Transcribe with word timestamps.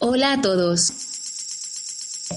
Hola 0.00 0.34
a 0.34 0.40
todos. 0.40 0.92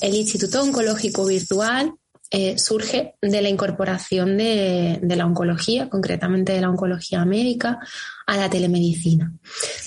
El 0.02 0.16
Instituto 0.16 0.64
Oncológico 0.64 1.28
Virtual 1.28 1.94
eh, 2.32 2.58
surge 2.58 3.14
de 3.22 3.40
la 3.40 3.50
incorporación 3.50 4.36
de, 4.36 5.00
la 5.04 5.28
oncología, 5.28 5.88
concretamente 5.88 6.54
de 6.54 6.62
la 6.62 6.72
oncología 6.72 7.24
médica, 7.24 7.78
a 8.26 8.36
la 8.36 8.50
telemedicina. 8.50 9.32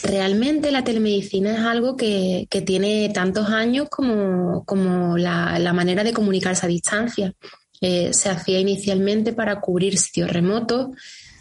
Realmente 0.04 0.71
la 0.71 0.84
telemedicina 0.84 1.52
es 1.52 1.60
algo 1.62 1.96
que, 1.96 2.46
tiene 2.64 3.10
tantos 3.12 3.48
años 3.48 3.88
como, 3.91 5.18
la, 5.18 5.72
manera 5.72 6.04
de 6.04 6.12
comunicarse 6.12 6.66
a 6.66 6.68
distancia. 6.68 7.34
Eh, 7.80 8.12
se 8.12 8.29
hacía 8.29 8.61
inicialmente 8.61 9.32
para 9.32 9.61
cubrir 9.61 9.98
sitios 9.98 10.30
remotos, 10.30 10.91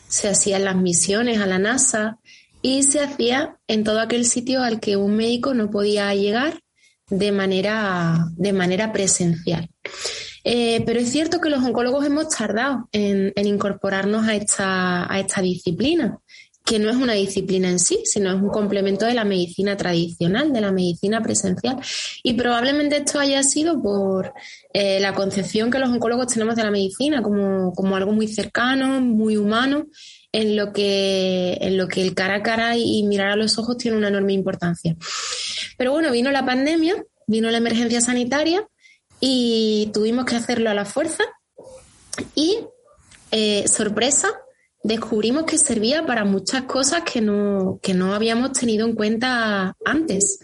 se 0.07 0.29
hacían 0.29 0.65
las 0.65 0.77
misiones 0.77 1.37
a 1.37 1.45
la 1.45 1.59
NASA 1.59 2.17
y 2.63 2.81
se 2.83 3.01
hacía 3.01 3.57
en 3.67 3.83
todo 3.83 3.99
aquel 3.99 4.25
sitio 4.25 4.63
al 4.63 4.79
que 4.79 4.95
un 4.95 5.15
médico 5.15 5.53
no 5.53 5.69
podía 5.69 6.15
llegar 6.15 6.59
de 7.09 7.31
manera, 7.31 8.25
de 8.37 8.53
manera 8.53 8.91
presencial. 8.91 9.69
Eh, 10.45 10.81
pero 10.85 10.99
es 10.99 11.11
cierto 11.11 11.39
que 11.39 11.49
los 11.49 11.63
oncólogos 11.63 12.05
hemos 12.05 12.29
tardado 12.29 12.87
en, 12.93 13.33
incorporarnos 13.35 14.27
a 14.27 14.35
esta, 14.35 15.13
a 15.13 15.19
esta 15.19 15.41
disciplina, 15.41 16.17
que 16.65 16.79
no 16.79 16.89
es 16.89 16.95
una 16.95 17.13
disciplina 17.13 17.69
en 17.69 17.79
sí, 17.79 17.99
sino 18.05 18.29
es 18.29 18.41
un 18.41 18.47
complemento 18.47 19.05
de 19.05 19.13
la 19.13 19.25
medicina 19.25 19.75
tradicional, 19.75 20.53
de 20.53 20.61
la 20.61 20.71
medicina 20.71 21.21
presencial. 21.21 21.77
Y 22.23 22.33
probablemente 22.33 22.95
esto 22.95 23.19
haya 23.19 23.43
sido 23.43 23.81
por 23.81 24.33
eh, 24.73 25.01
la 25.01 25.13
concepción 25.13 25.69
que 25.69 25.79
los 25.79 25.89
oncólogos 25.89 26.27
tenemos 26.27 26.55
de 26.55 26.63
la 26.63 26.71
medicina 26.71 27.21
como, 27.21 27.73
como, 27.73 27.97
algo 27.97 28.13
muy 28.13 28.29
cercano, 28.29 29.01
muy 29.01 29.35
humano, 29.35 29.87
en 30.33 30.57
lo, 30.57 30.73
que, 30.73 31.57
en 31.61 31.77
lo 31.77 31.87
que 31.87 32.01
el 32.01 32.15
cara 32.15 32.37
a 32.37 32.43
cara 32.43 32.75
y 32.75 33.03
mirar 33.03 33.29
a 33.29 33.35
los 33.35 33.57
ojos 33.59 33.77
tiene 33.77 33.97
una 33.97 34.09
enorme 34.09 34.33
importancia. 34.33 34.97
Pero 35.77 35.91
bueno, 35.91 36.11
vino 36.11 36.31
la 36.31 36.45
pandemia, 36.45 36.95
vino 37.27 37.49
la 37.51 37.59
emergencia 37.59 38.01
sanitaria 38.01 38.67
y 39.19 39.91
tuvimos 39.93 40.25
que 40.25 40.35
hacerlo 40.35 40.69
a 40.71 40.73
la 40.73 40.85
fuerza 40.85 41.23
y, 42.35 42.57
eh, 43.31 43.65
sorpresa, 43.67 44.29
descubrimos 44.83 45.45
que 45.45 45.57
servía 45.57 46.05
para 46.05 46.25
muchas 46.25 46.63
cosas 46.63 47.03
que 47.03 47.21
no, 47.21 47.79
que 47.81 47.93
no 47.93 48.13
habíamos 48.13 48.53
tenido 48.53 48.87
en 48.87 48.95
cuenta 48.95 49.77
antes 49.85 50.39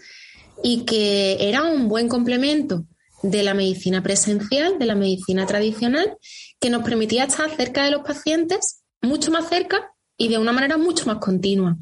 y 0.62 0.84
que 0.84 1.48
era 1.48 1.64
un 1.64 1.88
buen 1.88 2.08
complemento 2.08 2.84
de 3.22 3.42
la 3.42 3.54
medicina 3.54 4.02
presencial, 4.02 4.78
de 4.78 4.86
la 4.86 4.94
medicina 4.94 5.46
tradicional, 5.46 6.16
que 6.60 6.70
nos 6.70 6.82
permitía 6.82 7.24
estar 7.24 7.54
cerca 7.54 7.84
de 7.84 7.90
los 7.90 8.02
pacientes, 8.02 8.79
mucho 9.02 9.30
más 9.30 9.48
cerca 9.48 9.92
y 10.16 10.28
de 10.28 10.38
una 10.38 10.52
manera 10.52 10.76
mucho 10.76 11.06
más 11.06 11.18
continua. 11.18 11.76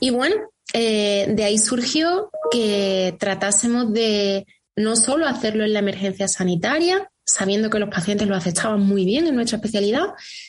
Y 0.00 0.10
bueno, 0.10 0.34
eh, 0.72 1.26
de 1.28 1.44
ahí 1.44 1.58
surgió 1.58 2.30
que 2.50 3.14
tratásemos 3.18 3.92
de 3.92 4.46
no 4.74 4.96
solo 4.96 5.26
hacerlo 5.26 5.64
en 5.64 5.72
la 5.72 5.78
emergencia 5.80 6.28
sanitaria, 6.28 7.10
sabiendo 7.24 7.70
que 7.70 7.78
los 7.78 7.88
pacientes 7.88 8.26
lo 8.26 8.34
aceptaban 8.34 8.80
muy 8.80 9.04
bien 9.04 9.26
en 9.26 9.34
nuestra 9.34 9.56
especialidad, 9.56 10.06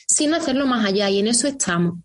sino 0.08 0.36
hacerlo 0.36 0.66
más 0.66 0.84
allá 0.84 1.08
y 1.10 1.20
en 1.20 1.28
eso 1.28 1.46
estamos. 1.46 2.00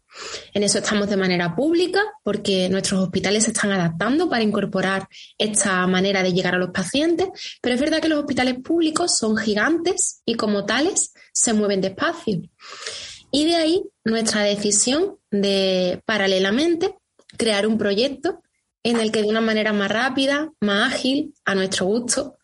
En 0.53 0.63
eso 0.63 0.79
estamos 0.79 1.09
de 1.09 1.17
manera 1.17 1.55
pública 1.55 2.01
porque 2.23 2.69
nuestros 2.69 3.01
hospitales 3.01 3.45
se 3.45 3.51
están 3.51 3.71
adaptando 3.71 4.29
para 4.29 4.43
incorporar 4.43 5.07
esta 5.37 5.85
manera 5.87 6.23
de 6.23 6.33
llegar 6.33 6.55
a 6.55 6.59
los 6.59 6.71
pacientes, 6.71 7.29
pero 7.61 7.75
es 7.75 7.81
verdad 7.81 8.01
que 8.01 8.09
los 8.09 8.19
hospitales 8.19 8.55
públicos 8.63 9.17
son 9.17 9.37
gigantes 9.37 10.21
y 10.25 10.35
como 10.35 10.65
tales 10.65 11.13
se 11.33 11.53
mueven 11.53 11.81
despacio. 11.81 12.41
Y 13.31 13.45
de 13.45 13.55
ahí 13.55 13.83
nuestra 14.03 14.41
decisión 14.41 15.17
de 15.31 16.01
paralelamente 16.05 16.95
crear 17.37 17.67
un 17.67 17.77
proyecto 17.77 18.41
en 18.83 18.99
el 18.99 19.11
que 19.11 19.21
de 19.21 19.27
una 19.27 19.41
manera 19.41 19.73
más 19.73 19.91
rápida, 19.91 20.51
más 20.61 20.93
ágil, 20.93 21.33
a 21.45 21.53
nuestro 21.53 21.85
gusto, 21.85 22.37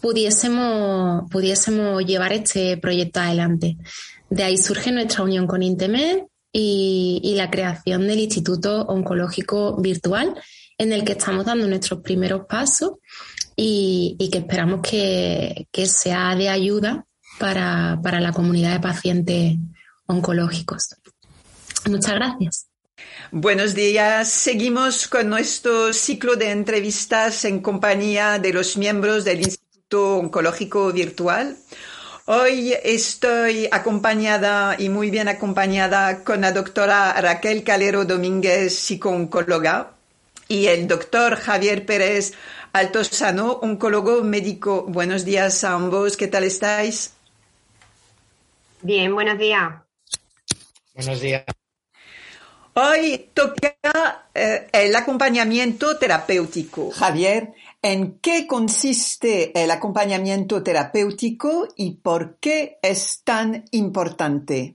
pudiésemos, 0.00 1.28
pudiésemos 1.30 2.04
llevar 2.04 2.32
este 2.32 2.76
proyecto 2.76 3.20
adelante. 3.20 3.76
De 4.30 4.44
ahí 4.44 4.58
surge 4.58 4.92
nuestra 4.92 5.24
unión 5.24 5.46
con 5.46 5.62
Intemed 5.62 6.24
y, 6.52 7.34
la 7.36 7.50
creación 7.50 8.06
del 8.06 8.20
Instituto 8.20 8.82
Oncológico 8.82 9.76
Virtual, 9.80 10.34
en 10.76 10.92
el 10.92 11.04
que 11.04 11.12
estamos 11.12 11.44
dando 11.44 11.66
nuestros 11.66 12.00
primeros 12.00 12.46
pasos 12.46 12.92
y, 13.56 14.16
que 14.30 14.38
esperamos 14.38 14.82
que, 14.82 15.66
sea 15.86 16.34
de 16.36 16.48
ayuda 16.48 17.06
para, 17.38 17.98
para 18.02 18.20
la 18.20 18.32
comunidad 18.32 18.72
de 18.72 18.80
pacientes 18.80 19.56
oncológicos. 20.08 20.96
Muchas 21.86 22.14
gracias. 22.14 22.66
Buenos 23.30 23.74
días. 23.74 24.28
Seguimos 24.28 25.06
con 25.06 25.28
nuestro 25.28 25.92
ciclo 25.92 26.34
de 26.34 26.50
entrevistas 26.50 27.44
en 27.44 27.60
compañía 27.60 28.38
de 28.38 28.52
los 28.52 28.76
miembros 28.76 29.24
del 29.24 29.40
Instituto 29.40 30.16
Oncológico 30.16 30.92
Virtual. 30.92 31.56
Hoy 32.24 32.74
estoy 32.82 33.68
acompañada 33.70 34.76
y 34.78 34.88
muy 34.88 35.10
bien 35.10 35.28
acompañada 35.28 36.24
con 36.24 36.42
la 36.42 36.52
doctora 36.52 37.18
Raquel 37.20 37.62
Calero 37.64 38.04
Domínguez, 38.04 38.78
psicooncóloga, 38.78 39.92
y 40.48 40.66
el 40.66 40.88
doctor 40.88 41.36
Javier 41.36 41.86
Pérez 41.86 42.32
Altosano, 42.72 43.52
oncólogo 43.62 44.22
médico. 44.24 44.84
Buenos 44.88 45.24
días 45.24 45.64
a 45.64 45.74
ambos. 45.74 46.16
¿Qué 46.16 46.26
tal 46.26 46.44
estáis? 46.44 47.14
Bien, 48.82 49.14
buenos 49.14 49.38
días. 49.38 49.87
Buenos 50.98 51.20
días. 51.20 51.44
Hoy 52.74 53.30
toca 53.32 54.30
eh, 54.34 54.66
el 54.72 54.96
acompañamiento 54.96 55.96
terapéutico. 55.96 56.90
Javier, 56.90 57.54
¿en 57.80 58.18
qué 58.18 58.48
consiste 58.48 59.52
el 59.62 59.70
acompañamiento 59.70 60.60
terapéutico 60.60 61.68
y 61.76 61.98
por 61.98 62.38
qué 62.40 62.80
es 62.82 63.22
tan 63.22 63.64
importante? 63.70 64.74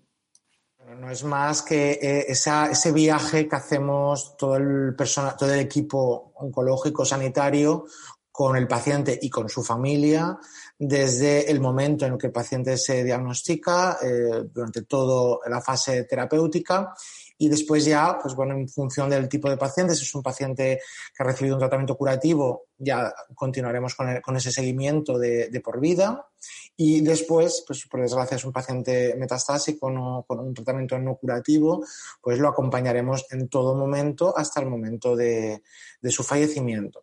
no 0.98 1.10
es 1.10 1.26
más 1.26 1.62
que 1.62 2.00
eh, 2.02 2.26
ese 2.30 2.92
viaje 2.94 3.50
que 3.50 3.56
hacemos 3.58 4.38
todo 4.38 4.56
el, 4.56 4.96
todo 5.38 5.54
el 5.54 5.60
equipo 5.60 6.32
oncológico 6.36 7.04
sanitario 7.04 7.86
con 8.32 8.56
el 8.56 8.68
paciente 8.68 9.20
y 9.22 9.30
con 9.30 9.50
su 9.50 9.62
familia 9.62 10.38
desde 10.86 11.50
el 11.50 11.62
momento 11.62 12.06
en 12.06 12.18
que 12.18 12.28
el 12.28 12.34
paciente 12.34 12.78
se 12.78 13.04
diagnostica, 13.04 13.98
eh, 14.02 14.44
durante 14.52 14.84
toda 14.84 15.40
la 15.50 15.62
fase 15.62 16.04
terapéutica 16.04 16.94
y 17.38 17.50
después 17.50 17.86
ya, 17.86 18.18
pues 18.22 18.36
bueno, 18.36 18.54
en 18.54 18.70
función 18.70 19.10
del 19.10 19.28
tipo 19.28 19.50
de 19.50 19.58
paciente, 19.58 19.96
si 19.96 20.04
es 20.04 20.16
un 20.16 20.22
paciente 20.22 20.80
que 21.16 21.24
ha 21.24 21.26
recibido 21.26 21.56
un 21.56 21.60
tratamiento 21.60 21.96
curativo, 21.98 22.68
ya 22.78 23.14
continuaremos 23.34 23.96
con, 23.96 24.22
con 24.22 24.36
ese 24.38 24.52
seguimiento 24.52 25.18
de, 25.18 25.50
de, 25.50 25.60
por 25.62 25.80
vida. 25.80 26.28
Y 26.76 27.02
después, 27.02 27.64
pues 27.66 27.86
por 27.88 28.02
desgracia 28.02 28.38
es 28.38 28.46
un 28.46 28.52
paciente 28.52 29.16
metastásico 29.18 29.90
no, 29.90 30.26
con 30.28 30.40
un 30.40 30.54
tratamiento 30.54 30.98
no 31.00 31.16
curativo, 31.16 31.86
pues 32.22 32.40
lo 32.40 32.50
acompañaremos 32.50 33.26
en 33.32 33.48
todo 33.48 33.76
momento 33.76 34.38
hasta 34.38 34.60
el 34.62 34.70
momento 34.70 35.16
de, 35.16 35.64
de 36.02 36.12
su 36.12 36.24
fallecimiento. 36.24 37.03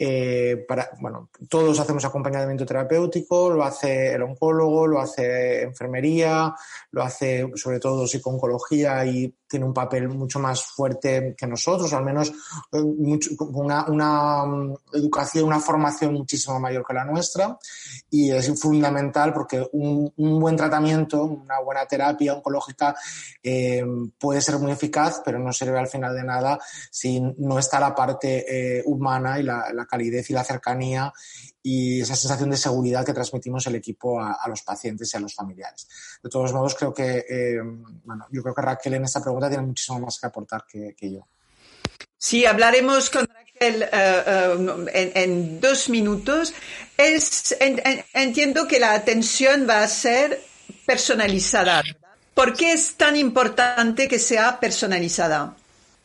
Eh, 0.00 0.64
bueno, 1.00 1.28
todos 1.48 1.80
hacemos 1.80 2.04
acompañamiento 2.04 2.64
terapéutico, 2.64 3.50
lo 3.50 3.64
hace 3.64 4.14
el 4.14 4.22
oncólogo, 4.22 4.86
lo 4.86 5.00
hace 5.00 5.62
enfermería, 5.62 6.54
lo 6.92 7.02
hace 7.02 7.50
sobre 7.56 7.80
todo 7.80 8.06
psico-oncología 8.06 9.04
y 9.04 9.34
tiene 9.48 9.64
un 9.64 9.74
papel 9.74 10.08
mucho 10.08 10.38
más 10.38 10.62
fuerte 10.62 11.34
que 11.36 11.46
nosotros, 11.46 11.92
al 11.94 12.04
menos 12.04 12.30
eh, 12.70 12.80
una, 13.50 14.44
mm, 14.46 14.74
educación, 14.92 15.46
una 15.46 15.58
formación 15.58 16.12
muchísimo 16.12 16.60
mayor 16.60 16.86
que 16.86 16.94
la 16.94 17.04
nuestra. 17.04 17.58
Y 18.10 18.30
es 18.30 18.60
fundamental 18.60 19.32
porque 19.32 19.66
un, 19.72 20.12
buen 20.16 20.56
tratamiento, 20.56 21.24
una 21.24 21.60
buena 21.60 21.86
terapia 21.86 22.34
oncológica 22.34 22.94
eh, 23.42 23.84
puede 24.18 24.40
ser 24.40 24.58
muy 24.58 24.70
eficaz, 24.70 25.22
pero 25.24 25.38
no 25.38 25.52
sirve 25.52 25.78
al 25.78 25.88
final 25.88 26.14
de 26.14 26.24
nada 26.24 26.58
si 26.90 27.20
no 27.20 27.58
está 27.58 27.80
la 27.80 27.94
parte 27.94 28.82
humana 28.84 29.40
y 29.40 29.42
la, 29.42 29.87
calidez 29.88 30.30
y 30.30 30.32
la 30.32 30.44
cercanía 30.44 31.12
y 31.62 32.00
esa 32.00 32.14
sensación 32.14 32.50
de 32.50 32.56
seguridad 32.56 33.04
que 33.04 33.12
transmitimos 33.12 33.66
el 33.66 33.74
equipo 33.74 34.20
a, 34.20 34.46
los 34.48 34.62
pacientes 34.62 35.12
y 35.12 35.16
a 35.16 35.20
los 35.20 35.34
familiares. 35.34 35.88
De 36.22 36.30
todos 36.30 36.52
modos, 36.52 36.74
creo 36.74 36.94
que, 36.94 37.24
eh, 37.28 37.60
bueno, 38.04 38.26
yo 38.30 38.42
creo 38.42 38.54
que 38.54 38.62
Raquel 38.62 38.94
en 38.94 39.04
esta 39.04 39.22
pregunta 39.22 39.48
tiene 39.48 39.66
muchísimo 39.66 40.00
más 40.00 40.18
que 40.18 40.26
aportar 40.26 40.64
que, 40.70 40.94
que 40.96 41.12
yo. 41.12 41.26
Sí, 42.16 42.46
hablaremos 42.46 43.10
con 43.10 43.26
Raquel 43.26 43.88
uh, 43.92 44.86
en, 44.92 45.12
en, 45.14 45.60
dos 45.60 45.88
minutos. 45.88 46.52
Entiendo 46.96 48.66
que 48.66 48.80
la 48.80 48.94
atención 48.94 49.66
va 49.68 49.82
a 49.82 49.88
ser 49.88 50.42
personalizada. 50.84 51.82
¿Por 52.34 52.54
qué 52.54 52.72
es 52.72 52.94
tan 52.94 53.16
importante 53.16 54.08
que 54.08 54.18
sea 54.18 54.58
personalizada? 54.60 55.56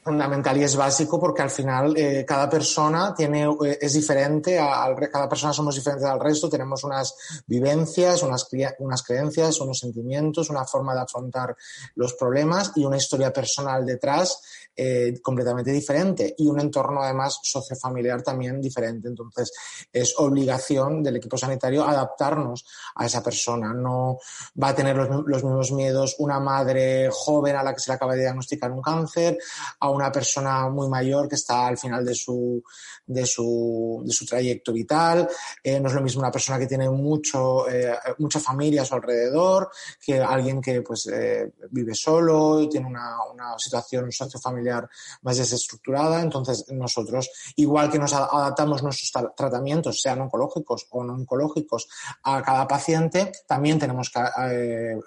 Fundamental 0.03 0.57
y 0.57 0.63
es 0.63 0.75
básico 0.75 1.19
porque 1.19 1.41
al 1.41 1.49
final 1.49 1.95
eh, 1.97 2.25
cada 2.27 2.49
persona 2.49 3.13
tiene, 3.15 3.43
eh, 3.43 3.77
es 3.81 3.93
diferente, 3.93 4.59
al, 4.59 4.95
cada 5.09 5.29
persona 5.29 5.53
somos 5.53 5.75
diferentes 5.75 6.05
al 6.05 6.19
resto, 6.19 6.49
tenemos 6.49 6.83
unas 6.83 7.43
vivencias, 7.47 8.21
unas, 8.23 8.47
unas 8.79 9.03
creencias, 9.03 9.59
unos 9.61 9.79
sentimientos, 9.79 10.49
una 10.49 10.65
forma 10.65 10.93
de 10.93 11.01
afrontar 11.01 11.55
los 11.95 12.13
problemas 12.13 12.71
y 12.75 12.85
una 12.85 12.97
historia 12.97 13.31
personal 13.31 13.85
detrás 13.85 14.41
eh, 14.75 15.19
completamente 15.21 15.71
diferente 15.71 16.33
y 16.35 16.47
un 16.47 16.59
entorno 16.59 17.03
además 17.03 17.39
sociofamiliar 17.43 18.23
también 18.23 18.59
diferente. 18.59 19.07
Entonces 19.07 19.51
es 19.91 20.15
obligación 20.17 21.03
del 21.03 21.17
equipo 21.17 21.37
sanitario 21.37 21.83
adaptarnos 21.83 22.65
a 22.95 23.05
esa 23.05 23.21
persona. 23.21 23.71
No 23.71 24.17
va 24.61 24.69
a 24.69 24.75
tener 24.75 24.95
los, 24.95 25.09
los 25.27 25.43
mismos 25.43 25.71
miedos 25.71 26.15
una 26.17 26.39
madre 26.39 27.09
joven 27.11 27.55
a 27.55 27.61
la 27.61 27.73
que 27.73 27.81
se 27.81 27.91
le 27.91 27.95
acaba 27.95 28.15
de 28.15 28.21
diagnosticar 28.21 28.71
un 28.71 28.81
cáncer, 28.81 29.37
a 29.79 29.89
una 29.93 30.11
persona 30.11 30.69
muy 30.69 30.89
mayor 30.89 31.27
que 31.27 31.35
está 31.35 31.67
al 31.67 31.77
final 31.77 32.05
de 32.05 32.15
su, 32.15 32.63
de 33.05 33.25
su, 33.25 34.01
de 34.05 34.13
su 34.13 34.25
trayecto 34.25 34.71
vital. 34.71 35.27
Eh, 35.63 35.79
no 35.79 35.87
es 35.87 35.93
lo 35.93 36.01
mismo 36.01 36.21
una 36.21 36.31
persona 36.31 36.59
que 36.59 36.67
tiene 36.67 36.89
mucho, 36.89 37.69
eh, 37.69 37.93
mucha 38.19 38.39
familia 38.39 38.83
a 38.83 38.85
su 38.85 38.95
alrededor 38.95 39.69
que 40.03 40.21
alguien 40.21 40.61
que 40.61 40.81
pues, 40.81 41.07
eh, 41.07 41.51
vive 41.71 41.93
solo 41.95 42.61
y 42.61 42.69
tiene 42.69 42.87
una, 42.87 43.17
una 43.31 43.57
situación 43.57 44.11
sociofamiliar 44.11 44.89
más 45.21 45.37
desestructurada. 45.37 46.21
Entonces, 46.21 46.65
nosotros, 46.71 47.29
igual 47.55 47.91
que 47.91 47.99
nos 47.99 48.13
adaptamos 48.13 48.83
nuestros 48.83 49.11
tratamientos, 49.35 50.01
sean 50.01 50.21
oncológicos 50.21 50.87
o 50.91 51.03
no 51.03 51.13
oncológicos, 51.13 51.87
a 52.23 52.41
cada 52.41 52.67
paciente, 52.67 53.31
también 53.47 53.79
tenemos 53.79 54.09
que 54.09 54.99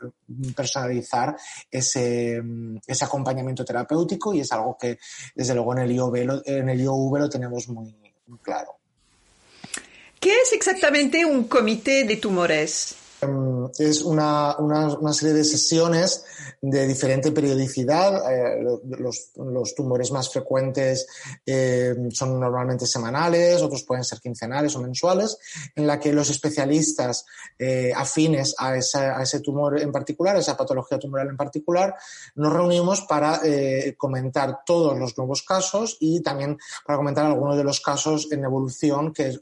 personalizar 0.54 1.36
ese, 1.70 2.42
ese 2.86 3.04
acompañamiento 3.04 3.64
terapéutico 3.64 4.34
y 4.34 4.40
es 4.40 4.52
algo 4.52 4.76
que, 4.78 4.98
desde 5.34 5.54
luego, 5.54 5.72
en 5.72 5.78
el 5.80 5.92
IOV 5.92 6.16
lo, 6.24 6.42
en 6.44 6.68
el 6.68 6.80
IOV 6.80 7.18
lo 7.18 7.28
tenemos 7.28 7.68
muy 7.68 7.95
claro. 8.42 8.78
¿Qué 10.20 10.32
es 10.40 10.52
exactamente 10.52 11.24
un 11.24 11.46
comité 11.46 12.04
de 12.04 12.16
tumores? 12.16 12.96
Em, 13.22 13.70
es 13.78 14.02
una, 14.02 14.56
una, 14.58 14.88
una, 14.98 15.12
serie 15.14 15.32
de 15.32 15.44
sesiones 15.44 16.24
de 16.60 16.86
diferente 16.86 17.32
periodicidad. 17.32 18.30
Eh, 18.30 18.62
los, 18.98 19.30
los, 19.36 19.74
tumores 19.74 20.12
más 20.12 20.30
frecuentes 20.30 21.06
eh, 21.46 21.94
son 22.10 22.38
normalmente 22.38 22.86
semanales, 22.86 23.62
otros 23.62 23.84
pueden 23.84 24.04
ser 24.04 24.20
quincenales 24.20 24.76
o 24.76 24.82
mensuales, 24.82 25.38
en 25.74 25.86
la 25.86 25.98
que 25.98 26.12
los 26.12 26.28
especialistas 26.28 27.24
eh, 27.58 27.92
afines 27.96 28.54
a, 28.58 28.76
esa, 28.76 29.18
a, 29.18 29.22
ese 29.22 29.40
tumor 29.40 29.80
en 29.80 29.92
particular, 29.92 30.36
a 30.36 30.40
esa 30.40 30.56
patología 30.56 30.98
tumoral 30.98 31.28
en 31.28 31.36
particular, 31.36 31.94
nos 32.34 32.52
reunimos 32.52 33.02
para 33.02 33.40
eh, 33.44 33.94
comentar 33.96 34.60
todos 34.66 34.98
los 34.98 35.16
nuevos 35.16 35.42
casos 35.42 35.96
y 36.00 36.20
también 36.22 36.58
para 36.84 36.98
comentar 36.98 37.24
algunos 37.24 37.56
de 37.56 37.64
los 37.64 37.80
casos 37.80 38.30
en 38.30 38.44
evolución 38.44 39.12
que 39.12 39.38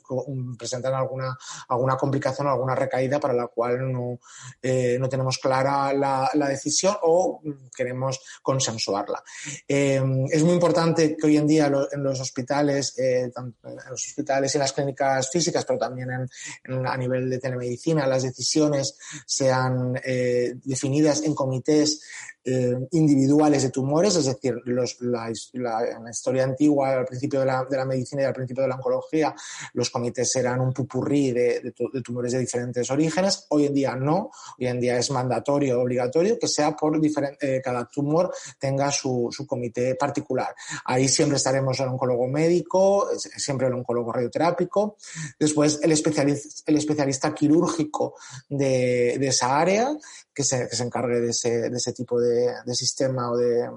presentan 0.57 0.95
alguna, 0.95 1.37
alguna 1.69 1.97
complicación, 1.97 2.47
alguna 2.47 2.77
recaída 2.77 3.19
para 3.19 3.35
la 3.35 3.49
cual 3.49 3.64
no, 3.69 4.19
eh, 4.63 4.97
no 4.99 5.09
tenemos 5.09 5.39
clara 5.39 5.93
la, 5.93 6.49
decisión 6.49 6.97
o 7.03 7.41
queremos 7.75 8.21
consensuarla. 8.43 9.23
Eh, 9.67 10.03
es 10.31 10.43
muy 10.43 10.55
importante 10.55 11.17
que 11.17 11.27
hoy 11.27 11.37
en 11.37 11.47
día 11.47 11.67
en 11.67 12.03
los 12.03 12.21
hospitales, 12.21 12.99
eh, 12.99 13.31
en 13.35 13.77
los 13.91 14.07
hospitales 14.07 14.55
y 14.55 14.59
en 14.59 14.61
las 14.61 14.73
clínicas 14.73 15.31
físicas, 15.31 15.65
pero 15.65 15.79
también 15.79 16.11
a 16.11 16.97
nivel 16.97 17.31
de 17.31 17.39
telemedicina, 17.39 18.07
las 18.07 18.23
decisiones 18.23 18.97
sean 19.27 20.01
eh, 20.05 20.55
definidas 20.65 21.23
en 21.23 21.35
comités 21.35 22.03
eh, 22.47 22.77
individuales 22.91 23.63
de 23.63 23.71
tumores, 23.71 24.17
es 24.17 24.27
decir, 24.27 24.55
la, 25.01 25.31
en 25.31 26.05
la 26.05 26.11
historia 26.11 26.45
antigua, 26.45 26.93
al 26.93 27.07
principio 27.07 27.41
de 27.41 27.47
la, 27.47 27.85
medicina 27.87 28.21
y 28.21 28.25
al 28.27 28.35
principio 28.35 28.63
de 28.63 28.69
la 28.69 28.77
oncología, 28.77 29.35
los 29.73 29.89
comités 29.89 30.37
eran 30.37 30.61
un 30.61 30.71
pupurrí 30.73 31.33
de, 31.33 31.73
tumores 32.05 32.33
de 32.33 32.41
diferentes 32.41 32.91
orígenes. 32.91 33.47
Hoy 33.49 33.65
en 33.65 33.73
día 33.73 33.97
no, 33.97 34.31
hoy 34.59 34.67
en 34.67 34.79
día 34.79 34.99
es 34.99 35.11
mandatorio, 35.11 35.81
obligatorio 35.81 36.39
que 36.39 36.47
sea 36.47 36.77
por 36.77 37.01
diferente, 37.01 37.57
eh, 37.57 37.63
cada 37.63 37.87
tumor 37.87 38.31
tenga 38.59 38.91
su, 38.91 39.31
comité 39.47 39.95
particular. 39.95 40.55
Ahí 40.85 41.09
siempre 41.09 41.39
estaremos 41.39 41.81
el 41.81 41.89
oncólogo 41.89 42.27
médico, 42.29 43.09
siempre 43.17 43.69
el 43.69 43.73
oncólogo 43.73 44.13
radioterápico, 44.13 44.97
después 45.39 45.81
el 45.83 45.93
especialista, 45.93 47.33
quirúrgico 47.35 48.17
de 48.49 49.15
esa 49.15 49.59
área, 49.59 49.97
que 50.35 50.45
se, 50.45 50.69
que 50.69 50.77
se 50.77 50.83
encargue 50.83 51.21
de 51.21 51.31
ese, 51.31 51.71
de 51.71 51.77
ese 51.77 51.93
tipo 51.93 52.21
de, 52.21 52.53
de 52.65 52.75
sistema 52.75 53.31
o 53.31 53.37
de, 53.37 53.71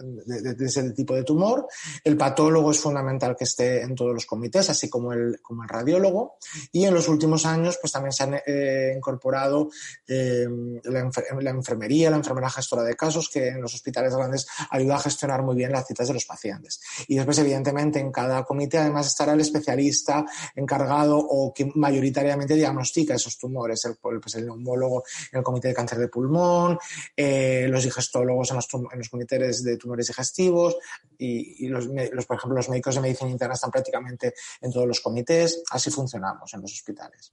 de, 0.00 0.54
de, 0.54 0.64
ese 0.66 0.90
tipo 0.90 1.14
de 1.14 1.24
tumor. 1.24 1.66
El 2.04 2.16
patólogo 2.16 2.70
es 2.70 2.78
fundamental 2.78 3.36
que 3.36 3.44
esté 3.44 3.82
en 3.82 3.94
todos 3.94 4.12
los 4.12 4.26
comités, 4.26 4.68
así 4.70 4.88
como 4.88 5.12
el, 5.12 5.40
como 5.42 5.62
el 5.62 5.68
radiólogo. 5.68 6.36
Y 6.72 6.84
en 6.84 6.94
los 6.94 7.08
últimos 7.08 7.46
años, 7.46 7.78
pues 7.80 7.92
también 7.92 8.12
se 8.12 8.22
han 8.22 8.40
eh, 8.46 8.92
incorporado 8.96 9.70
eh, 10.06 10.46
la, 10.84 11.00
enfer 11.00 11.24
la, 11.40 11.50
enfermería, 11.50 12.10
la 12.10 12.16
enfermera 12.16 12.50
gestora 12.50 12.82
de 12.82 12.94
casos, 12.94 13.28
que 13.28 13.48
en 13.48 13.60
los 13.60 13.74
hospitales 13.74 14.14
grandes 14.14 14.46
ayuda 14.70 14.96
a 14.96 15.00
gestionar 15.00 15.42
muy 15.42 15.56
bien 15.56 15.72
las 15.72 15.86
citas 15.86 16.08
de 16.08 16.14
los 16.14 16.24
pacientes. 16.24 16.80
Y 17.08 17.16
después, 17.16 17.38
evidentemente, 17.38 17.98
en 17.98 18.12
cada 18.12 18.44
comité 18.44 18.78
además 18.78 19.06
estará 19.06 19.32
el 19.32 19.40
especialista 19.40 20.24
encargado 20.54 21.18
o 21.18 21.52
que 21.52 21.70
mayoritariamente 21.74 22.54
diagnostica 22.54 23.14
esos 23.14 23.38
tumores, 23.38 23.84
el, 23.84 23.96
pues 23.96 24.34
el 24.34 24.46
neumólogo 24.46 25.04
en 25.32 25.38
el 25.38 25.44
comité 25.44 25.68
de 25.68 25.74
cáncer 25.74 25.98
de 25.98 26.08
pulmón, 26.08 26.78
eh, 27.16 27.66
los 27.68 27.84
digestólogos 27.84 28.50
en 28.50 28.56
los, 28.56 28.68
en 28.74 28.98
los 28.98 29.08
comités 29.08 29.62
de 29.62 29.76
tumores 29.86 30.08
digestivos 30.08 30.76
y, 31.16 31.64
y 31.64 31.68
los, 31.68 31.86
los, 31.86 32.26
por 32.26 32.36
ejemplo, 32.36 32.56
los 32.56 32.68
médicos 32.68 32.96
de 32.96 33.00
medicina 33.00 33.30
interna 33.30 33.54
están 33.54 33.70
prácticamente 33.70 34.34
en 34.60 34.72
todos 34.72 34.86
los 34.86 35.00
comités. 35.00 35.62
Así 35.70 35.90
funcionamos 35.90 36.52
en 36.54 36.62
los 36.62 36.72
hospitales. 36.72 37.32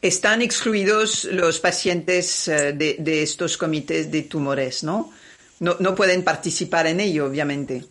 Están 0.00 0.42
excluidos 0.42 1.24
los 1.24 1.60
pacientes 1.60 2.48
eh, 2.48 2.72
de, 2.72 2.96
de 2.98 3.22
estos 3.22 3.56
comités 3.56 4.10
de 4.10 4.22
tumores, 4.22 4.82
¿no? 4.82 5.12
¿no? 5.60 5.76
No 5.78 5.94
pueden 5.94 6.24
participar 6.24 6.86
en 6.86 7.00
ello, 7.00 7.26
obviamente 7.26 7.84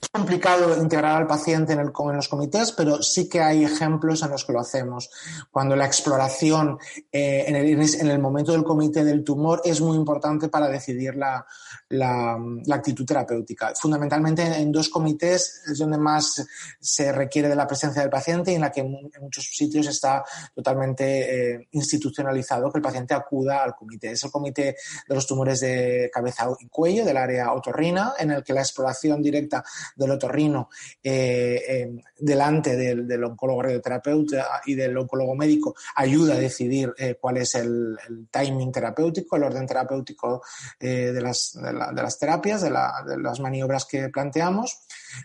es 0.00 0.08
complicado 0.08 0.80
integrar 0.82 1.20
al 1.20 1.26
paciente 1.26 1.74
en, 1.74 1.80
el, 1.80 1.92
en, 1.94 2.16
los 2.16 2.28
comités, 2.28 2.72
pero 2.72 3.02
sí 3.02 3.28
que 3.28 3.40
hay 3.40 3.64
ejemplos 3.64 4.22
en 4.22 4.30
los 4.30 4.44
que 4.44 4.52
lo 4.52 4.60
hacemos. 4.60 5.10
Cuando 5.50 5.76
la 5.76 5.84
exploración 5.84 6.78
eh, 7.12 7.44
en, 7.46 7.56
el, 7.56 7.68
en, 7.68 8.08
el, 8.08 8.18
momento 8.18 8.52
del 8.52 8.64
comité 8.64 9.04
del 9.04 9.22
tumor 9.24 9.60
es 9.64 9.80
muy 9.80 9.96
importante 9.96 10.48
para 10.48 10.68
decidir 10.68 11.16
la, 11.16 11.46
la, 11.90 12.38
la, 12.66 12.74
actitud 12.76 13.04
terapéutica. 13.04 13.72
Fundamentalmente 13.78 14.42
en 14.42 14.70
dos 14.70 14.88
comités 14.88 15.62
es 15.66 15.78
donde 15.78 15.98
más 15.98 16.46
se 16.78 17.12
requiere 17.12 17.48
de 17.48 17.56
la 17.56 17.66
presencia 17.66 18.00
del 18.00 18.10
paciente 18.10 18.52
y 18.52 18.54
en 18.54 18.60
la 18.60 18.70
que 18.70 18.80
en 18.80 19.10
muchos 19.20 19.44
sitios 19.44 19.86
está 19.88 20.24
totalmente 20.54 21.54
eh, 21.54 21.68
institucionalizado 21.72 22.70
que 22.70 22.78
el 22.78 22.82
paciente 22.82 23.14
acuda 23.14 23.62
al 23.64 23.74
comité. 23.74 24.12
Es 24.12 24.22
el 24.22 24.30
comité 24.30 24.76
de 25.08 25.14
los 25.14 25.26
tumores 25.26 25.60
de 25.60 26.10
cabeza 26.12 26.48
y 26.60 26.68
cuello 26.68 27.04
del 27.04 27.16
área 27.16 27.52
otorrina, 27.52 28.14
en 28.18 28.30
el 28.30 28.44
que 28.44 28.52
la 28.52 28.60
exploración 28.60 29.20
directa 29.20 29.64
del 29.96 30.12
otorrino 30.12 30.68
eh, 31.02 31.62
eh, 31.68 32.02
delante 32.18 32.76
del, 32.76 33.24
oncólogo 33.24 33.62
radioterapeuta 33.62 34.62
y 34.64 34.74
del 34.74 34.96
oncólogo 34.96 35.34
médico 35.34 35.74
ayuda 35.96 36.34
a 36.34 36.38
decidir 36.38 36.94
cuál 37.20 37.38
es 37.38 37.54
el, 37.54 37.96
timing 38.30 38.72
terapéutico, 38.72 39.36
el 39.36 39.44
orden 39.44 39.66
terapéutico 39.66 40.42
de 40.78 41.20
las, 41.20 41.58
de, 41.92 42.02
las 42.02 42.18
terapias, 42.18 42.62
de, 42.62 42.70
la, 42.70 43.04
de, 43.06 43.18
las 43.18 43.40
maniobras 43.40 43.84
que 43.84 44.08
planteamos. 44.08 44.78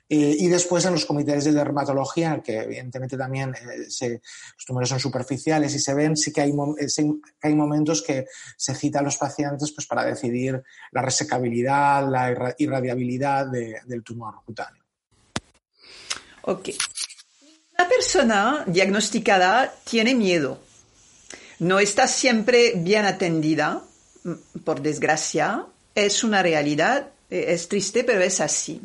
y 0.07 0.47
después 0.47 0.85
en 0.85 0.93
los 0.93 1.05
comités 1.05 1.43
de 1.45 1.51
dermatología, 1.51 2.41
que 2.43 2.61
evidentemente 2.61 3.17
también 3.17 3.53
se, 3.89 4.21
los 4.55 4.65
tumores 4.65 4.89
son 4.89 4.99
superficiales 4.99 5.73
y 5.75 5.79
se 5.79 5.93
ven, 5.93 6.17
sí 6.17 6.31
que 6.33 6.41
hay, 6.41 6.53
sí 6.87 7.21
que 7.39 7.47
hay 7.47 7.55
momentos 7.55 8.01
que 8.01 8.25
se 8.57 8.73
cita 8.73 8.99
a 8.99 9.03
los 9.03 9.17
pacientes 9.17 9.71
pues, 9.71 9.85
para 9.87 10.03
decidir 10.03 10.63
la 10.91 11.01
resecabilidad, 11.01 12.09
la 12.09 12.55
irradiabilidad 12.57 13.47
de, 13.47 13.81
del 13.85 14.03
tumor 14.03 14.35
cutáneo. 14.45 14.83
Ok. 16.43 16.69
Una 17.77 17.89
persona 17.89 18.63
diagnosticada 18.67 19.73
tiene 19.83 20.15
miedo. 20.15 20.59
No 21.59 21.79
está 21.79 22.07
siempre 22.07 22.73
bien 22.75 23.05
atendida, 23.05 23.81
por 24.63 24.81
desgracia. 24.81 25.65
Es 25.95 26.23
una 26.23 26.43
realidad, 26.43 27.09
es 27.29 27.67
triste, 27.67 28.03
pero 28.03 28.21
es 28.21 28.41
así. 28.41 28.81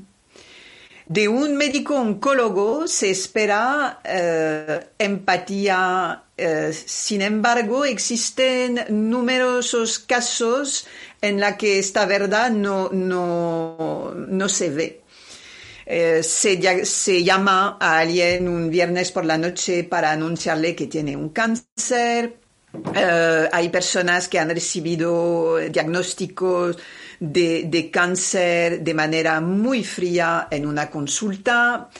De 1.10 1.26
un 1.26 1.56
médico 1.56 1.96
oncólogo 1.96 2.86
se 2.86 3.10
espera 3.10 3.98
eh, 4.04 4.78
empatía. 4.96 6.22
Eh, 6.36 6.72
sin 6.72 7.20
embargo, 7.22 7.84
existen 7.84 8.84
numerosos 8.90 9.98
casos 9.98 10.86
en 11.20 11.40
la 11.40 11.56
que 11.56 11.80
esta 11.80 12.06
verdad 12.06 12.52
no, 12.52 12.90
no, 12.92 14.14
no 14.14 14.48
se 14.48 14.70
ve. 14.70 15.00
Eh, 15.84 16.22
se, 16.22 17.24
llama 17.24 17.76
a 17.80 17.98
alguien 17.98 18.46
un 18.46 18.70
viernes 18.70 19.10
por 19.10 19.24
la 19.24 19.36
noche 19.36 19.82
para 19.82 20.12
anunciarle 20.12 20.76
que 20.76 20.86
tiene 20.86 21.16
un 21.16 21.30
cáncer. 21.30 22.36
Eh, 22.94 23.48
hay 23.50 23.68
personas 23.70 24.28
que 24.28 24.38
han 24.38 24.50
recibido 24.50 25.56
diagnósticos 25.58 26.78
de, 27.20 27.90
cáncer 27.92 28.80
de 28.80 28.94
manera 28.94 29.40
muy 29.40 29.84
fría 29.84 30.48
en 30.50 30.66
una 30.66 30.90
consulta. 30.90 31.90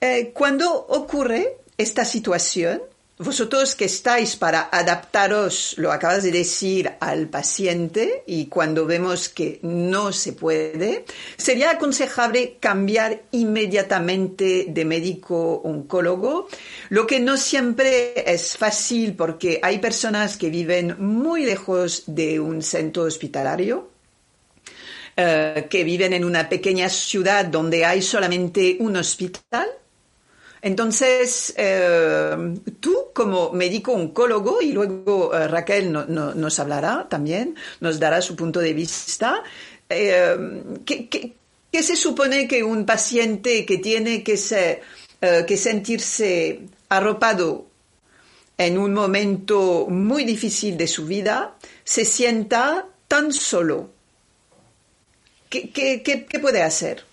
Eh, 0.00 0.32
cuando 0.34 0.74
ocurre 0.74 1.58
esta 1.76 2.04
situación, 2.04 2.80
vosotros 3.22 3.74
que 3.74 3.84
estáis 3.84 4.36
para 4.36 4.70
adaptaros, 4.72 5.74
lo 5.76 5.92
acabas 5.92 6.22
de 6.22 6.32
decir, 6.32 6.90
al 7.00 7.28
paciente 7.28 8.24
y 8.26 8.46
cuando 8.46 8.86
vemos 8.86 9.28
que 9.28 9.58
no 9.60 10.10
se 10.10 10.32
puede, 10.32 11.04
sería 11.36 11.72
aconsejable 11.72 12.56
cambiar 12.58 13.20
inmediatamente 13.32 14.64
de 14.68 14.84
médico 14.86 15.60
oncólogo, 15.64 16.48
lo 16.88 17.06
que 17.06 17.20
no 17.20 17.36
siempre 17.36 18.14
es 18.26 18.56
fácil 18.56 19.14
porque 19.14 19.60
hay 19.62 19.80
personas 19.80 20.38
que 20.38 20.48
viven 20.48 20.96
muy 20.98 21.44
lejos 21.44 22.04
de 22.06 22.40
un 22.40 22.62
centro 22.62 23.02
hospitalario. 23.02 23.89
Eh, 25.22 25.66
que 25.68 25.84
viven 25.84 26.14
en 26.14 26.24
una 26.24 26.48
pequeña 26.48 26.88
ciudad 26.88 27.44
donde 27.44 27.84
hay 27.84 28.00
solamente 28.00 28.78
un 28.80 28.96
hospital 28.96 29.68
entonces, 30.62 31.52
eh, 31.58 32.54
tú 32.80 33.08
como 33.14 33.50
médico 33.52 33.92
oncólogo, 33.92 34.62
y 34.62 34.72
luego 34.72 35.34
eh, 35.34 35.48
Raquel 35.48 35.90
nos 35.90 36.58
hablará 36.58 37.06
también, 37.08 37.54
nos 37.80 37.98
dará 37.98 38.22
su 38.22 38.34
punto 38.36 38.60
de 38.60 38.74
vista, 38.74 39.42
¿qué, 39.88 41.34
se 41.72 41.96
supone 41.96 42.46
que 42.46 42.62
un 42.62 42.84
paciente 42.86 43.64
que 43.66 43.78
tiene 43.78 44.22
que, 44.22 44.38
que 45.46 45.56
sentirse 45.56 46.60
arropado 46.90 47.66
en 48.58 48.76
un 48.76 48.92
momento 48.92 49.86
muy 49.88 50.24
difícil 50.24 50.76
de 50.76 50.86
su 50.86 51.06
vida 51.06 51.56
se 51.84 52.04
sienta 52.04 52.86
tan 53.08 53.32
solo? 53.32 53.99
Qué 55.50 56.38
puede 56.40 56.62
hacer? 56.62 57.04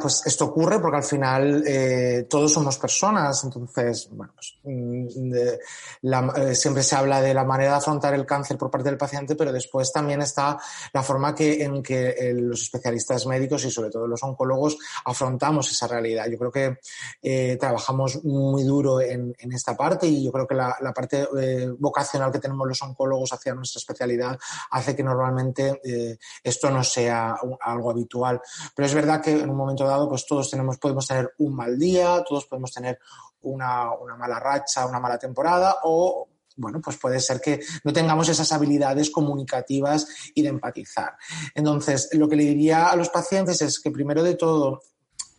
Pues 0.00 0.22
esto 0.26 0.46
ocurre 0.46 0.78
porque 0.78 0.96
al 0.98 1.04
final 1.04 1.64
eh, 1.66 2.26
todos 2.28 2.52
somos 2.52 2.76
personas, 2.78 3.42
entonces, 3.44 4.08
bueno, 4.10 4.32
pues, 4.34 4.58
mm, 4.64 5.34
eh, 5.34 6.54
siempre 6.54 6.82
se 6.82 6.96
habla 6.96 7.20
de 7.20 7.32
la 7.32 7.44
manera 7.44 7.72
de 7.72 7.76
afrontar 7.78 8.14
el 8.14 8.26
cáncer 8.26 8.58
por 8.58 8.70
parte 8.70 8.88
del 8.88 8.98
paciente, 8.98 9.34
pero 9.34 9.52
después 9.52 9.92
también 9.92 10.22
está 10.22 10.58
la 10.92 11.02
forma 11.02 11.34
que, 11.34 11.62
en 11.62 11.82
que 11.82 12.10
eh, 12.10 12.34
los 12.34 12.62
especialistas 12.62 13.26
médicos 13.26 13.64
y 13.64 13.70
sobre 13.70 13.90
todo 13.90 14.06
los 14.06 14.22
oncólogos 14.22 14.78
afrontamos 15.04 15.70
esa 15.70 15.86
realidad. 15.86 16.26
Yo 16.28 16.38
creo 16.38 16.52
que 16.52 17.56
trabajamos 17.58 18.24
muy 18.24 18.64
duro 18.64 19.00
en, 19.00 19.34
esta 19.52 19.76
parte 19.76 20.06
y 20.06 20.24
yo 20.24 20.32
creo 20.32 20.46
que 20.46 20.54
la, 20.54 20.76
parte 20.94 21.26
vocacional 21.78 22.30
que 22.32 22.38
tenemos 22.38 22.66
los 22.66 22.82
oncólogos 22.82 23.32
hacia 23.32 23.54
nuestra 23.54 23.78
especialidad 23.78 24.38
hace 24.70 24.94
que 24.94 25.02
normalmente 25.02 25.80
esto 26.42 26.70
no 26.70 26.84
sea 26.84 27.36
algo 27.60 27.90
habitual. 27.90 28.40
Pero 28.74 28.86
es 28.86 28.94
verdad 28.94 29.20
que 29.22 29.32
en 29.32 29.50
un 29.50 29.56
momento 29.56 29.79
dado, 29.86 30.08
pues 30.08 30.26
todos 30.26 30.50
tenemos, 30.50 30.78
podemos 30.78 31.06
tener 31.06 31.32
un 31.38 31.54
mal 31.54 31.78
día, 31.78 32.22
todos 32.26 32.46
podemos 32.46 32.72
tener 32.72 32.98
una, 33.42 33.90
mala 34.18 34.38
racha, 34.38 34.86
una 34.86 35.00
mala 35.00 35.18
temporada 35.18 35.76
o 35.84 36.28
bueno, 36.56 36.80
pues 36.82 36.98
puede 36.98 37.20
ser 37.20 37.40
que 37.40 37.60
no 37.84 37.92
tengamos 37.92 38.28
esas 38.28 38.52
habilidades 38.52 39.10
comunicativas 39.10 40.06
y 40.34 40.42
de 40.42 40.48
empatizar. 40.48 41.16
Entonces, 41.54 42.10
lo 42.12 42.28
que 42.28 42.36
le 42.36 42.44
diría 42.44 42.88
a 42.88 42.96
los 42.96 43.08
pacientes 43.08 43.62
es 43.62 43.80
que 43.80 43.90
primero 43.90 44.22
de 44.22 44.34
todo, 44.34 44.82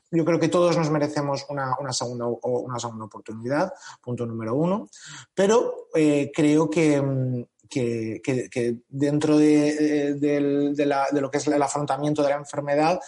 yo 0.10 0.26
creo 0.26 0.40
que 0.40 0.50
todos 0.50 0.76
nos 0.78 0.90
merecemos 0.90 1.46
una, 1.48 1.76
segunda, 1.92 2.26
una 2.26 2.80
segunda 2.80 3.06
oportunidad, 3.06 3.72
punto 4.02 4.26
número 4.26 4.56
uno, 4.56 4.90
pero 5.36 5.90
eh, 5.94 6.32
creo 6.34 6.70
que, 6.72 7.46
que, 7.70 8.82
dentro 8.90 9.38
de, 9.38 10.16
de, 10.16 10.86
lo 11.22 11.32
que 11.32 11.38
es 11.38 11.48
el 11.48 11.62
afrontamiento 11.62 12.24
de 12.24 12.30
la 12.30 12.36
enfermedad 12.36 13.00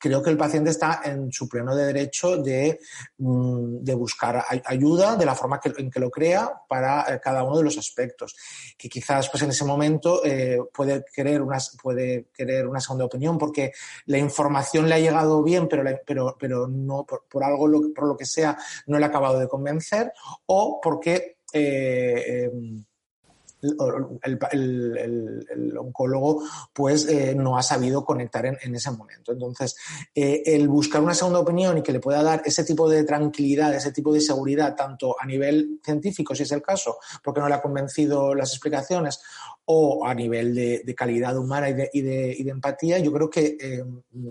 creo 0.00 0.22
que 0.22 0.30
el 0.30 0.36
paciente 0.36 0.70
está 0.70 1.02
en 1.04 1.30
su 1.30 1.48
pleno 1.48 1.76
derecho 1.76 2.38
de, 2.38 2.80
mm, 3.18 3.84
de 3.84 3.94
buscar 3.94 4.42
ayuda 4.64 5.14
de 5.14 5.26
la 5.26 5.34
forma 5.34 5.60
que, 5.60 5.72
en 5.76 5.90
que 5.90 6.00
lo 6.00 6.10
crea 6.10 6.50
para 6.66 7.14
eh, 7.14 7.20
cada 7.22 7.44
uno 7.44 7.58
de 7.58 7.64
los 7.64 7.76
aspectos. 7.76 8.34
Que 8.78 8.88
quizás 8.88 9.28
pues, 9.28 9.42
en 9.42 9.50
ese 9.50 9.64
momento 9.64 10.24
eh, 10.24 10.58
puede, 10.72 11.04
querer 11.14 11.42
una, 11.42 11.58
puede 11.80 12.28
querer 12.32 12.66
una 12.66 12.80
segunda 12.80 13.04
opinión 13.04 13.36
porque 13.36 13.72
la 14.06 14.18
información 14.18 14.88
le 14.88 14.94
ha 14.94 14.98
llegado 14.98 15.42
bien, 15.42 15.68
pero, 15.68 15.84
pero, 16.06 16.36
pero 16.38 16.66
no 16.66 17.04
por, 17.04 17.44
algo, 17.44 17.68
por 17.94 18.08
lo 18.08 18.16
que 18.16 18.24
sea, 18.26 18.56
no 18.86 18.98
le 18.98 19.04
ha 19.04 19.08
acabado 19.08 19.38
de 19.38 19.48
convencer 19.48 20.12
o 20.46 20.80
porque... 20.82 21.36
Eh, 21.52 22.44
em, 22.44 22.84
el, 23.62 25.38
oncólogo 25.78 26.42
pues 26.72 27.06
eh, 27.08 27.34
no 27.34 27.56
ha 27.56 27.62
sabido 27.62 28.04
conectar 28.04 28.46
en, 28.46 28.74
ese 28.74 28.90
momento. 28.90 29.32
Entonces, 29.32 29.76
eh, 30.14 30.42
el 30.46 30.68
buscar 30.68 31.02
una 31.02 31.14
segunda 31.14 31.40
opinión 31.40 31.78
y 31.78 31.82
que 31.82 31.92
le 31.92 32.00
pueda 32.00 32.22
dar 32.22 32.42
ese 32.44 32.64
tipo 32.64 32.88
de 32.88 33.04
tranquilidad, 33.04 33.74
ese 33.74 33.92
tipo 33.92 34.12
de 34.12 34.20
seguridad, 34.20 34.74
tanto 34.74 35.16
a 35.18 35.26
nivel 35.26 35.80
científico, 35.84 36.34
si 36.34 36.44
es 36.44 36.52
el 36.52 36.62
caso, 36.62 36.98
porque 37.22 37.40
no 37.40 37.48
le 37.48 37.54
ha 37.54 37.62
convencido 37.62 38.34
las 38.34 38.50
explicaciones, 38.50 39.20
o 39.72 40.04
a 40.04 40.12
nivel 40.14 40.52
de, 40.52 40.94
calidad 40.96 41.38
humana 41.38 41.68
y 41.68 41.74
de, 41.74 41.90
y 41.92 42.42
de, 42.42 42.50
empatía, 42.50 42.98
yo 42.98 43.12
creo 43.12 43.30
que 43.30 43.56
eh, 43.60 43.84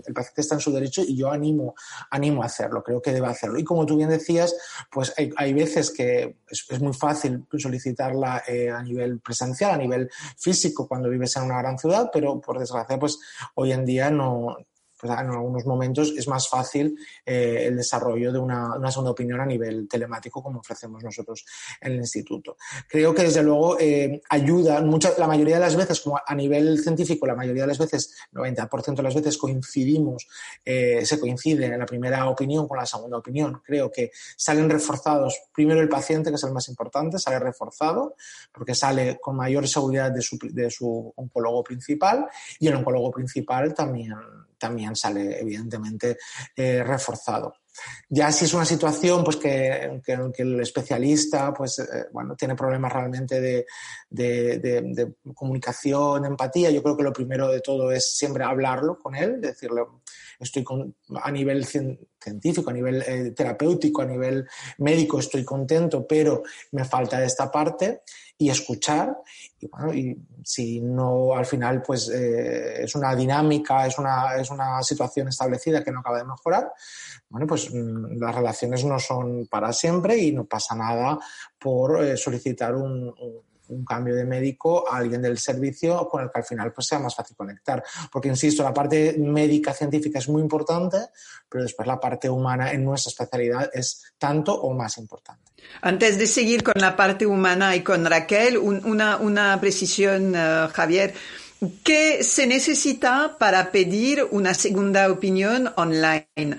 el 0.06 0.14
paciente 0.14 0.42
está 0.42 0.56
en 0.56 0.60
su 0.60 0.70
derecho 0.70 1.02
y 1.02 1.16
yo 1.16 1.30
animo, 1.30 1.74
animo 2.10 2.42
a 2.42 2.46
hacerlo, 2.46 2.82
creo 2.82 3.00
que 3.00 3.12
debe 3.12 3.26
hacerlo. 3.26 3.58
Y 3.58 3.64
como 3.64 3.86
tú 3.86 3.96
bien 3.96 4.10
decías, 4.10 4.54
pues 4.92 5.14
hay, 5.16 5.52
veces 5.54 5.90
que 5.92 6.36
es, 6.46 6.80
muy 6.82 6.92
fácil 6.92 7.46
solicitarla 7.56 8.42
eh, 8.46 8.68
a 8.68 8.82
nivel 8.82 9.20
presencial, 9.20 9.70
a 9.70 9.78
nivel 9.78 10.10
físico, 10.36 10.86
cuando 10.86 11.08
vives 11.08 11.34
en 11.36 11.44
una 11.44 11.62
gran 11.62 11.78
ciudad, 11.78 12.10
pero 12.12 12.38
por 12.38 12.58
desgracia, 12.58 12.98
pues 12.98 13.18
hoy 13.54 13.72
en 13.72 13.86
día 13.86 14.10
no, 14.10 14.58
pues, 15.00 15.12
en 15.12 15.30
algunos 15.30 15.64
momentos 15.64 16.12
es 16.16 16.28
más 16.28 16.48
fácil 16.48 16.98
eh, 17.24 17.64
el 17.66 17.76
desarrollo 17.76 18.32
de 18.32 18.38
una, 18.38 18.78
segunda 18.90 19.12
opinión 19.12 19.40
a 19.40 19.46
nivel 19.46 19.88
telemático 19.88 20.42
como 20.42 20.60
ofrecemos 20.60 21.02
nosotros 21.02 21.44
en 21.80 21.92
el 21.92 21.98
instituto. 21.98 22.56
Creo 22.88 23.14
que 23.14 23.22
desde 23.22 23.42
luego 23.42 23.78
eh, 23.78 24.20
ayuda, 24.28 24.80
mucha, 24.82 25.12
la 25.18 25.26
mayoría 25.26 25.54
de 25.54 25.60
las 25.60 25.76
veces, 25.76 26.00
como 26.00 26.20
a 26.24 26.34
nivel 26.34 26.78
científico, 26.80 27.26
la 27.26 27.34
mayoría 27.34 27.62
de 27.62 27.68
las 27.68 27.78
veces, 27.78 28.14
90% 28.32 28.96
de 28.96 29.02
las 29.02 29.14
veces 29.14 29.38
coincidimos, 29.38 30.28
eh, 30.64 31.04
se 31.06 31.18
coincide 31.18 31.66
en 31.66 31.78
la 31.78 31.86
primera 31.86 32.28
opinión 32.28 32.68
con 32.68 32.78
la 32.78 32.86
segunda 32.86 33.18
opinión. 33.18 33.62
Creo 33.64 33.90
que 33.90 34.10
salen 34.36 34.68
reforzados, 34.68 35.40
primero 35.54 35.80
el 35.80 35.88
paciente, 35.88 36.30
que 36.30 36.36
es 36.36 36.44
el 36.44 36.52
más 36.52 36.68
importante, 36.68 37.18
sale 37.18 37.38
reforzado 37.38 38.16
porque 38.52 38.74
sale 38.74 39.18
con 39.20 39.36
mayor 39.36 39.66
seguridad 39.66 40.10
de 40.10 40.22
su, 40.22 40.38
de 40.42 40.70
su 40.70 41.12
oncólogo 41.16 41.64
principal 41.64 42.26
y 42.58 42.68
el 42.68 42.74
oncólogo 42.74 43.10
principal 43.10 43.74
también 43.74 44.14
también 44.60 44.94
sale 44.94 45.40
evidentemente 45.40 46.18
eh, 46.54 46.84
reforzado. 46.84 47.54
Ya 48.08 48.30
si 48.30 48.44
es 48.44 48.52
una 48.54 48.64
situación 48.64 49.24
pues 49.24 49.36
que, 49.36 50.00
el 50.36 50.60
especialista 50.60 51.54
pues 51.54 51.78
eh, 51.78 52.06
bueno 52.12 52.34
tiene 52.36 52.54
problemas 52.54 52.92
realmente 52.92 53.40
de, 53.40 53.66
de, 54.10 55.14
comunicación, 55.34 56.22
de 56.22 56.28
empatía, 56.28 56.70
yo 56.70 56.82
creo 56.82 56.96
que 56.96 57.04
lo 57.04 57.12
primero 57.12 57.48
de 57.48 57.60
todo 57.60 57.90
es 57.92 58.16
siempre 58.16 58.44
hablarlo 58.44 58.98
con 58.98 59.14
él, 59.14 59.40
decirle 59.40 59.82
estoy 60.38 60.64
a 61.22 61.30
nivel 61.30 61.64
científico, 61.64 62.70
a 62.70 62.72
nivel 62.72 63.02
eh, 63.06 63.32
terapéutico, 63.36 64.02
a 64.02 64.06
nivel 64.06 64.46
médico 64.78 65.18
estoy 65.18 65.44
contento, 65.44 66.06
pero 66.06 66.42
me 66.72 66.84
falta 66.84 67.22
esta 67.24 67.50
parte 67.50 68.02
y 68.38 68.48
escuchar. 68.48 69.16
Y 69.58 69.66
bueno, 69.68 69.92
y 69.92 70.16
si 70.42 70.80
no 70.80 71.34
al 71.34 71.46
final 71.46 71.82
pues 71.82 72.08
eh, 72.08 72.84
es 72.84 72.94
una 72.94 73.14
dinámica, 73.14 73.86
es 73.86 73.98
una, 73.98 74.36
es 74.36 74.50
una 74.50 74.82
situación 74.82 75.28
establecida 75.28 75.84
que 75.84 75.92
no 75.92 76.00
acaba 76.00 76.18
de 76.18 76.24
mejorar, 76.24 76.72
bueno, 77.28 77.46
pues 77.46 77.72
mm, 77.72 78.18
las 78.18 78.34
relaciones 78.34 78.84
no 78.84 78.98
son 78.98 79.46
para 79.46 79.72
siempre 79.72 80.16
y 80.18 80.32
no 80.32 80.44
pasa 80.46 80.74
nada 80.74 81.18
por 81.58 82.04
eh, 82.04 82.16
solicitar 82.16 82.74
un 82.74 82.90
un 83.20 83.49
cambio 83.84 84.14
de 84.14 84.24
médico 84.24 84.84
a 84.90 84.98
alguien 84.98 85.22
del 85.22 85.38
servicio 85.38 86.08
con 86.08 86.22
el 86.22 86.30
que 86.30 86.38
al 86.38 86.44
final 86.44 86.72
pues 86.72 86.86
sea 86.86 86.98
más 86.98 87.14
fácil 87.14 87.36
conectar. 87.36 87.82
Porque, 88.10 88.28
insisto, 88.28 88.62
la 88.62 88.74
parte 88.74 89.16
médica 89.18 89.72
científica 89.72 90.18
es 90.18 90.28
muy 90.28 90.42
importante, 90.42 90.98
pero 91.48 91.64
después 91.64 91.86
la 91.86 91.98
parte 91.98 92.28
humana 92.28 92.72
en 92.72 92.84
nuestra 92.84 93.10
especialidad 93.10 93.70
es 93.72 94.12
tanto 94.18 94.54
o 94.54 94.74
más 94.74 94.98
importante. 94.98 95.50
Antes 95.82 96.18
de 96.18 96.26
seguir 96.26 96.62
con 96.62 96.74
la 96.76 96.96
parte 96.96 97.26
humana 97.26 97.76
y 97.76 97.82
con 97.82 98.04
Raquel, 98.04 98.58
una, 98.58 99.16
una, 99.16 99.60
precisión, 99.60 100.34
eh, 100.34 100.68
Javier. 100.72 101.14
¿Qué 101.84 102.24
se 102.24 102.46
necesita 102.46 103.36
para 103.38 103.70
pedir 103.70 104.26
una 104.30 104.54
segunda 104.54 105.10
opinión 105.10 105.70
online? 105.76 106.56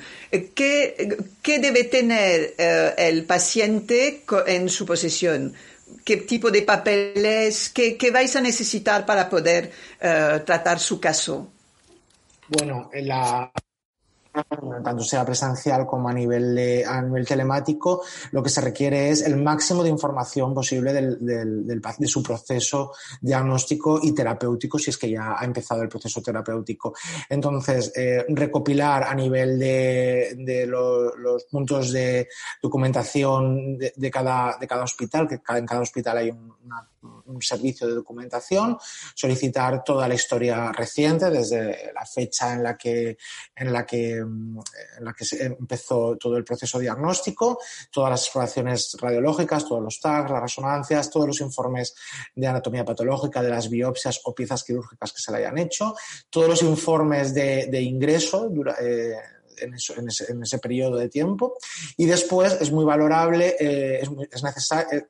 ¿Qué, 0.53 1.17
qué 1.41 1.57
debe 1.57 1.85
tener 1.85 2.53
eh, 2.55 2.93
el 2.97 3.25
paciente 3.25 4.23
en 4.45 4.69
su 4.69 4.85
posesión? 4.85 5.55
Qué 6.03 6.17
tipo 6.17 6.51
de 6.51 6.61
papeles, 6.61 7.69
qué, 7.69 7.97
qué 7.97 8.11
vais 8.11 8.35
a 8.35 8.41
necesitar 8.41 9.05
para 9.05 9.29
poder 9.29 9.71
uh, 10.01 10.43
tratar 10.45 10.79
su 10.79 10.99
caso. 10.99 11.51
Bueno, 12.47 12.89
la, 12.93 13.51
tanto 14.83 15.03
sea 15.03 15.25
presencial 15.25 15.85
como 15.85 16.09
a 16.09 16.13
nivel, 16.13 16.55
de, 16.55 16.85
a 16.85 17.01
nivel 17.01 17.27
telemático, 17.27 18.03
lo 18.31 18.41
que 18.41 18.49
se 18.49 18.61
requiere 18.61 19.09
es 19.09 19.21
el 19.23 19.37
máximo 19.37 19.83
de 19.83 19.89
información 19.89 20.53
posible 20.53 20.93
del, 20.93 21.25
del, 21.25 21.67
del, 21.67 21.81
de 21.97 22.07
su 22.07 22.23
proceso 22.23 22.93
diagnóstico 23.19 23.99
y 24.01 24.13
terapéutico, 24.13 24.79
si 24.79 24.89
es 24.89 24.97
que 24.97 25.09
ya 25.09 25.35
ha 25.37 25.43
empezado 25.43 25.81
el 25.81 25.89
proceso 25.89 26.21
terapéutico. 26.21 26.93
Entonces, 27.29 27.91
eh, 27.95 28.25
recopilar 28.29 29.03
a 29.03 29.13
nivel 29.15 29.59
de, 29.59 30.35
de 30.37 30.65
lo, 30.65 31.15
los 31.17 31.45
puntos 31.45 31.91
de 31.91 32.27
documentación 32.61 33.77
de, 33.77 33.93
de, 33.95 34.11
cada, 34.11 34.57
de 34.57 34.67
cada 34.67 34.83
hospital, 34.83 35.27
que 35.27 35.35
en 35.35 35.65
cada 35.65 35.81
hospital 35.81 36.17
hay 36.17 36.29
un, 36.29 36.53
una, 36.63 36.87
un 37.01 37.41
servicio 37.41 37.87
de 37.87 37.95
documentación, 37.95 38.77
solicitar 39.15 39.83
toda 39.83 40.07
la 40.07 40.15
historia 40.15 40.71
reciente, 40.71 41.29
desde 41.29 41.91
la 41.93 42.05
fecha 42.05 42.53
en 42.53 42.63
la 42.63 42.77
que, 42.77 43.17
en 43.55 43.73
la 43.73 43.85
que 43.85 44.17
en 44.17 45.05
la 45.05 45.13
que 45.13 45.25
se 45.25 45.45
empezó 45.45 46.17
todo 46.17 46.37
el 46.37 46.43
proceso 46.43 46.79
diagnóstico, 46.79 47.59
todas 47.91 48.11
las 48.11 48.21
exploraciones 48.21 48.95
radiológicas, 48.99 49.65
todos 49.65 49.81
los 49.81 49.99
tags, 49.99 50.31
las 50.31 50.41
resonancias, 50.41 51.09
todos 51.09 51.27
los 51.27 51.41
informes 51.41 51.95
de 52.35 52.47
anatomía 52.47 52.85
patológica, 52.85 53.41
de 53.41 53.49
las 53.49 53.69
biopsias 53.69 54.21
o 54.25 54.35
piezas 54.35 54.63
quirúrgicas 54.63 55.11
que 55.11 55.21
se 55.21 55.31
le 55.31 55.39
hayan 55.39 55.57
hecho, 55.57 55.95
todos 56.29 56.47
los 56.47 56.61
informes 56.63 57.33
de, 57.33 57.81
ingreso. 57.81 58.51
Eh, 58.81 59.15
en, 59.61 59.75
ese, 59.75 60.57
periodo 60.57 60.97
de 60.97 61.07
tiempo. 61.07 61.57
Y 61.97 62.07
después 62.07 62.57
es 62.59 62.71
muy 62.71 62.83
valorable, 62.83 63.55
eh, 63.59 64.01
es, 64.01 64.09
es 64.31 64.43
necesario, 64.43 64.99
eh, 64.99 65.07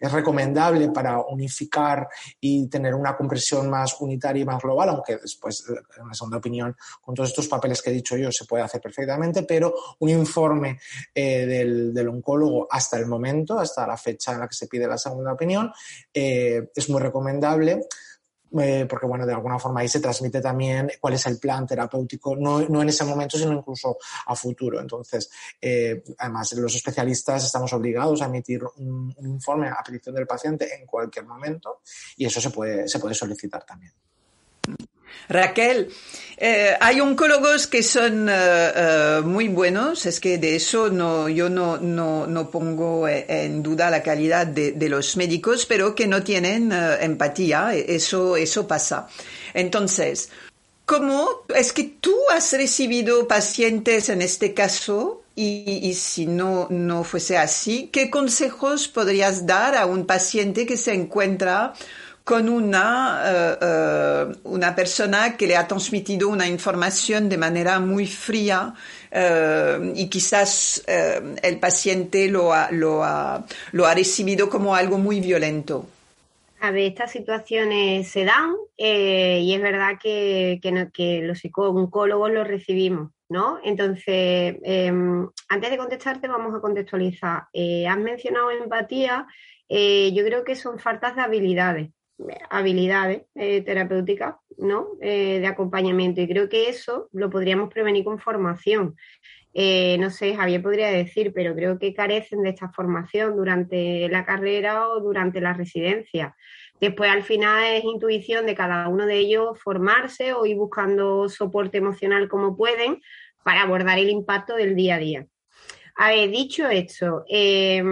es 0.00 0.12
recomendable 0.12 0.90
para 0.90 1.20
unificar 1.20 2.08
y 2.40 2.66
tener 2.68 2.94
una 2.94 3.16
compresión 3.16 3.68
más 3.70 4.00
unitaria 4.00 4.42
y 4.42 4.46
más 4.46 4.62
global, 4.62 4.90
aunque 4.90 5.18
después, 5.18 5.64
en 5.68 6.08
la 6.08 6.14
segunda 6.14 6.38
opinión, 6.38 6.76
con 7.00 7.14
todos 7.14 7.30
estos 7.30 7.48
papeles 7.48 7.82
que 7.82 7.90
he 7.90 7.94
dicho 7.94 8.16
yo, 8.16 8.30
se 8.32 8.44
puede 8.44 8.64
hacer 8.64 8.80
perfectamente, 8.80 9.42
pero 9.42 9.74
un 9.98 10.08
informe 10.08 10.78
eh, 11.14 11.46
del, 11.46 11.94
del, 11.94 12.08
oncólogo 12.08 12.66
hasta 12.70 12.98
el 12.98 13.06
momento, 13.06 13.58
hasta 13.58 13.86
la 13.86 13.96
fecha 13.96 14.32
en 14.32 14.40
la 14.40 14.48
que 14.48 14.54
se 14.54 14.66
pide 14.66 14.86
la 14.86 14.98
segunda 14.98 15.32
opinión, 15.32 15.72
eh, 16.12 16.70
es 16.74 16.88
muy 16.88 17.00
recomendable 17.00 17.86
eh, 18.60 18.86
porque 18.88 19.06
bueno, 19.06 19.26
de 19.26 19.32
alguna 19.32 19.58
forma 19.58 19.80
ahí 19.80 19.88
se 19.88 20.00
transmite 20.00 20.40
también 20.40 20.90
cuál 21.00 21.14
es 21.14 21.26
el 21.26 21.38
plan 21.38 21.66
terapéutico, 21.66 22.36
no, 22.36 22.60
en 22.60 22.88
ese 22.88 23.04
momento, 23.04 23.38
sino 23.38 23.52
incluso 23.52 23.96
a 24.26 24.34
futuro. 24.34 24.80
Entonces, 24.80 25.30
eh, 25.60 26.02
además, 26.18 26.52
los 26.54 26.74
especialistas 26.74 27.44
estamos 27.44 27.72
obligados 27.72 28.22
a 28.22 28.26
emitir 28.26 28.62
un, 28.76 29.14
un, 29.16 29.26
informe 29.26 29.68
a 29.68 29.82
petición 29.84 30.14
del 30.14 30.26
paciente 30.26 30.74
en 30.74 30.86
cualquier 30.86 31.26
momento 31.26 31.80
y 32.16 32.26
eso 32.26 32.40
se 32.40 32.50
puede, 32.50 32.88
se 32.88 32.98
puede 32.98 33.14
solicitar 33.14 33.64
también. 33.64 33.92
Raquel, 35.28 35.88
eh, 36.44 36.76
hay 36.80 37.00
oncólogos 37.00 37.68
que 37.68 37.84
son 37.84 38.28
uh, 38.28 38.32
uh, 38.32 39.22
muy 39.24 39.46
buenos, 39.46 40.06
es 40.06 40.18
que 40.18 40.38
de 40.38 40.56
eso 40.56 40.90
no, 40.90 41.28
yo 41.28 41.48
no, 41.48 41.76
no, 41.76 42.26
no 42.26 42.50
pongo 42.50 43.06
en 43.06 43.62
duda 43.62 43.90
la 43.90 44.02
calidad 44.02 44.48
de, 44.48 44.88
los 44.88 45.16
médicos, 45.16 45.66
pero 45.66 45.94
que 45.94 46.08
no 46.08 46.24
tienen 46.24 46.72
empatía, 46.72 47.74
eso, 47.74 48.36
eso 48.36 48.66
pasa. 48.66 49.06
Entonces, 49.54 50.30
¿cómo 50.84 51.28
es 51.54 51.72
que 51.72 51.84
tú 51.84 52.16
has 52.34 52.52
recibido 52.52 53.28
pacientes 53.28 54.08
en 54.08 54.20
este 54.20 54.52
caso? 54.52 55.22
Y, 55.36 55.78
y, 55.80 55.94
si 55.94 56.26
no, 56.26 56.66
no 56.70 57.04
fuese 57.04 57.38
así, 57.38 57.88
¿qué 57.90 58.10
consejos 58.10 58.88
podrías 58.88 59.46
dar 59.46 59.76
a 59.76 59.86
un 59.86 60.06
paciente 60.06 60.66
que 60.66 60.76
se 60.76 60.92
encuentra 60.92 61.72
con 62.24 62.48
una, 62.48 63.20
uh, 63.24 63.64
uh, 63.64 64.54
una 64.54 64.74
persona 64.74 65.36
que 65.36 65.46
le 65.46 65.56
ha 65.56 65.66
transmitido 65.66 66.28
una 66.28 66.46
información 66.46 67.28
de 67.28 67.36
manera 67.36 67.80
muy 67.80 68.06
fría 68.06 68.74
uh, 69.10 69.92
y 69.94 70.08
quizás 70.08 70.84
el 70.86 71.58
paciente 71.58 72.28
lo 72.28 72.52
ha, 72.52 72.70
lo, 72.70 73.02
ha, 73.02 73.44
lo 73.72 73.86
ha 73.86 73.94
recibido 73.94 74.48
como 74.48 74.74
algo 74.74 74.98
muy 74.98 75.20
violento. 75.20 75.86
A 76.62 76.70
ver, 76.70 76.84
estas 76.84 77.10
situaciones 77.10 78.06
se 78.06 78.24
dan 78.24 78.54
eh, 78.78 79.40
y 79.40 79.52
es 79.52 79.60
verdad 79.60 79.98
que, 80.00 80.60
que, 80.62 81.20
los 81.22 81.40
oncólogos 81.56 82.30
los 82.30 82.46
recibimos, 82.46 83.10
¿no? 83.28 83.58
Entonces, 83.64 84.58
eh, 84.64 84.92
antes 85.48 85.70
de 85.70 85.76
contestarte, 85.76 86.28
vamos 86.28 86.54
a 86.54 86.60
contextualizar. 86.60 87.48
Eh, 87.52 87.84
has 87.88 87.98
mencionado 87.98 88.52
empatía, 88.52 89.26
eh, 89.68 90.12
yo 90.14 90.24
creo 90.24 90.44
que 90.44 90.54
son 90.54 90.78
faltas 90.78 91.16
de 91.16 91.22
habilidades 91.22 91.90
habilidades 92.50 93.22
eh, 93.34 93.62
terapéuticas, 93.62 94.36
¿no? 94.58 94.88
Eh, 95.00 95.40
de 95.40 95.46
acompañamiento. 95.46 96.20
Y 96.20 96.28
creo 96.28 96.48
que 96.48 96.68
eso 96.68 97.08
lo 97.12 97.30
podríamos 97.30 97.72
prevenir 97.72 98.04
con 98.04 98.18
formación. 98.18 98.96
Eh, 99.54 99.98
no 99.98 100.10
sé, 100.10 100.34
Javier 100.34 100.62
podría 100.62 100.90
decir, 100.90 101.32
pero 101.34 101.54
creo 101.54 101.78
que 101.78 101.92
carecen 101.92 102.42
de 102.42 102.50
esta 102.50 102.70
formación 102.70 103.36
durante 103.36 104.08
la 104.08 104.24
carrera 104.24 104.88
o 104.88 105.00
durante 105.00 105.40
la 105.40 105.52
residencia. 105.52 106.34
Después, 106.80 107.10
al 107.10 107.22
final, 107.22 107.62
es 107.74 107.84
intuición 107.84 108.46
de 108.46 108.54
cada 108.54 108.88
uno 108.88 109.06
de 109.06 109.18
ellos 109.18 109.60
formarse 109.60 110.32
o 110.32 110.46
ir 110.46 110.56
buscando 110.56 111.28
soporte 111.28 111.78
emocional 111.78 112.28
como 112.28 112.56
pueden 112.56 113.00
para 113.44 113.62
abordar 113.62 113.98
el 113.98 114.08
impacto 114.08 114.56
del 114.56 114.74
día 114.74 114.96
a 114.96 114.98
día. 114.98 115.26
A 115.96 116.08
ver, 116.08 116.30
dicho 116.30 116.68
esto, 116.68 117.24
eh, 117.28 117.84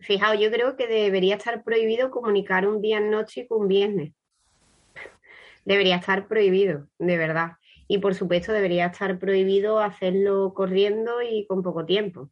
fijaos, 0.00 0.38
yo 0.38 0.50
creo 0.50 0.76
que 0.76 0.86
debería 0.86 1.36
estar 1.36 1.62
prohibido 1.62 2.10
comunicar 2.10 2.66
un 2.66 2.80
diagnóstico 2.80 3.56
un 3.56 3.68
viernes. 3.68 4.12
Debería 5.64 5.96
estar 5.96 6.28
prohibido, 6.28 6.86
de 6.98 7.16
verdad. 7.16 7.52
Y 7.88 7.98
por 7.98 8.14
supuesto 8.14 8.52
debería 8.52 8.86
estar 8.86 9.18
prohibido 9.18 9.80
hacerlo 9.80 10.52
corriendo 10.54 11.22
y 11.22 11.46
con 11.46 11.62
poco 11.62 11.84
tiempo. 11.84 12.30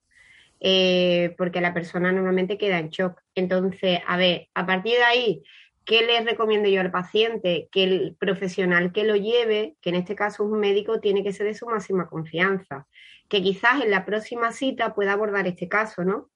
Eh, 0.61 1.35
porque 1.37 1.61
la 1.61 1.74
persona 1.74 2.12
normalmente 2.12 2.59
queda 2.59 2.79
en 2.79 2.88
shock. 2.88 3.20
Entonces, 3.35 4.00
a 4.07 4.16
ver, 4.16 4.48
a 4.55 4.66
partir 4.66 4.94
de 4.94 5.05
ahí, 5.05 5.42
¿qué 5.85 6.03
le 6.07 6.20
recomiendo 6.22 6.68
yo 6.68 6.81
al 6.81 6.90
paciente? 6.90 7.68
Que 7.70 7.85
el 7.85 8.16
profesional 8.18 8.92
que 8.92 9.05
lo 9.05 9.16
lleve, 9.16 9.77
que 9.81 9.90
en 9.90 9.96
este 9.96 10.14
caso 10.14 10.44
es 10.44 10.50
un 10.50 10.61
médico, 10.61 11.00
tiene 11.00 11.22
que 11.22 11.33
ser 11.33 11.46
de 11.46 11.55
su 11.55 11.66
máxima 11.66 12.09
confianza. 12.09 12.87
Que 13.29 13.42
quizás 13.42 13.83
en 13.83 13.90
la 13.90 14.05
próxima 14.05 14.53
cita 14.53 14.94
pueda 14.94 15.12
abordar 15.12 15.46
este 15.46 15.68
caso, 15.68 16.05
¿no? 16.05 16.31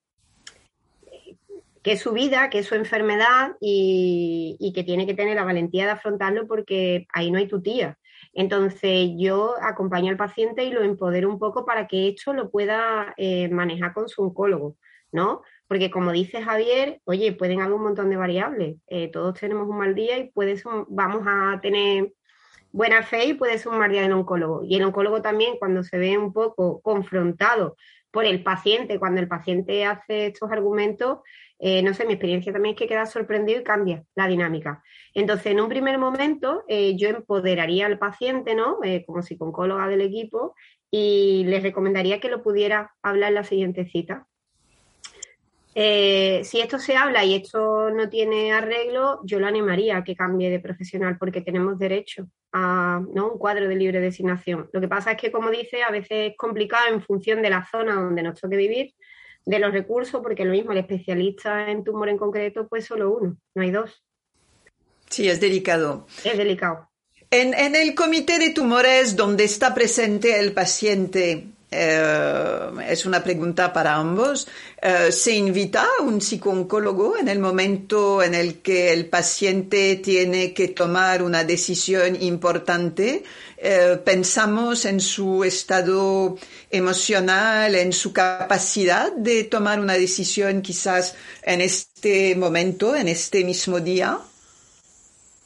Que 1.82 1.92
es 1.92 2.00
su 2.00 2.12
vida, 2.12 2.50
que 2.50 2.60
es 2.60 2.66
su 2.66 2.74
enfermedad 2.74 3.56
y, 3.60 4.72
que 4.74 4.84
tiene 4.84 5.06
que 5.06 5.14
tener 5.14 5.36
la 5.36 5.44
valentía 5.44 5.84
de 5.84 5.92
afrontarlo 5.92 6.46
porque 6.46 7.06
ahí 7.12 7.30
no 7.30 7.38
hay 7.38 7.48
tu 7.48 7.62
tía. 7.62 7.98
Entonces 8.32 9.10
yo 9.16 9.54
acompaño 9.60 10.10
al 10.10 10.16
paciente 10.16 10.64
y 10.64 10.70
lo 10.70 10.82
empodero 10.82 11.28
un 11.28 11.38
poco 11.38 11.64
para 11.64 11.86
que 11.86 12.08
esto 12.08 12.32
lo 12.32 12.50
pueda 12.50 13.14
eh, 13.16 13.48
manejar 13.48 13.94
con 13.94 14.08
su 14.08 14.22
oncólogo, 14.22 14.76
¿no? 15.12 15.42
Porque 15.66 15.90
como 15.90 16.12
dice 16.12 16.42
Javier, 16.42 17.00
oye, 17.04 17.32
pueden 17.32 17.60
haber 17.60 17.74
un 17.74 17.82
montón 17.82 18.10
de 18.10 18.16
variables. 18.16 18.76
Eh, 18.86 19.08
todos 19.10 19.38
tenemos 19.38 19.68
un 19.68 19.78
mal 19.78 19.94
día 19.94 20.18
y 20.18 20.30
puede 20.30 20.60
vamos 20.88 21.24
a 21.26 21.58
tener 21.60 22.12
buena 22.72 23.02
fe 23.02 23.26
y 23.26 23.34
puede 23.34 23.58
ser 23.58 23.72
un 23.72 23.78
mal 23.78 23.90
día 23.90 24.02
del 24.02 24.12
oncólogo. 24.12 24.62
Y 24.64 24.76
el 24.76 24.84
oncólogo 24.84 25.22
también, 25.22 25.58
cuando 25.58 25.82
se 25.82 25.98
ve 25.98 26.16
un 26.18 26.32
poco 26.32 26.80
confrontado 26.80 27.76
por 28.10 28.24
el 28.24 28.42
paciente, 28.42 28.98
cuando 28.98 29.20
el 29.20 29.28
paciente 29.28 29.84
hace 29.84 30.26
estos 30.26 30.50
argumentos, 30.50 31.20
eh, 31.58 31.82
no 31.82 31.92
sé, 31.92 32.06
mi 32.06 32.12
experiencia 32.12 32.52
también 32.52 32.74
es 32.74 32.78
que 32.78 32.86
queda 32.86 33.06
sorprendido 33.06 33.60
y 33.60 33.64
cambia 33.64 34.04
la 34.14 34.28
dinámica. 34.28 34.82
Entonces, 35.14 35.46
en 35.46 35.60
un 35.60 35.68
primer 35.68 35.98
momento, 35.98 36.64
eh, 36.68 36.96
yo 36.96 37.08
empoderaría 37.08 37.86
al 37.86 37.98
paciente, 37.98 38.54
¿no? 38.54 38.78
Eh, 38.84 39.04
como 39.04 39.22
psicóloga 39.22 39.88
del 39.88 40.02
equipo, 40.02 40.54
y 40.90 41.44
les 41.46 41.62
recomendaría 41.62 42.20
que 42.20 42.30
lo 42.30 42.42
pudiera 42.42 42.94
hablar 43.02 43.30
en 43.30 43.34
la 43.34 43.44
siguiente 43.44 43.86
cita. 43.86 44.26
Eh, 45.74 46.40
si 46.44 46.60
esto 46.60 46.78
se 46.78 46.96
habla 46.96 47.24
y 47.24 47.34
esto 47.34 47.90
no 47.90 48.08
tiene 48.08 48.52
arreglo, 48.52 49.20
yo 49.24 49.38
lo 49.38 49.46
animaría 49.46 49.98
a 49.98 50.04
que 50.04 50.16
cambie 50.16 50.50
de 50.50 50.60
profesional 50.60 51.18
porque 51.18 51.40
tenemos 51.40 51.78
derecho 51.78 52.26
a 52.52 53.00
¿no? 53.14 53.32
un 53.32 53.38
cuadro 53.38 53.68
de 53.68 53.76
libre 53.76 54.00
designación. 54.00 54.68
Lo 54.72 54.80
que 54.80 54.88
pasa 54.88 55.12
es 55.12 55.18
que, 55.18 55.30
como 55.30 55.50
dice, 55.50 55.82
a 55.82 55.90
veces 55.90 56.30
es 56.30 56.36
complicado 56.36 56.92
en 56.92 57.02
función 57.02 57.42
de 57.42 57.50
la 57.50 57.64
zona 57.64 57.94
donde 57.94 58.22
nos 58.22 58.40
toque 58.40 58.56
vivir 58.56 58.92
de 59.48 59.58
los 59.58 59.72
recursos, 59.72 60.20
porque 60.22 60.44
lo 60.44 60.52
mismo, 60.52 60.72
el 60.72 60.78
especialista 60.78 61.70
en 61.70 61.82
tumor 61.82 62.10
en 62.10 62.18
concreto, 62.18 62.68
pues 62.68 62.84
solo 62.84 63.16
uno, 63.16 63.38
no 63.54 63.62
hay 63.62 63.70
dos. 63.70 64.04
Sí, 65.08 65.26
es 65.26 65.40
delicado. 65.40 66.06
Es 66.22 66.36
delicado. 66.36 66.90
En, 67.30 67.54
en 67.54 67.74
el 67.74 67.94
comité 67.94 68.38
de 68.38 68.50
tumores 68.50 69.16
donde 69.16 69.44
está 69.44 69.74
presente 69.74 70.38
el 70.38 70.52
paciente, 70.52 71.46
eh, 71.70 72.70
es 72.88 73.04
una 73.04 73.22
pregunta 73.22 73.72
para 73.72 73.94
ambos. 73.94 74.48
Eh, 74.80 75.12
¿Se 75.12 75.32
invita 75.34 75.86
a 75.98 76.02
un 76.02 76.20
psicooncólogo 76.20 77.18
en 77.18 77.28
el 77.28 77.38
momento 77.38 78.22
en 78.22 78.34
el 78.34 78.60
que 78.60 78.92
el 78.92 79.06
paciente 79.06 79.96
tiene 79.96 80.54
que 80.54 80.68
tomar 80.68 81.22
una 81.22 81.44
decisión 81.44 82.20
importante? 82.22 83.22
Eh, 83.58 84.00
pensamos 84.04 84.84
en 84.86 85.00
su 85.00 85.44
estado 85.44 86.38
emocional, 86.70 87.74
en 87.74 87.92
su 87.92 88.12
capacidad 88.12 89.12
de 89.12 89.44
tomar 89.44 89.80
una 89.80 89.94
decisión 89.94 90.62
quizás 90.62 91.16
en 91.42 91.60
este 91.60 92.34
momento, 92.36 92.96
en 92.96 93.08
este 93.08 93.44
mismo 93.44 93.80
día. 93.80 94.18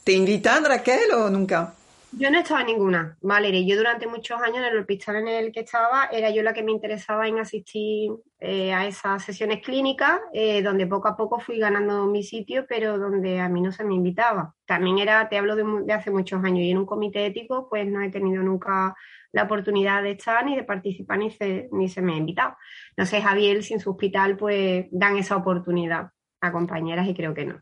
¿Te 0.04 0.12
invitan, 0.12 0.64
Raquel, 0.64 1.12
o 1.14 1.30
nunca? 1.30 1.74
Yo 2.14 2.31
no 2.31 2.38
estaba 2.38 2.61
en 2.61 2.66
ninguna, 2.66 3.16
Valeria. 3.22 3.62
Yo 3.66 3.77
durante 3.77 4.07
muchos 4.07 4.40
años 4.42 4.59
en 4.59 4.64
el 4.64 4.79
hospital 4.79 5.16
en 5.16 5.29
el 5.29 5.51
que 5.51 5.61
estaba, 5.61 6.11
era 6.12 6.29
yo 6.29 6.42
la 6.42 6.53
que 6.53 6.62
me 6.62 6.70
interesaba 6.70 7.27
en 7.27 7.38
asistir 7.38 8.12
eh, 8.38 8.75
a 8.75 8.87
esas 8.87 9.25
sesiones 9.25 9.62
clínicas, 9.62 10.20
eh, 10.35 10.62
donde 10.62 10.87
poco 10.87 11.09
a 11.09 11.16
poco 11.16 11.40
fui 11.40 11.59
ganando 11.59 12.05
mi 12.05 12.22
sitio, 12.22 12.66
pero 12.68 12.98
donde 12.98 13.40
a 13.40 13.48
mí 13.48 13.62
no 13.62 13.72
se 13.72 13.85
me 13.85 13.94
invitaba. 13.94 14.55
También 14.66 14.98
era, 14.98 15.27
te 15.31 15.38
hablo 15.38 15.57
de, 15.57 15.90
hace 15.90 16.11
muchos 16.11 16.44
años, 16.44 16.61
y 16.61 16.70
en 16.70 16.79
un 16.79 16.87
comité 16.87 17.25
ético, 17.25 17.66
pues 17.70 17.87
no 17.87 18.03
he 18.03 18.11
tenido 18.11 18.42
nunca 18.42 18.94
la 19.33 19.44
oportunidad 19.44 20.03
de 20.03 20.11
estar 20.11 20.44
ni 20.44 20.55
de 20.55 20.64
participar, 20.64 21.16
ni 21.16 21.31
se, 21.31 21.70
ni 21.72 21.88
se 21.88 22.03
me 22.03 22.12
ha 22.12 22.16
invitado. 22.18 22.57
No 22.94 23.07
sé, 23.07 23.22
Javier, 23.22 23.62
sin 23.62 23.81
su 23.81 23.90
hospital, 23.90 24.37
pues 24.37 24.87
dan 24.90 25.16
esa 25.16 25.37
oportunidad 25.37 26.11
a 26.42 26.53
compañeras 26.53 27.09
y 27.09 27.14
creo 27.14 27.33
que 27.33 27.46
no. 27.46 27.59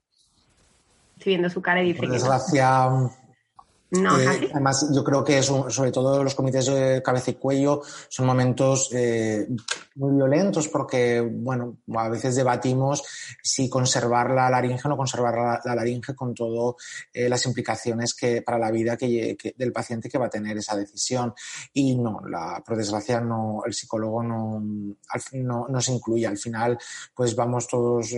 Estoy 1.16 1.32
viendo 1.32 1.50
su 1.50 1.62
cara 1.62 1.82
y 1.82 1.92
dice 1.92 2.00
que 2.00 2.18
no. 2.18 3.10
Eh, 3.92 4.50
además, 4.52 4.88
yo 4.92 5.02
creo 5.02 5.24
que 5.24 5.42
sobre 5.42 5.90
todo 5.90 6.22
los 6.22 6.34
comités 6.34 6.66
de 6.66 7.02
cabeza 7.02 7.32
y 7.32 7.34
cuello 7.34 7.82
son 8.08 8.26
momentos 8.26 8.90
eh, 8.92 9.48
muy 9.96 10.14
violentos 10.14 10.68
porque, 10.68 11.20
bueno, 11.20 11.78
a 11.96 12.08
veces 12.08 12.36
debatimos 12.36 13.02
si 13.42 13.68
conservar 13.68 14.30
la 14.30 14.48
laringe 14.48 14.82
o 14.84 14.88
no 14.88 14.96
conservar 14.96 15.60
la, 15.64 15.74
laringe 15.74 16.14
con 16.14 16.34
todas 16.34 16.76
eh, 17.12 17.28
las 17.28 17.44
implicaciones 17.46 18.14
que 18.14 18.42
para 18.42 18.58
la 18.58 18.70
vida 18.70 18.96
que, 18.96 19.36
del 19.56 19.72
paciente 19.72 20.08
que 20.08 20.18
va 20.18 20.26
a 20.26 20.30
tener 20.30 20.56
esa 20.56 20.76
decisión. 20.76 21.34
Y 21.72 21.96
no, 21.96 22.20
la, 22.28 22.62
por 22.64 22.76
desgracia, 22.76 23.20
no, 23.20 23.62
el 23.66 23.74
psicólogo 23.74 24.22
no, 24.22 24.62
no, 25.32 25.66
no 25.68 25.80
se 25.80 25.92
incluye. 25.92 26.26
Al 26.26 26.38
final, 26.38 26.78
pues 27.14 27.34
vamos 27.34 27.66
todos 27.66 28.14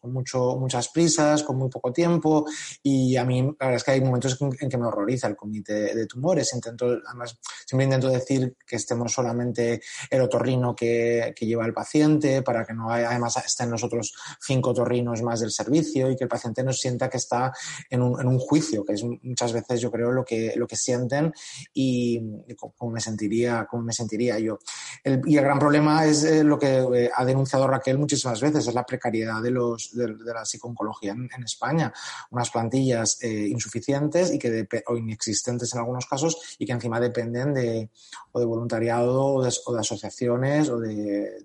con 0.00 0.12
mucho, 0.12 0.56
muchas 0.56 0.88
prisas, 0.88 1.42
con 1.42 1.56
muy 1.56 1.68
poco 1.68 1.92
tiempo 1.92 2.46
y 2.82 3.16
a 3.16 3.24
mí 3.24 3.42
la 3.42 3.66
verdad 3.66 3.74
es 3.74 3.84
que 3.84 3.90
hay 3.92 4.00
momentos 4.00 4.38
en 4.60 4.68
que 4.68 4.78
me 4.78 4.86
horror 5.16 5.30
el 5.30 5.36
comité 5.36 5.94
de 5.94 6.06
tumores. 6.06 6.52
Intento, 6.54 6.98
además, 7.06 7.38
siempre 7.66 7.84
intento 7.84 8.08
decir 8.08 8.56
que 8.66 8.76
estemos 8.76 9.12
solamente 9.12 9.80
el 10.10 10.20
otorrino 10.20 10.74
que, 10.74 11.34
lleva 11.40 11.64
el 11.64 11.72
paciente 11.72 12.42
para 12.42 12.64
que 12.66 12.74
no 12.74 12.90
haya, 12.90 13.08
además 13.08 13.36
estén 13.44 13.70
los 13.70 13.82
otros 13.82 14.14
cinco 14.40 14.70
otorrinos 14.70 15.22
más 15.22 15.40
del 15.40 15.50
servicio 15.50 16.10
y 16.10 16.16
que 16.16 16.24
el 16.24 16.28
paciente 16.28 16.62
no 16.62 16.72
sienta 16.72 17.08
que 17.08 17.16
está 17.16 17.52
en 17.88 18.02
un, 18.02 18.20
en 18.20 18.26
un 18.26 18.38
juicio, 18.38 18.84
que 18.84 18.92
es 18.92 19.04
muchas 19.04 19.52
veces 19.52 19.80
yo 19.80 19.90
creo 19.90 20.12
lo 20.12 20.24
que, 20.24 20.52
lo 20.56 20.66
que 20.66 20.76
sienten 20.76 21.32
y, 21.72 22.20
cómo 22.76 22.92
me 22.92 23.00
sentiría, 23.00 23.66
cómo 23.70 23.82
me 23.82 23.92
sentiría 23.92 24.38
yo. 24.38 24.58
y 25.04 25.36
el 25.36 25.44
gran 25.44 25.58
problema 25.58 26.04
es 26.04 26.24
eh, 26.24 26.44
lo 26.44 26.58
que 26.58 26.78
eh, 26.94 27.10
ha 27.14 27.24
denunciado 27.24 27.66
Raquel 27.66 27.98
muchísimas 27.98 28.40
veces, 28.40 28.66
es 28.66 28.74
la 28.74 28.84
precariedad 28.84 29.40
de, 29.40 29.50
los, 29.50 29.90
de, 29.94 30.08
la 30.24 30.44
psiconcología 30.44 31.12
en, 31.12 31.42
España. 31.42 31.92
Unas 32.30 32.50
plantillas 32.50 33.18
eh, 33.22 33.48
insuficientes 33.48 34.32
y 34.32 34.38
que 34.38 34.50
de, 34.50 34.68
existentes 35.10 35.72
en 35.72 35.80
algunos 35.80 36.06
casos 36.06 36.56
y 36.58 36.66
que 36.66 36.72
encima 36.72 37.00
dependen 37.00 37.54
de, 37.54 37.90
o 38.32 38.40
de 38.40 38.46
voluntariado 38.46 39.24
o 39.24 39.42
de, 39.42 39.48
asociaciones 39.78 40.68
o 40.68 40.78
de, 40.78 41.44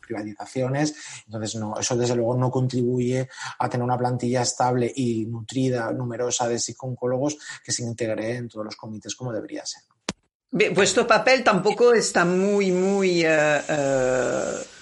privatizaciones. 0.00 0.94
Entonces, 1.26 1.54
no, 1.54 1.78
eso 1.78 1.96
desde 1.96 2.16
luego 2.16 2.36
no 2.36 2.50
contribuye 2.50 3.28
a 3.58 3.68
tener 3.68 3.84
una 3.84 3.96
plantilla 3.96 4.42
estable 4.42 4.92
y 4.94 5.24
nutrida, 5.26 5.92
numerosa 5.92 6.48
de 6.48 6.58
psicólogos 6.58 7.38
que 7.64 7.70
se 7.70 7.84
integre 7.84 8.36
en 8.36 8.48
todos 8.48 8.64
los 8.64 8.76
comités 8.76 9.14
como 9.14 9.32
debería 9.32 9.64
ser. 9.64 9.82
vuestro 10.74 11.06
papel 11.06 11.44
tampoco 11.44 11.92
está 11.94 12.24
muy, 12.24 12.72
muy... 12.72 13.24
Uh, 13.24 13.28
uh, 13.28 14.80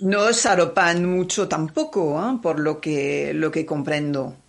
no 0.00 0.22
os 0.22 0.44
arropan 0.44 1.04
mucho 1.04 1.46
tampoco, 1.46 2.20
¿eh? 2.20 2.38
por 2.42 2.58
lo 2.58 2.80
que, 2.80 3.32
lo 3.32 3.50
que 3.50 3.64
comprendo 3.64 4.43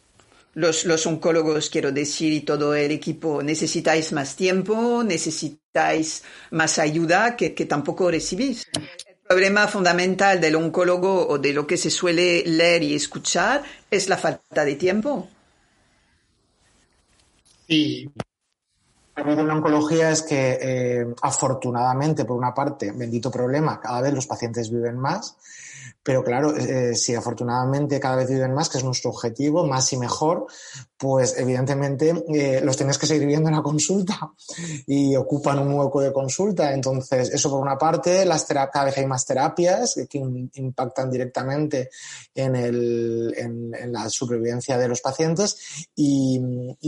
los, 0.55 1.05
oncólogos, 1.05 1.69
quiero 1.69 1.91
decir, 1.91 2.31
y 2.31 2.41
todo 2.41 2.73
el 2.75 2.91
equipo, 2.91 3.43
necesitáis 3.43 4.13
más 4.13 4.35
tiempo, 4.35 5.03
necesitáis 5.03 6.23
más 6.51 6.79
ayuda 6.79 7.35
que, 7.35 7.51
tampoco 7.65 8.09
recibís. 8.09 8.65
El 8.73 9.15
problema 9.27 9.67
fundamental 9.67 10.39
del 10.39 10.55
oncólogo 10.55 11.27
o 11.27 11.37
de 11.37 11.51
lo 11.51 11.67
que 11.67 11.77
se 11.77 11.89
suele 11.89 12.43
leer 12.45 12.83
y 12.83 12.95
escuchar 12.95 13.63
es 13.91 14.07
la 14.07 14.17
falta 14.17 14.63
de 14.63 14.75
tiempo. 14.75 15.27
Sí. 17.67 18.09
Problema 19.13 19.41
de 19.41 19.47
la 19.47 19.55
oncología 19.55 20.11
es 20.11 20.21
que, 20.21 20.57
eh, 20.61 21.05
afortunadamente, 21.21 22.23
por 22.23 22.37
una 22.37 22.53
parte, 22.53 22.91
bendito 22.91 23.29
problema, 23.29 23.79
cada 23.79 24.01
vez 24.01 24.13
los 24.13 24.27
pacientes 24.27 24.69
viven 24.71 24.97
más 24.97 25.35
pero 26.05 26.23
claro, 26.23 26.55
eh, 26.55 26.93
si 26.93 27.15
afortunadamente 27.15 27.99
cada 27.99 28.17
vez 28.17 28.29
viven 28.29 28.53
más, 28.53 28.69
que 28.69 28.77
es 28.77 28.83
nuestro 28.83 29.09
objetivo, 29.09 29.65
más 29.65 29.91
y 29.91 29.97
mejor, 29.97 30.45
pues 30.95 31.35
evidentemente 31.35 32.13
eh, 32.31 32.61
los 32.63 32.77
tienes 32.77 32.99
que 32.99 33.07
seguir 33.07 33.25
viendo 33.25 33.49
en 33.49 33.55
la 33.55 33.63
consulta 33.63 34.31
y 34.85 35.15
ocupan 35.15 35.57
un 35.57 35.73
hueco 35.73 36.01
de 36.01 36.13
consulta. 36.13 36.73
Entonces, 36.73 37.31
eso 37.31 37.49
por 37.49 37.59
una 37.59 37.75
parte, 37.75 38.23
las 38.23 38.45
cada 38.45 38.85
vez 38.85 38.97
hay 38.99 39.07
más 39.07 39.25
terapias 39.25 39.95
que 40.07 40.19
impactan 40.53 41.09
directamente 41.09 41.89
en, 42.35 43.71
la 43.91 44.07
supervivencia 44.07 44.77
de 44.77 44.87
los 44.87 45.01
pacientes 45.01 45.87
y, 45.95 46.39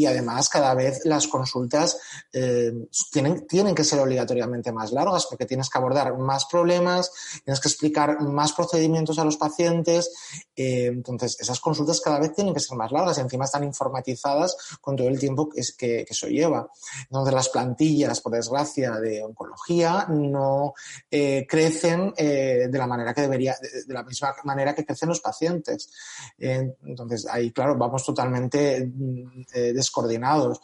además 0.06 0.48
cada 0.48 0.74
vez 0.74 1.02
las 1.06 1.28
consultas 1.28 1.98
eh, 2.32 2.72
tienen, 3.12 3.46
tienen 3.48 3.76
que 3.76 3.84
ser 3.84 4.00
obligatoriamente 4.00 4.72
más 4.72 4.92
largas 4.92 5.26
porque 5.26 5.46
tienes 5.46 5.70
que 5.70 5.78
abordar 5.78 6.16
más 6.18 6.46
problemas, 6.46 7.12
tienes 7.44 7.60
que 7.60 7.68
explicar 7.68 8.22
más 8.22 8.54
procedimientos 8.54 9.07
a 9.16 9.24
los 9.24 9.38
pacientes. 9.38 10.12
Eh, 10.56 10.88
entonces, 10.88 11.38
esas 11.40 11.60
consultas 11.60 12.02
cada 12.02 12.20
vez 12.20 12.34
tienen 12.34 12.54
que 12.54 12.60
ser 12.60 12.78
más 12.78 12.92
largas 12.92 13.18
y 13.18 13.22
encima 13.22 13.46
están 13.46 13.64
informatizadas 13.64 14.58
con 14.82 14.96
todo 14.96 15.08
el 15.08 15.20
tiempo 15.20 15.50
que, 15.50 16.06
eso 16.10 16.28
lleva. 16.28 16.70
Entonces, 17.04 17.34
las 17.34 17.50
plantillas, 17.50 18.22
por 18.22 18.34
desgracia, 18.34 19.00
de 19.00 19.24
oncología 19.24 20.08
no 20.10 20.74
eh, 21.10 21.46
crecen 21.48 22.14
eh, 22.18 22.68
de 22.70 22.78
la 22.78 22.88
manera 22.88 23.14
que 23.14 23.22
debería, 23.22 23.56
de, 23.62 23.94
la 23.94 24.04
misma 24.04 24.36
manera 24.44 24.76
que 24.76 24.86
crecen 24.86 25.10
los 25.10 25.22
pacientes. 25.22 25.90
entonces, 26.38 27.26
ahí, 27.30 27.52
claro, 27.52 27.78
vamos 27.78 28.04
totalmente 28.04 28.86
mm, 28.86 29.46
descoordinados 29.74 30.60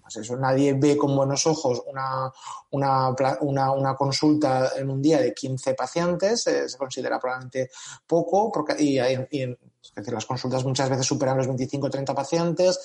pues 0.00 0.30
nadie 0.32 0.74
ve 0.74 0.96
con 0.96 1.14
buenos 1.16 1.46
ojos 1.46 1.82
una, 1.86 2.30
una, 2.70 3.96
consulta 3.96 4.72
en 4.76 4.90
un 4.90 5.02
día 5.02 5.20
de 5.20 5.34
15 5.34 5.74
pacientes, 5.74 6.46
eh, 6.46 6.68
se 6.68 6.78
considera 6.78 7.18
probablemente 7.18 7.70
poco, 8.06 8.50
porque, 8.50 8.74
y, 8.82 8.98
las 10.06 10.26
consultas 10.26 10.64
muchas 10.64 10.88
veces 10.88 11.06
superan 11.06 11.36
los 11.36 11.48
25 11.48 11.86
o 11.86 11.90
30 11.90 12.14
pacientes, 12.14 12.78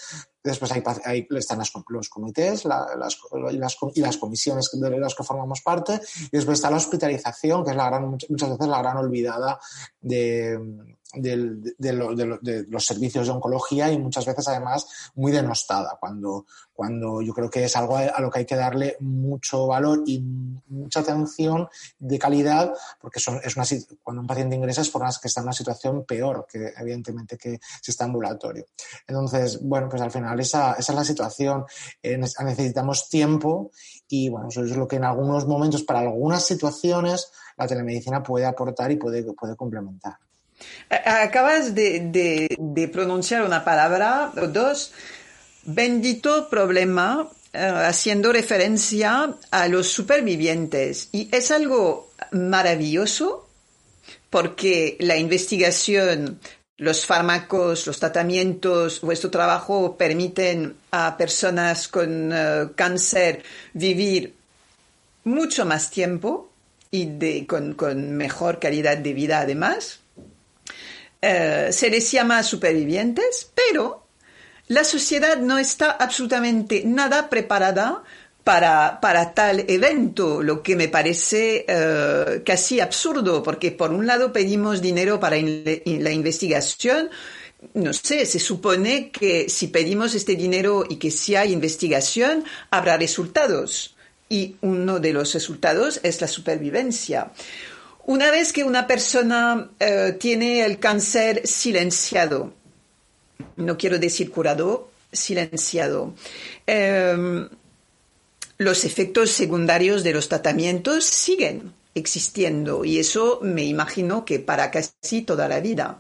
después 0.44 0.72
hay, 0.72 1.28
están 1.30 1.62
los 1.90 2.10
comités 2.10 2.66
las, 2.66 3.20
y 3.94 4.02
las 4.02 4.18
comisiones 4.18 4.70
de 4.74 5.00
las 5.00 5.16
que 5.16 5.24
formamos 5.24 5.62
parte, 5.62 6.02
y 6.20 6.30
después 6.32 6.58
está 6.58 6.72
la 6.72 6.78
hospitalización, 6.78 7.64
que 7.64 7.72
es 7.72 7.78
la 7.78 7.86
gran, 7.86 8.10
muchas 8.10 8.50
veces 8.50 8.68
la 8.68 8.80
gran 8.80 8.98
olvidada 8.98 9.60
de 10.02 10.60
de, 11.14 12.66
los 12.68 12.86
servicios 12.86 13.28
de 13.28 13.34
oncología 13.34 13.92
y 13.92 13.98
muchas 13.98 14.26
veces 14.26 14.48
además 14.48 14.88
muy 15.16 15.32
denostada, 15.32 15.98
cuando, 16.00 16.46
cuando 16.74 17.22
yo 17.22 17.34
creo 17.34 17.50
que 17.50 17.64
es 17.64 17.76
algo 17.76 17.98
a, 17.98 18.20
lo 18.20 18.30
que 18.30 18.40
hay 18.40 18.46
que 18.46 18.56
darle 18.56 18.98
mucho 19.00 19.68
valor 19.68 20.04
y 20.06 20.20
mucha 20.20 21.00
atención 21.00 21.68
de 22.00 22.20
calidad, 22.20 22.74
porque 23.00 23.20
es 23.20 23.28
una, 23.28 23.66
cuando 24.04 24.22
un 24.22 24.28
paciente 24.28 24.56
ingresa 24.56 24.82
es 24.82 24.90
por 24.90 25.04
las 25.04 25.20
que 25.20 25.28
está 25.28 25.42
en 25.42 25.46
una 25.46 25.54
situación 25.54 26.06
peor 26.06 26.46
que 26.50 26.74
evidentemente 26.78 27.38
que 27.38 27.60
si 27.82 27.92
está 27.92 28.06
ambulatorio. 28.06 28.66
Entonces, 29.08 29.62
bueno, 29.62 29.88
pues 29.90 30.02
al 30.02 30.12
final 30.12 30.40
esa, 30.40 30.74
esa 30.74 30.92
es 30.92 30.98
la 30.98 31.06
situación. 31.06 31.66
Eh, 32.02 32.18
necesitamos 32.18 33.10
tiempo 33.10 33.72
y 34.08 34.30
bueno, 34.30 34.50
eso 34.50 34.64
es 34.64 34.76
lo 34.76 34.88
que 34.88 34.98
en 34.98 35.06
algunos 35.06 35.48
momentos, 35.48 35.84
para 35.84 36.00
algunas 36.00 36.46
situaciones, 36.46 37.32
la 37.58 37.68
telemedicina 37.68 38.24
puede 38.24 38.46
aportar 38.46 38.92
y 38.92 38.98
puede, 38.98 39.24
puede 39.34 39.56
complementar. 39.56 40.18
Acabas 40.90 41.76
de, 41.76 42.90
pronunciar 42.92 43.44
una 43.44 43.64
palabra 43.64 44.32
o 44.38 44.48
dos, 44.48 44.94
bendito 45.64 46.50
problema, 46.50 47.30
eh, 47.54 47.60
haciendo 47.60 48.32
referencia 48.32 49.36
a 49.52 49.68
los 49.68 49.88
supervivientes. 49.88 51.10
Y 51.12 51.28
es 51.32 51.52
algo 51.52 52.12
maravilloso 52.32 53.50
porque 54.30 54.98
la 55.00 55.18
investigación, 55.18 56.40
los 56.78 57.06
fármacos, 57.06 57.86
los 57.86 58.00
tratamientos, 58.00 59.02
vuestro 59.02 59.30
trabajo 59.30 59.98
permiten 59.98 60.76
a 60.92 61.18
personas 61.18 61.88
con 61.88 62.32
eh, 62.32 62.70
cáncer 62.76 63.44
vivir 63.74 64.36
mucho 65.26 65.66
más 65.66 65.90
tiempo 65.90 66.50
y 66.90 67.46
con 67.46 68.12
mejor 68.16 68.60
calidad 68.60 68.98
de 68.98 69.14
vida 69.14 69.40
además. 69.40 70.00
Eh, 71.22 71.70
se 71.72 71.90
les 71.90 72.12
llama 72.12 72.44
supervivientes, 72.44 73.52
pero 73.56 74.08
la 74.68 74.84
sociedad 74.84 75.38
no 75.38 75.58
está 75.58 75.92
absolutamente 75.92 76.84
nada 76.86 77.30
preparada 77.30 78.04
para, 78.44 79.00
para 79.02 79.34
tal 79.34 79.66
evento, 79.68 80.42
lo 80.42 80.64
que 80.64 80.76
me 80.76 80.88
parece 80.88 81.66
eh, 81.68 82.42
casi 82.46 82.80
absurdo, 82.80 83.44
porque 83.44 83.72
por 83.72 83.92
un 83.92 84.06
lado 84.06 84.32
pedimos 84.32 84.82
dinero 84.82 85.20
para 85.20 85.38
la 85.38 86.12
investigación, 86.12 87.10
no 87.74 87.92
sé, 87.92 88.26
se 88.26 88.40
supone 88.40 89.10
que 89.12 89.50
si 89.50 89.68
pedimos 89.68 90.16
este 90.16 90.36
dinero 90.36 90.86
y 90.88 90.98
que 90.98 91.12
si 91.12 91.36
hay 91.36 91.52
investigación, 91.52 92.44
habrá 92.70 92.98
resultados. 92.98 93.96
Y 94.30 94.56
uno 94.62 95.00
de 95.00 95.14
los 95.14 95.34
resultados 95.34 96.00
es 96.04 96.22
la 96.22 96.28
supervivencia. 96.28 97.32
Una 98.08 98.32
vez 98.32 98.54
que 98.54 98.64
una 98.64 98.88
persona 98.88 99.70
eh, 99.82 100.16
tiene 100.18 100.64
el 100.66 100.80
cáncer 100.80 101.46
silenciado, 101.46 102.54
no 103.58 103.78
quiero 103.78 104.00
decir 104.00 104.32
curado, 104.32 104.90
silenciado, 105.12 106.14
em, 106.66 107.50
los 108.60 108.86
efectos 108.86 109.32
secundarios 109.32 110.06
de 110.06 110.14
los 110.14 110.30
tratamientos 110.30 111.04
siguen 111.04 111.74
existiendo 111.96 112.86
y 112.86 112.98
eso 112.98 113.40
me 113.44 113.66
imagino 113.66 114.24
que 114.24 114.40
para 114.40 114.72
casi 114.72 115.24
toda 115.24 115.50
la 115.50 115.60
vida. 115.60 116.00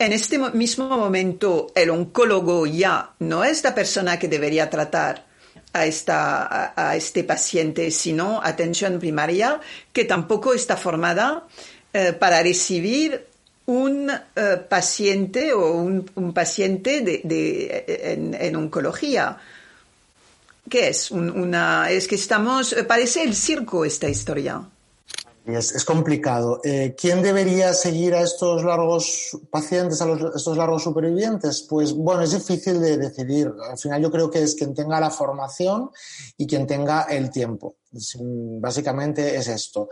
En 0.00 0.12
este 0.12 0.38
mismo 0.38 0.88
momento, 0.88 1.68
el 1.76 1.90
oncólogo 1.90 2.66
ya 2.66 3.14
no 3.20 3.44
es 3.44 3.62
la 3.62 3.72
persona 3.72 4.18
que 4.18 4.26
debería 4.26 4.68
tratar 4.68 5.25
a, 5.72 5.86
esta, 5.86 6.72
a, 6.76 6.96
este 6.96 7.24
paciente, 7.24 7.90
sino 7.90 8.40
atención 8.42 8.98
primaria, 8.98 9.60
que 9.92 10.04
tampoco 10.04 10.54
está 10.54 10.76
formada 10.76 11.44
eh, 11.92 12.12
para 12.12 12.42
recibir 12.42 13.26
un 13.66 14.10
eh, 14.10 14.56
paciente 14.68 15.52
o 15.52 15.72
un, 15.72 16.32
paciente 16.32 17.00
de, 17.02 17.84
en, 18.38 18.56
oncología. 18.56 19.38
¿Qué 20.68 20.88
es? 20.88 21.10
una, 21.10 21.90
es 21.90 22.08
que 22.08 22.16
estamos, 22.16 22.74
parece 22.86 23.22
el 23.22 23.34
circo 23.34 23.84
esta 23.84 24.08
historia. 24.08 24.62
Es, 25.46 25.84
complicado. 25.84 26.60
Eh, 26.64 26.96
¿Quién 26.98 27.22
debería 27.22 27.72
seguir 27.72 28.14
a 28.14 28.22
estos 28.22 28.64
largos 28.64 29.38
pacientes, 29.48 30.02
a, 30.02 30.12
estos 30.34 30.56
largos 30.56 30.82
supervivientes? 30.82 31.62
Pues 31.62 31.92
bueno, 31.92 32.22
es 32.22 32.32
difícil 32.32 32.80
de 32.80 32.96
decidir. 32.96 33.52
Al 33.70 33.78
final 33.78 34.02
yo 34.02 34.10
creo 34.10 34.28
que 34.28 34.42
es 34.42 34.56
quien 34.56 34.74
tenga 34.74 34.98
la 34.98 35.10
formación 35.10 35.90
y 36.36 36.48
quien 36.48 36.66
tenga 36.66 37.02
el 37.02 37.30
tiempo. 37.30 37.76
Básicamente 38.60 39.36
es 39.36 39.46
esto. 39.46 39.88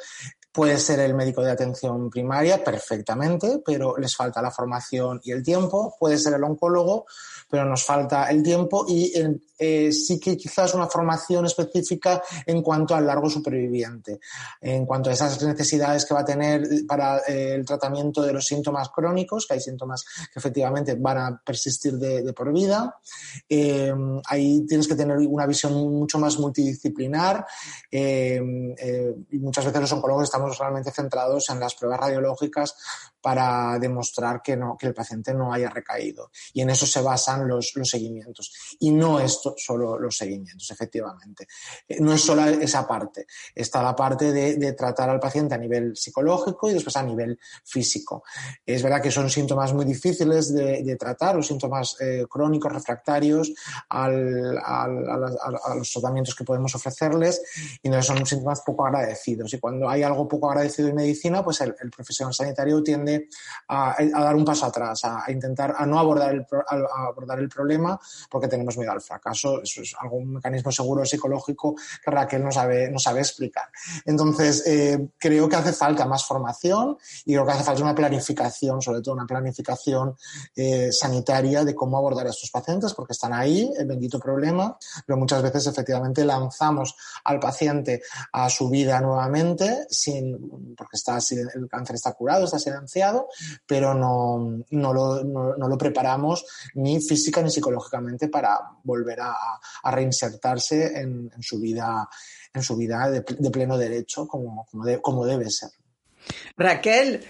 Puede 0.50 0.76
ser 0.78 0.98
el 0.98 1.14
médico 1.14 1.42
de 1.42 1.52
atención 1.52 2.10
primaria 2.10 2.62
perfectamente, 2.62 3.62
pero 3.64 3.96
les 3.96 4.14
falta 4.16 4.42
la 4.42 4.50
formación 4.50 5.20
y 5.22 5.30
el 5.30 5.44
tiempo. 5.44 5.94
Puede 6.00 6.18
ser 6.18 6.34
el 6.34 6.42
oncólogo, 6.42 7.06
pero 7.48 7.64
nos 7.64 7.84
falta 7.84 8.30
el 8.30 8.42
tiempo 8.42 8.84
y 8.88 9.12
eh, 9.58 9.92
sí 9.92 10.18
que 10.18 10.36
quizás 10.36 10.74
una 10.74 10.88
formación 10.88 11.46
específica 11.46 12.22
en 12.44 12.60
cuanto 12.62 12.94
al 12.94 13.06
largo 13.06 13.30
superviviente, 13.30 14.18
en 14.60 14.84
cuanto 14.84 15.10
a 15.10 15.12
esas 15.12 15.40
necesidades 15.42 16.04
que 16.04 16.14
va 16.14 16.20
a 16.20 16.24
tener 16.24 16.66
para 16.88 17.18
eh, 17.18 17.54
el 17.54 17.64
tratamiento 17.64 18.22
de 18.22 18.32
los 18.32 18.46
síntomas 18.46 18.88
crónicos, 18.88 19.46
que 19.46 19.54
hay 19.54 19.60
síntomas 19.60 20.04
que 20.32 20.38
efectivamente 20.38 20.96
van 20.96 21.18
a 21.18 21.42
persistir 21.44 21.94
de, 21.94 22.32
por 22.32 22.52
vida. 22.52 22.96
Eh, 23.48 23.92
ahí 24.26 24.66
tienes 24.66 24.88
que 24.88 24.96
tener 24.96 25.16
una 25.18 25.46
visión 25.46 25.72
mucho 25.72 26.18
más 26.18 26.38
multidisciplinar 26.38 27.46
y 27.90 29.38
muchas 29.38 29.64
veces 29.64 29.80
los 29.80 29.92
oncólogos 29.92 30.24
estamos 30.24 30.58
realmente 30.58 30.90
centrados 30.90 31.48
en 31.50 31.60
las 31.60 31.74
pruebas 31.74 32.00
radiológicas 32.00 32.74
para 33.24 33.78
demostrar 33.78 34.42
que, 34.42 34.54
no, 34.54 34.76
que 34.76 34.86
el 34.86 34.92
paciente 34.92 35.32
no 35.32 35.50
haya 35.50 35.70
recaído. 35.70 36.30
Y 36.52 36.60
en 36.60 36.68
eso 36.68 36.84
se 36.84 37.00
basan 37.00 37.48
los, 37.48 37.72
los 37.74 37.88
seguimientos. 37.88 38.52
Y 38.80 38.90
no 38.90 39.18
es 39.18 39.40
solo 39.56 39.98
los 39.98 40.18
seguimientos, 40.18 40.70
efectivamente. 40.70 41.46
Eh, 41.88 41.96
no 42.00 42.12
es 42.12 42.20
solo 42.20 42.44
esa 42.44 42.86
parte. 42.86 43.26
Está 43.54 43.82
la 43.82 43.96
parte 43.96 44.30
de, 44.30 44.56
de, 44.56 44.74
tratar 44.74 45.08
al 45.08 45.20
paciente 45.20 45.54
a 45.54 45.58
nivel 45.58 45.96
psicológico 45.96 46.68
y 46.68 46.74
después 46.74 46.96
a 46.96 47.02
nivel 47.02 47.38
físico. 47.64 48.24
Es 48.66 48.82
verdad 48.82 49.00
que 49.00 49.10
son 49.10 49.30
síntomas 49.30 49.72
muy 49.72 49.86
difíciles 49.86 50.52
de, 50.52 50.82
de 50.82 50.96
tratar, 50.96 51.34
los 51.34 51.46
síntomas 51.46 51.96
eh, 52.00 52.26
crónicos 52.28 52.74
refractarios 52.74 53.54
al, 53.88 54.58
al, 54.62 55.08
a, 55.08 55.70
a, 55.70 55.74
los 55.74 55.90
tratamientos 55.90 56.34
que 56.34 56.44
podemos 56.44 56.74
ofrecerles 56.74 57.40
y 57.82 57.88
no 57.88 58.02
son 58.02 58.26
síntomas 58.26 58.60
poco 58.60 58.84
agradecidos. 58.84 59.54
Y 59.54 59.58
cuando 59.58 59.88
hay 59.88 60.02
algo 60.02 60.28
poco 60.28 60.50
agradecido 60.50 60.88
en 60.88 60.96
medicina, 60.96 61.42
pues 61.42 61.62
el, 61.62 61.74
el 61.80 61.90
profesional 61.90 62.34
sanitario 62.34 62.82
tiende 62.82 63.13
a, 63.68 63.96
dar 64.00 64.36
un 64.36 64.44
paso 64.44 64.66
atrás, 64.66 65.04
a, 65.04 65.30
intentar, 65.30 65.74
a 65.76 65.86
no 65.86 65.98
abordar 65.98 66.34
el, 66.34 66.46
abordar 66.96 67.38
el 67.38 67.48
problema 67.48 67.98
porque 68.30 68.48
tenemos 68.48 68.76
miedo 68.76 68.92
al 68.92 69.00
fracaso. 69.00 69.62
Eso 69.62 69.82
es 69.82 69.94
algún 70.00 70.34
mecanismo 70.34 70.70
seguro 70.70 71.04
psicológico 71.04 71.74
que 72.04 72.10
Raquel 72.10 72.44
no 72.44 72.52
sabe, 72.52 72.90
no 72.90 72.98
sabe 72.98 73.20
explicar. 73.20 73.68
Entonces, 74.04 74.66
eh, 74.66 75.08
creo 75.18 75.48
que 75.48 75.56
hace 75.56 75.72
falta 75.72 76.06
más 76.06 76.24
formación 76.24 76.96
y 77.24 77.32
creo 77.32 77.46
que 77.46 77.52
hace 77.52 77.64
falta 77.64 77.82
una 77.82 77.94
planificación, 77.94 78.80
sobre 78.80 79.00
todo 79.00 79.14
una 79.14 79.26
planificación 79.26 80.16
eh, 80.56 80.90
sanitaria 80.92 81.64
de 81.64 81.74
cómo 81.74 81.98
abordar 81.98 82.26
a 82.26 82.30
estos 82.30 82.50
pacientes 82.50 82.94
porque 82.94 83.12
están 83.12 83.32
ahí, 83.32 83.70
el 83.78 83.86
bendito 83.86 84.18
problema, 84.18 84.76
pero 85.06 85.18
muchas 85.18 85.42
veces 85.42 85.66
efectivamente 85.66 86.24
lanzamos 86.24 86.96
al 87.24 87.40
paciente 87.40 88.02
a 88.32 88.48
su 88.48 88.68
vida 88.68 89.00
nuevamente 89.00 89.86
sin, 89.90 90.74
porque 90.76 90.96
está, 90.96 91.18
el 91.30 91.68
cáncer 91.68 91.96
está 91.96 92.12
curado, 92.12 92.44
está 92.44 92.58
silenciado 92.58 92.84
pero 93.66 93.94
no, 93.94 94.62
no, 94.70 94.92
lo, 94.92 95.78
preparamos 95.78 96.44
ni 96.74 97.00
física 97.00 97.42
ni 97.42 97.50
psicológicamente 97.50 98.28
para 98.28 98.58
volver 98.82 99.20
a, 99.20 99.34
reinsertarse 99.90 100.98
en, 100.98 101.30
su 101.40 101.58
vida, 101.58 102.08
en 102.52 102.62
su 102.62 102.76
vida 102.76 103.10
de, 103.10 103.22
pleno 103.22 103.76
derecho 103.76 104.26
como, 104.26 104.66
como, 105.02 105.26
debe 105.26 105.50
ser. 105.50 105.70
Raquel, 106.56 107.24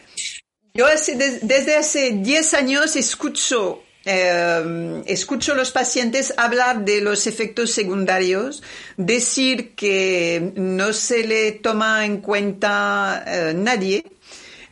yo 0.74 0.86
desde 0.86 1.76
hace 1.76 2.10
10 2.12 2.54
años 2.54 2.96
escucho 2.96 3.80
eh, 4.06 5.02
escucho 5.06 5.52
a 5.52 5.54
los 5.54 5.70
pacientes 5.70 6.34
hablar 6.36 6.84
de 6.84 7.00
los 7.00 7.26
efectos 7.26 7.70
secundarios, 7.70 8.62
decir 8.98 9.74
que 9.74 10.52
no 10.56 10.92
se 10.92 11.26
le 11.26 11.52
toma 11.52 12.04
en 12.04 12.20
cuenta 12.20 13.24
eh, 13.26 13.54
nadie 13.54 14.04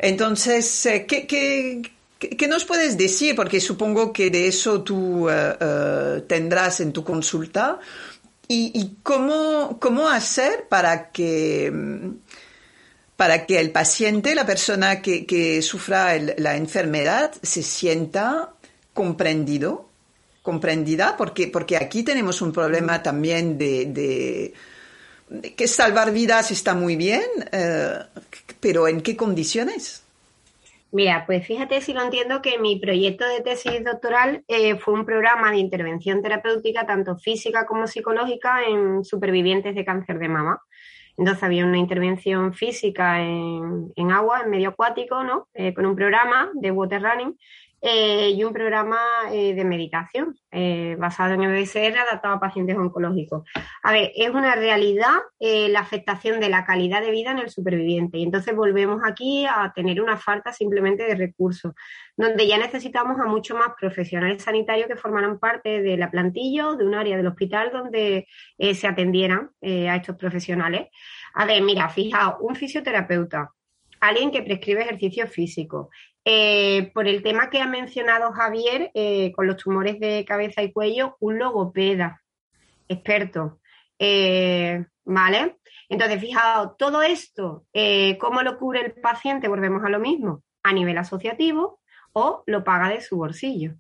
entonces, 0.03 0.85
eh, 0.87 1.07
¿qué, 1.07 1.29
qué, 2.19 2.49
nos 2.49 2.65
puedes 2.65 2.99
decir? 2.99 3.37
Porque 3.37 3.61
supongo 3.61 4.13
que 4.13 4.31
de 4.31 4.49
eso 4.49 4.83
tú 4.83 5.31
eh, 5.31 5.57
eh, 5.61 6.25
tendrás 6.27 6.81
en 6.81 6.93
tu 6.93 7.05
consulta. 7.05 7.79
¿Y, 8.49 8.97
cómo, 9.03 9.79
cómo, 9.81 10.09
hacer 10.09 10.67
para 10.69 11.11
que, 11.11 11.73
para 13.17 13.47
que 13.47 13.59
el 13.59 13.71
paciente, 13.71 14.35
la 14.35 14.45
persona 14.45 15.01
que, 15.01 15.63
sufra 15.63 16.19
la 16.19 16.57
enfermedad, 16.57 17.33
se 17.41 17.63
sienta 17.63 18.53
comprendido, 18.93 19.89
comprendida? 20.43 21.17
Porque, 21.17 21.47
porque 21.47 21.79
aquí 21.79 22.03
tenemos 22.03 22.43
un 22.43 22.53
problema 22.53 23.03
también 23.03 23.57
de, 23.57 24.53
que 25.57 25.69
salvar 25.69 26.13
vidas 26.13 26.51
está 26.51 26.75
muy 26.75 26.97
bien, 26.97 27.23
pero 28.61 28.89
¿en 28.89 29.01
qué 29.01 29.17
condiciones? 29.17 30.03
Mira, 30.95 31.25
pues 31.25 31.47
fíjate 31.47 31.81
si 31.81 31.95
lo 31.95 32.03
entiendo 32.03 32.43
que 32.43 32.59
mi 32.59 32.79
proyecto 32.79 33.27
de 33.27 33.41
tesis 33.41 33.83
doctoral 33.83 34.45
eh, 34.47 34.77
fue 34.77 34.93
un 34.93 35.07
programa 35.07 35.51
de 35.51 35.57
intervención 35.57 36.21
terapéutica, 36.21 36.85
tanto 36.85 37.17
física 37.17 37.65
como 37.65 37.87
psicológica, 37.87 38.63
en 38.69 39.03
supervivientes 39.03 39.75
de 39.75 39.87
cáncer 39.87 40.19
de 40.19 40.29
mama. 40.29 40.61
Entonces 41.17 41.43
había 41.45 41.65
una 41.65 41.79
intervención 41.79 42.53
física 42.53 43.23
en, 43.23 44.11
agua, 44.11 44.43
en 44.45 44.51
medio 44.51 44.69
acuático, 44.69 45.25
¿no? 45.25 45.49
Eh, 45.55 45.73
con 45.73 45.87
un 45.87 45.97
programa 45.97 46.51
de 46.53 46.71
water 46.71 47.03
running 47.03 47.39
eh, 47.85 48.31
y 48.31 48.45
un 48.45 48.53
programa 48.53 49.01
eh, 49.33 49.55
de 49.55 49.65
meditación 49.65 50.37
eh, 50.53 50.95
basado 51.01 51.35
en 51.35 51.41
BSR 51.41 51.99
adaptado 51.99 52.35
a 52.35 52.39
pacientes 52.39 52.77
oncológicos. 52.77 53.43
A 53.83 53.91
ver, 53.91 54.13
es 54.15 54.31
una 54.31 54.55
realidad 54.55 55.11
la 55.41 55.81
afectación 55.81 56.39
de 56.39 56.49
la 56.49 56.65
calidad 56.65 57.01
de 57.01 57.11
vida 57.11 57.33
en 57.33 57.41
el 57.41 57.51
superviviente 57.51 58.19
y 58.19 58.23
entonces 58.23 58.55
volvemos 58.55 59.01
aquí 59.05 59.45
a 59.47 59.73
tener 59.75 60.01
una 60.01 60.17
falta 60.17 60.53
simplemente 60.53 61.03
de 61.03 61.17
recursos, 61.17 61.73
donde 62.17 62.47
ya 62.47 62.57
necesitamos 62.59 63.19
a 63.19 63.25
muchos 63.25 63.59
más 63.59 63.71
profesionales 63.79 64.45
sanitarios 64.45 64.87
que 64.87 64.95
formaran 64.95 65.41
parte 65.41 65.83
de 65.83 65.97
la 65.97 66.13
plantilla 66.13 66.69
o 66.69 66.77
de 66.77 66.87
un 66.87 66.95
área 66.95 67.17
del 67.17 67.27
hospital 67.27 67.71
donde 67.73 68.29
se 68.59 68.87
atendieran 68.87 69.51
a 69.61 69.97
estos 69.97 70.17
profesionales. 70.17 70.89
A 71.35 71.45
ver, 71.45 71.61
mira, 71.63 71.89
fijaos, 71.89 72.37
un 72.41 72.55
fisioterapeuta, 72.55 73.51
alguien 74.03 74.33
que 74.33 74.43
prescribe 74.43 74.83
ejercicio 74.83 75.29
físico, 75.29 75.91
eh, 76.25 76.91
por 76.93 77.07
el 77.07 77.23
tema 77.23 77.51
que 77.51 77.61
ha 77.61 77.67
mencionado 77.69 78.33
Javier, 78.33 78.91
eh, 78.95 79.33
con 79.33 79.47
los 79.47 79.57
tumores 79.57 80.01
de 80.01 80.25
cabeza 80.25 80.63
y 80.63 80.73
cuello, 80.73 81.17
un 81.21 81.39
logopeda 81.39 82.21
experto. 82.89 83.61
Eh, 83.99 84.85
¿Vale? 85.05 85.59
Entonces, 85.89 86.21
fijaos, 86.21 86.77
todo 86.77 87.03
esto, 87.03 87.67
¿cómo 88.21 88.43
lo 88.43 88.59
cubre 88.59 88.81
el 88.81 88.93
paciente? 88.93 89.49
Volvemos 89.49 89.85
a 89.85 89.89
lo 89.89 89.99
mismo, 89.99 90.43
a 90.63 90.73
nivel 90.73 90.97
asociativo 90.99 91.81
o 92.13 92.45
lo 92.47 92.65
paga 92.65 92.89
de 92.89 93.01
su 93.01 93.17
bolsillo 93.17 93.75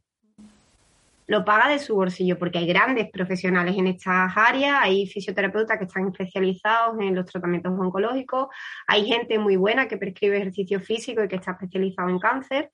lo 1.26 1.44
paga 1.44 1.68
de 1.68 1.78
su 1.78 1.94
bolsillo, 1.94 2.38
porque 2.38 2.58
hay 2.58 2.66
grandes 2.66 3.10
profesionales 3.10 3.76
en 3.76 3.86
estas 3.86 4.32
áreas, 4.36 4.78
hay 4.80 5.06
fisioterapeutas 5.06 5.78
que 5.78 5.84
están 5.84 6.08
especializados 6.08 6.98
en 7.00 7.14
los 7.14 7.26
tratamientos 7.26 7.72
oncológicos, 7.72 8.48
hay 8.86 9.06
gente 9.06 9.38
muy 9.38 9.56
buena 9.56 9.88
que 9.88 9.96
prescribe 9.96 10.38
ejercicio 10.38 10.80
físico 10.80 11.22
y 11.22 11.28
que 11.28 11.36
está 11.36 11.52
especializado 11.52 12.08
en 12.08 12.18
cáncer, 12.18 12.70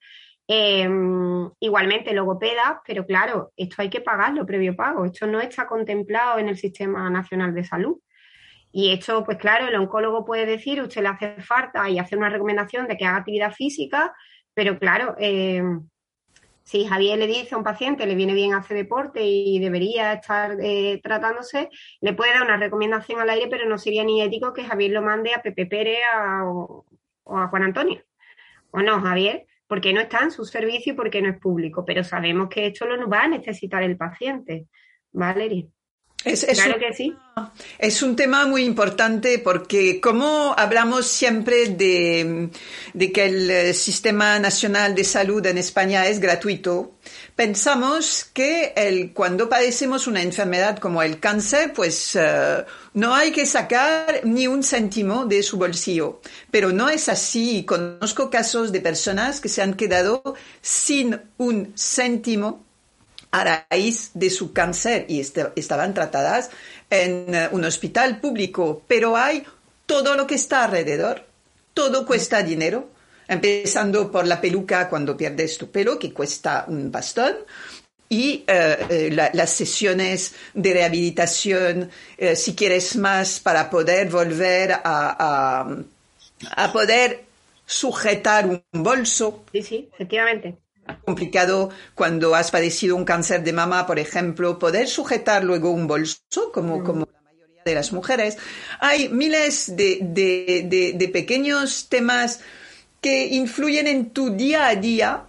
Em, 0.51 1.47
igualmente 1.59 2.11
logopedas, 2.11 2.79
pero 2.83 3.05
claro, 3.05 3.53
esto 3.55 3.83
hay 3.83 3.89
que 3.91 4.01
pagarlo 4.01 4.47
previo 4.47 4.75
pago. 4.75 5.05
Esto 5.05 5.27
no 5.27 5.39
está 5.39 5.67
contemplado 5.67 6.39
en 6.39 6.49
el 6.49 6.57
Sistema 6.57 7.07
Nacional 7.11 7.53
de 7.53 7.63
Salud. 7.63 7.99
Y 8.71 8.91
esto, 8.91 9.23
pues 9.23 9.37
claro, 9.37 9.67
el 9.67 9.75
oncólogo 9.75 10.25
puede 10.25 10.47
decir, 10.47 10.81
usted 10.81 11.03
le 11.03 11.09
hace 11.09 11.39
falta 11.43 11.87
y 11.87 11.99
hacer 11.99 12.17
una 12.17 12.29
recomendación 12.29 12.87
de 12.87 12.97
que 12.97 13.05
haga 13.05 13.17
actividad 13.17 13.53
física, 13.53 14.11
pero 14.55 14.79
claro, 14.79 15.15
em, 15.19 15.87
si 16.69 16.85
Javier 16.85 17.17
le 17.17 17.25
dice 17.25 17.55
a 17.55 17.57
un 17.57 17.63
paciente 17.63 18.05
le 18.05 18.13
viene 18.13 18.35
bien 18.35 18.53
hacer 18.53 18.77
deporte 18.77 19.23
y 19.23 19.57
debería 19.57 20.13
estar 20.13 20.55
eh, 20.61 20.99
tratándose, 21.01 21.69
le 21.99 22.13
puede 22.13 22.33
dar 22.33 22.43
una 22.43 22.57
recomendación 22.57 23.19
al 23.19 23.31
aire, 23.31 23.47
pero 23.49 23.67
no 23.67 23.79
sería 23.79 24.03
ni 24.03 24.21
ético 24.21 24.53
que 24.53 24.63
Javier 24.63 24.91
lo 24.91 25.01
mande 25.01 25.33
a 25.33 25.41
Pepe 25.41 25.65
Pérez 25.65 25.97
o, 26.43 26.85
o 27.23 27.37
a 27.39 27.47
Juan 27.47 27.63
Antonio. 27.63 28.03
O 28.69 28.83
no, 28.83 29.01
Javier, 29.01 29.47
porque 29.65 29.93
no 29.93 29.99
está 29.99 30.19
en 30.19 30.29
su 30.29 30.45
servicio 30.45 30.93
y 30.93 30.95
porque 30.95 31.23
no 31.23 31.29
es 31.29 31.39
público, 31.39 31.83
pero 31.85 32.03
sabemos 32.03 32.49
que 32.49 32.67
esto 32.67 32.85
lo 32.85 33.09
va 33.09 33.23
a 33.23 33.27
necesitar 33.27 33.81
el 33.81 33.97
paciente. 33.97 34.67
Valeria. 35.11 35.65
Es, 36.25 36.45
claro 36.45 36.73
un, 36.73 36.79
que 36.81 36.93
sí. 36.93 37.15
Es 37.77 38.03
un 38.03 38.17
tema 38.17 38.45
muy 38.45 38.65
importante 38.65 39.39
porque 39.39 40.01
como 40.01 40.53
hablamos 40.57 41.07
siempre 41.07 41.69
de, 41.69 42.49
de, 42.93 43.11
que 43.13 43.25
el 43.25 43.73
Sistema 43.73 44.37
Nacional 44.37 44.95
de 44.95 45.05
Salud 45.05 45.45
en 45.45 45.57
España 45.57 46.07
es 46.07 46.19
gratuito, 46.19 46.91
pensamos 47.37 48.29
que 48.33 48.73
el, 48.75 49.13
cuando 49.13 49.47
padecemos 49.47 50.07
una 50.07 50.21
enfermedad 50.21 50.77
como 50.79 51.01
el 51.01 51.21
cáncer, 51.21 51.71
pues 51.73 52.15
uh, 52.15 52.65
no 52.95 53.15
hay 53.15 53.31
que 53.31 53.45
sacar 53.45 54.19
ni 54.25 54.45
un 54.45 54.61
céntimo 54.61 55.25
de 55.25 55.41
su 55.41 55.57
bolsillo. 55.57 56.19
Pero 56.51 56.73
no 56.73 56.89
es 56.89 57.07
así. 57.07 57.63
Conozco 57.63 58.29
casos 58.29 58.73
de 58.73 58.81
personas 58.81 59.39
que 59.39 59.47
se 59.47 59.61
han 59.61 59.73
quedado 59.73 60.35
sin 60.61 61.17
un 61.37 61.71
céntimo 61.77 62.68
a 63.31 63.65
raíz 63.69 64.11
de 64.13 64.29
su 64.29 64.53
cáncer 64.53 65.05
y 65.07 65.19
este, 65.19 65.47
estaban 65.55 65.93
tratadas 65.93 66.49
en 66.89 67.27
uh, 67.29 67.55
un 67.55 67.65
hospital 67.65 68.19
público. 68.19 68.83
Pero 68.87 69.15
hay 69.15 69.43
todo 69.85 70.15
lo 70.15 70.27
que 70.27 70.35
está 70.35 70.65
alrededor. 70.65 71.25
Todo 71.73 72.05
cuesta 72.05 72.43
dinero 72.43 72.89
empezando 73.29 74.11
por 74.11 74.27
la 74.27 74.41
peluca 74.41 74.89
cuando 74.89 75.15
pierdes 75.15 75.57
tu 75.57 75.69
pelo, 75.69 75.97
que 75.97 76.11
cuesta 76.11 76.65
un 76.67 76.91
bastón, 76.91 77.35
y 78.09 78.43
eh, 78.47 78.77
eh, 78.89 79.29
las 79.33 79.51
sesiones 79.51 80.33
de 80.55 80.73
rehabilitación, 80.73 81.91
eh, 82.17 82.35
si 82.35 82.55
quieres 82.55 82.95
más, 82.95 83.39
para 83.39 83.69
poder 83.69 84.09
volver 84.09 84.71
a, 84.83 85.83
a, 86.55 86.73
poder 86.73 87.23
sujetar 87.67 88.47
un 88.47 88.63
bolso. 88.83 89.45
Sí, 89.51 89.61
sí, 89.61 89.89
efectivamente 89.93 90.57
complicado 91.05 91.69
cuando 91.95 92.35
has 92.35 92.51
padecido 92.51 92.95
un 92.95 93.05
cáncer 93.05 93.43
de 93.43 93.53
mama, 93.53 93.85
por 93.85 93.99
ejemplo, 93.99 94.59
poder 94.59 94.87
sujetar 94.87 95.43
luego 95.43 95.71
un 95.71 95.87
bolso, 95.87 96.51
como, 96.53 96.79
mm. 96.79 96.83
como 96.83 96.99
la 97.11 97.21
mayoría 97.31 97.63
de 97.65 97.75
las 97.75 97.91
mujeres. 97.91 98.37
Hay 98.79 99.09
miles 99.09 99.75
de, 99.75 99.99
de, 100.01 100.65
de, 100.67 100.93
de 100.93 101.07
pequeños 101.09 101.87
temas 101.89 102.41
que 103.01 103.27
influyen 103.27 103.87
en 103.87 104.09
tu 104.09 104.31
día 104.31 104.67
a 104.67 104.75
día, 104.75 105.23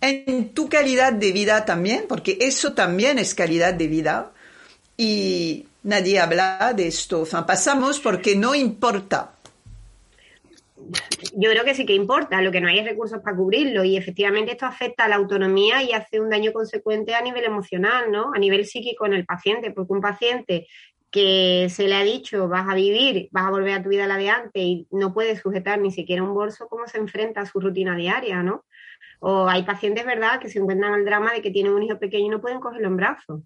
en 0.00 0.50
tu 0.50 0.68
calidad 0.68 1.12
de 1.12 1.32
vida 1.32 1.64
también, 1.64 2.04
porque 2.08 2.38
eso 2.40 2.72
también 2.72 3.18
es 3.18 3.34
calidad 3.34 3.74
de 3.74 3.86
vida. 3.86 4.32
Y 4.96 5.66
nadie 5.82 6.20
habla 6.20 6.72
de 6.74 6.88
esto. 6.88 7.24
Pasamos 7.46 8.00
porque 8.00 8.36
no 8.36 8.54
importa. 8.54 9.33
Yo 11.36 11.50
creo 11.50 11.64
que 11.64 11.74
sí 11.74 11.84
que 11.86 11.94
importa, 11.94 12.42
lo 12.42 12.52
que 12.52 12.60
no 12.60 12.68
hay 12.68 12.78
es 12.78 12.84
recursos 12.84 13.20
para 13.20 13.36
cubrirlo 13.36 13.84
y 13.84 13.96
efectivamente 13.96 14.52
esto 14.52 14.66
afecta 14.66 15.04
a 15.04 15.08
la 15.08 15.16
autonomía 15.16 15.82
y 15.82 15.92
hace 15.92 16.20
un 16.20 16.30
daño 16.30 16.52
consecuente 16.52 17.14
a 17.14 17.22
nivel 17.22 17.44
emocional, 17.44 18.10
¿no? 18.10 18.30
A 18.34 18.38
nivel 18.38 18.66
psíquico 18.66 19.06
en 19.06 19.14
el 19.14 19.24
paciente, 19.24 19.70
porque 19.70 19.92
un 19.92 20.00
paciente 20.00 20.66
que 21.10 21.68
se 21.70 21.86
le 21.86 21.94
ha 21.94 22.02
dicho 22.02 22.48
vas 22.48 22.68
a 22.68 22.74
vivir, 22.74 23.28
vas 23.30 23.46
a 23.46 23.50
volver 23.50 23.74
a 23.74 23.82
tu 23.82 23.88
vida 23.88 24.06
la 24.06 24.16
de 24.16 24.30
antes 24.30 24.62
y 24.62 24.86
no 24.90 25.14
puedes 25.14 25.40
sujetar 25.40 25.78
ni 25.78 25.90
siquiera 25.90 26.22
un 26.22 26.34
bolso, 26.34 26.68
¿cómo 26.68 26.86
se 26.88 26.98
enfrenta 26.98 27.40
a 27.40 27.46
su 27.46 27.60
rutina 27.60 27.96
diaria, 27.96 28.42
no? 28.42 28.64
O 29.20 29.48
hay 29.48 29.62
pacientes, 29.62 30.04
¿verdad?, 30.04 30.40
que 30.40 30.48
se 30.48 30.58
encuentran 30.58 30.94
el 30.94 31.04
drama 31.04 31.32
de 31.32 31.40
que 31.40 31.50
tienen 31.50 31.72
un 31.72 31.82
hijo 31.82 31.98
pequeño 31.98 32.26
y 32.26 32.28
no 32.30 32.40
pueden 32.40 32.60
cogerlo 32.60 32.88
en 32.88 32.96
brazos. 32.96 33.42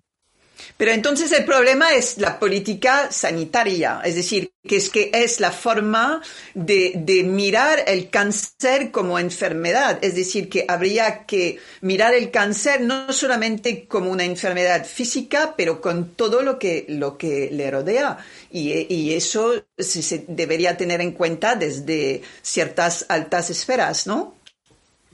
Pero 0.77 0.93
entonces 0.93 1.33
el 1.33 1.45
problema 1.45 1.93
es 1.93 2.19
la 2.19 2.39
política 2.39 3.11
sanitaria, 3.11 4.01
es 4.05 4.15
decir, 4.15 4.53
que 4.67 4.77
es 4.77 4.91
que 4.91 5.11
es 5.13 5.41
la 5.41 5.51
forma 5.51 6.23
de, 6.55 6.93
de, 6.97 7.25
mirar 7.25 7.85
el 7.87 8.11
cáncer 8.11 8.91
como 8.91 9.19
enfermedad, 9.19 9.99
es 10.03 10.15
decir, 10.15 10.49
que 10.49 10.65
habría 10.69 11.25
que 11.25 11.59
mirar 11.81 12.15
el 12.15 12.31
cáncer 12.31 12.81
no 12.83 13.13
solamente 13.13 13.87
como 13.87 14.11
una 14.11 14.25
enfermedad 14.25 14.85
física, 14.85 15.55
pero 15.57 15.81
con 15.81 16.15
todo 16.15 16.43
lo 16.43 16.59
que, 16.59 16.85
lo 16.89 17.17
que 17.17 17.49
le 17.51 17.71
rodea. 17.71 18.19
Y, 18.51 18.93
y 18.93 19.15
eso 19.15 19.65
se, 19.77 20.03
se 20.03 20.25
debería 20.29 20.77
tener 20.77 21.01
en 21.01 21.13
cuenta 21.13 21.55
desde 21.55 22.23
ciertas 22.43 23.07
altas 23.09 23.51
esferas, 23.51 24.07
¿no? 24.07 24.38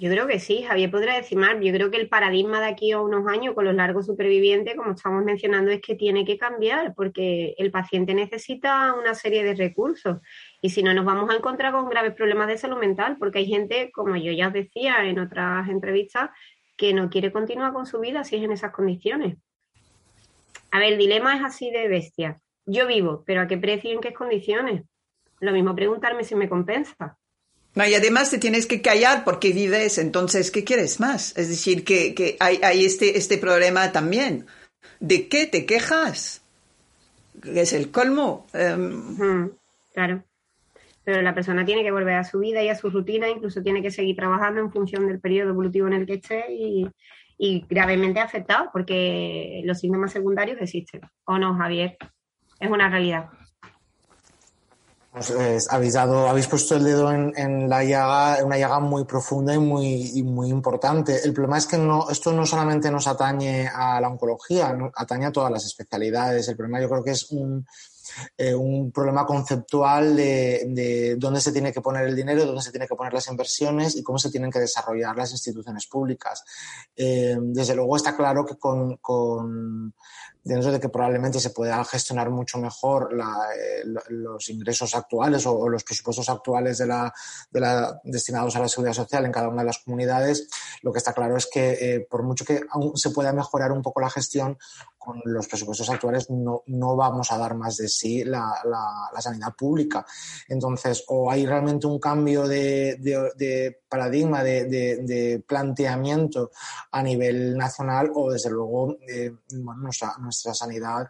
Yo 0.04 0.10
creo 0.10 0.26
que 0.26 0.38
sí, 0.38 0.62
Javier 0.62 0.90
podrá 0.90 1.16
decir 1.16 1.38
más. 1.38 1.56
Yo 1.62 1.72
creo 1.72 1.90
que 1.90 1.96
el 1.96 2.10
paradigma 2.10 2.60
de 2.60 2.66
aquí 2.66 2.92
a 2.92 3.00
unos 3.00 3.26
años 3.26 3.54
con 3.54 3.64
los 3.64 3.74
largos 3.74 4.04
supervivientes, 4.04 4.76
como 4.76 4.90
estamos 4.90 5.24
mencionando, 5.24 5.70
es 5.70 5.80
que 5.80 5.94
tiene 5.94 6.26
que 6.26 6.36
cambiar 6.36 6.94
porque 6.94 7.54
el 7.56 7.70
paciente 7.70 8.12
necesita 8.12 8.92
una 8.92 9.14
serie 9.14 9.42
de 9.42 9.54
recursos 9.54 10.18
y 10.60 10.68
si 10.68 10.82
no 10.82 10.92
nos 10.92 11.06
vamos 11.06 11.30
a 11.30 11.36
encontrar 11.36 11.72
con 11.72 11.88
graves 11.88 12.12
problemas 12.12 12.48
de 12.48 12.58
salud 12.58 12.76
mental 12.76 13.16
porque 13.18 13.38
hay 13.38 13.46
gente, 13.46 13.90
como 13.92 14.14
yo 14.16 14.30
ya 14.30 14.48
os 14.48 14.52
decía 14.52 15.06
en 15.06 15.20
otras 15.20 15.70
entrevistas, 15.70 16.28
que 16.76 16.92
no 16.92 17.08
quiere 17.08 17.32
continuar 17.32 17.72
con 17.72 17.86
su 17.86 17.98
vida 17.98 18.24
si 18.24 18.36
es 18.36 18.42
en 18.42 18.52
esas 18.52 18.72
condiciones. 18.72 19.38
A 20.70 20.80
ver, 20.80 20.92
el 20.92 20.98
dilema 20.98 21.34
es 21.34 21.44
así 21.44 21.70
de 21.70 21.88
bestia. 21.88 22.42
Yo 22.66 22.86
vivo, 22.86 23.24
pero 23.24 23.40
¿a 23.40 23.46
qué 23.46 23.56
precio 23.56 23.88
y 23.88 23.94
en 23.94 24.00
qué 24.02 24.12
condiciones? 24.12 24.82
Lo 25.40 25.52
mismo 25.52 25.74
preguntarme 25.74 26.24
si 26.24 26.34
me 26.34 26.50
compensa. 26.50 27.16
No, 27.74 27.86
y 27.86 27.94
además 27.94 28.30
te 28.30 28.38
tienes 28.38 28.66
que 28.66 28.80
callar 28.80 29.24
porque 29.24 29.52
vives, 29.52 29.98
entonces, 29.98 30.50
¿qué 30.50 30.62
quieres 30.62 31.00
más? 31.00 31.36
Es 31.36 31.48
decir, 31.48 31.84
que, 31.84 32.14
que 32.14 32.36
hay, 32.38 32.60
hay, 32.62 32.84
este, 32.84 33.18
este 33.18 33.36
problema 33.36 33.90
también. 33.90 34.46
¿De 35.00 35.28
qué 35.28 35.46
te 35.46 35.66
quejas? 35.66 36.42
Es 37.42 37.72
el 37.72 37.90
colmo. 37.90 38.46
Um... 38.54 39.50
claro. 39.92 40.22
Pero 41.02 41.20
la 41.20 41.34
persona 41.34 41.64
tiene 41.64 41.82
que 41.82 41.90
volver 41.90 42.14
a 42.14 42.24
su 42.24 42.38
vida 42.38 42.62
y 42.62 42.68
a 42.68 42.76
su 42.76 42.88
rutina, 42.88 43.28
incluso 43.28 43.60
tiene 43.60 43.82
que 43.82 43.90
seguir 43.90 44.16
trabajando 44.16 44.60
en 44.60 44.72
función 44.72 45.06
del 45.06 45.20
periodo 45.20 45.50
evolutivo 45.50 45.86
en 45.88 45.94
el 45.94 46.06
que 46.06 46.14
esté 46.14 46.44
y 46.50 47.66
gravemente 47.68 48.20
afectado 48.20 48.70
porque 48.72 49.60
los 49.64 49.80
síntomas 49.80 50.12
secundarios 50.12 50.58
existen. 50.60 51.02
¿O 51.24 51.36
no, 51.38 51.54
Javier? 51.56 51.98
Es 52.60 52.70
una 52.70 52.88
realidad. 52.88 53.28
Pues, 55.14 55.32
habéis, 55.70 55.92
dado, 55.92 56.28
habéis 56.28 56.48
puesto 56.48 56.74
el 56.74 56.82
dedo 56.82 57.12
en, 57.12 57.68
la 57.68 57.84
llaga, 57.84 58.44
una 58.44 58.58
llaga 58.58 58.80
muy 58.80 59.04
profunda 59.04 59.54
y 59.54 59.58
muy, 59.60 60.48
importante. 60.48 61.24
El 61.24 61.32
problema 61.32 61.56
es 61.56 61.66
que 61.66 61.78
no, 61.78 62.10
esto 62.10 62.32
no 62.32 62.44
solamente 62.44 62.90
nos 62.90 63.06
atañe 63.06 63.68
a 63.68 64.00
la 64.00 64.08
oncología, 64.08 64.76
atañe 64.96 65.26
a 65.26 65.30
todas 65.30 65.52
las 65.52 65.64
especialidades. 65.66 66.48
El 66.48 66.56
problema 66.56 66.80
yo 66.80 66.88
creo 66.88 67.04
que 67.04 67.12
es 67.12 67.30
un, 67.30 67.64
eh, 68.36 68.56
un 68.56 68.90
problema 68.90 69.24
conceptual 69.24 70.16
de, 70.16 71.14
dónde 71.16 71.40
se 71.40 71.52
tiene 71.52 71.72
que 71.72 71.80
poner 71.80 72.08
el 72.08 72.16
dinero, 72.16 72.44
dónde 72.44 72.62
se 72.62 72.72
tiene 72.72 72.88
que 72.88 72.96
poner 72.96 73.12
las 73.12 73.28
inversiones 73.28 73.94
y 73.94 74.02
cómo 74.02 74.18
se 74.18 74.32
tienen 74.32 74.50
que 74.50 74.58
desarrollar 74.58 75.16
las 75.16 75.30
instituciones 75.30 75.86
públicas. 75.86 76.42
Eh, 76.96 77.36
desde 77.40 77.76
luego 77.76 77.94
está 77.94 78.16
claro 78.16 78.44
que 78.44 78.56
con, 78.56 78.96
con 78.96 79.94
dentro 80.44 80.70
de 80.70 80.78
que 80.78 80.90
probablemente 80.90 81.40
se 81.40 81.50
pueda 81.50 81.82
gestionar 81.84 82.30
mucho 82.30 82.58
mejor 82.58 83.08
eh, 83.12 83.82
los 84.10 84.48
ingresos 84.50 84.94
actuales 84.94 85.46
o, 85.46 85.68
los 85.68 85.82
presupuestos 85.82 86.28
actuales 86.28 86.78
de 86.78 86.86
la, 86.86 87.12
de 87.50 87.60
la, 87.60 88.00
destinados 88.04 88.54
a 88.54 88.60
la 88.60 88.68
seguridad 88.68 88.92
social 88.92 89.24
en 89.24 89.32
cada 89.32 89.48
una 89.48 89.62
de 89.62 89.66
las 89.66 89.78
comunidades, 89.78 90.48
lo 90.82 90.92
que 90.92 90.98
está 90.98 91.14
claro 91.14 91.36
es 91.36 91.48
que 91.50 91.72
eh, 91.72 92.06
por 92.08 92.22
mucho 92.22 92.44
que 92.44 92.60
aún 92.70 92.96
se 92.96 93.10
pueda 93.10 93.32
mejorar 93.32 93.72
un 93.72 93.80
poco 93.80 94.00
la 94.00 94.10
gestión, 94.10 94.58
con 95.04 95.20
los 95.24 95.46
presupuestos 95.46 95.88
actuales 95.90 96.30
no, 96.30 96.62
no 96.66 96.96
vamos 96.96 97.30
a 97.30 97.38
dar 97.38 97.54
más 97.54 97.76
de 97.76 97.88
sí 97.88 98.24
la, 98.24 98.54
la, 98.64 99.20
sanidad 99.20 99.54
pública. 99.54 100.04
Entonces, 100.48 101.04
o 101.08 101.30
hay 101.30 101.46
realmente 101.46 101.86
un 101.86 101.98
cambio 101.98 102.46
de, 102.48 102.96
de, 102.98 103.82
paradigma, 103.88 104.42
de, 104.42 104.64
de, 104.64 105.42
planteamiento 105.46 106.50
a 106.90 107.02
nivel 107.02 107.56
nacional, 107.56 108.10
o 108.14 108.30
desde 108.30 108.50
luego 108.50 108.96
eh, 109.08 109.32
bueno, 109.52 109.82
nuestra, 109.82 110.14
nuestra 110.18 110.54
sanidad 110.54 111.08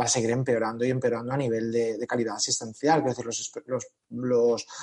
va 0.00 0.04
a 0.04 0.08
seguir 0.08 0.30
empeorando 0.30 0.84
y 0.84 0.90
empeorando 0.90 1.32
a 1.32 1.36
nivel 1.36 1.72
de, 1.72 2.06
calidad 2.06 2.36
asistencial. 2.36 3.00
Es 3.00 3.16
decir, 3.16 3.26
los, 3.26 3.52
los, 3.66 3.86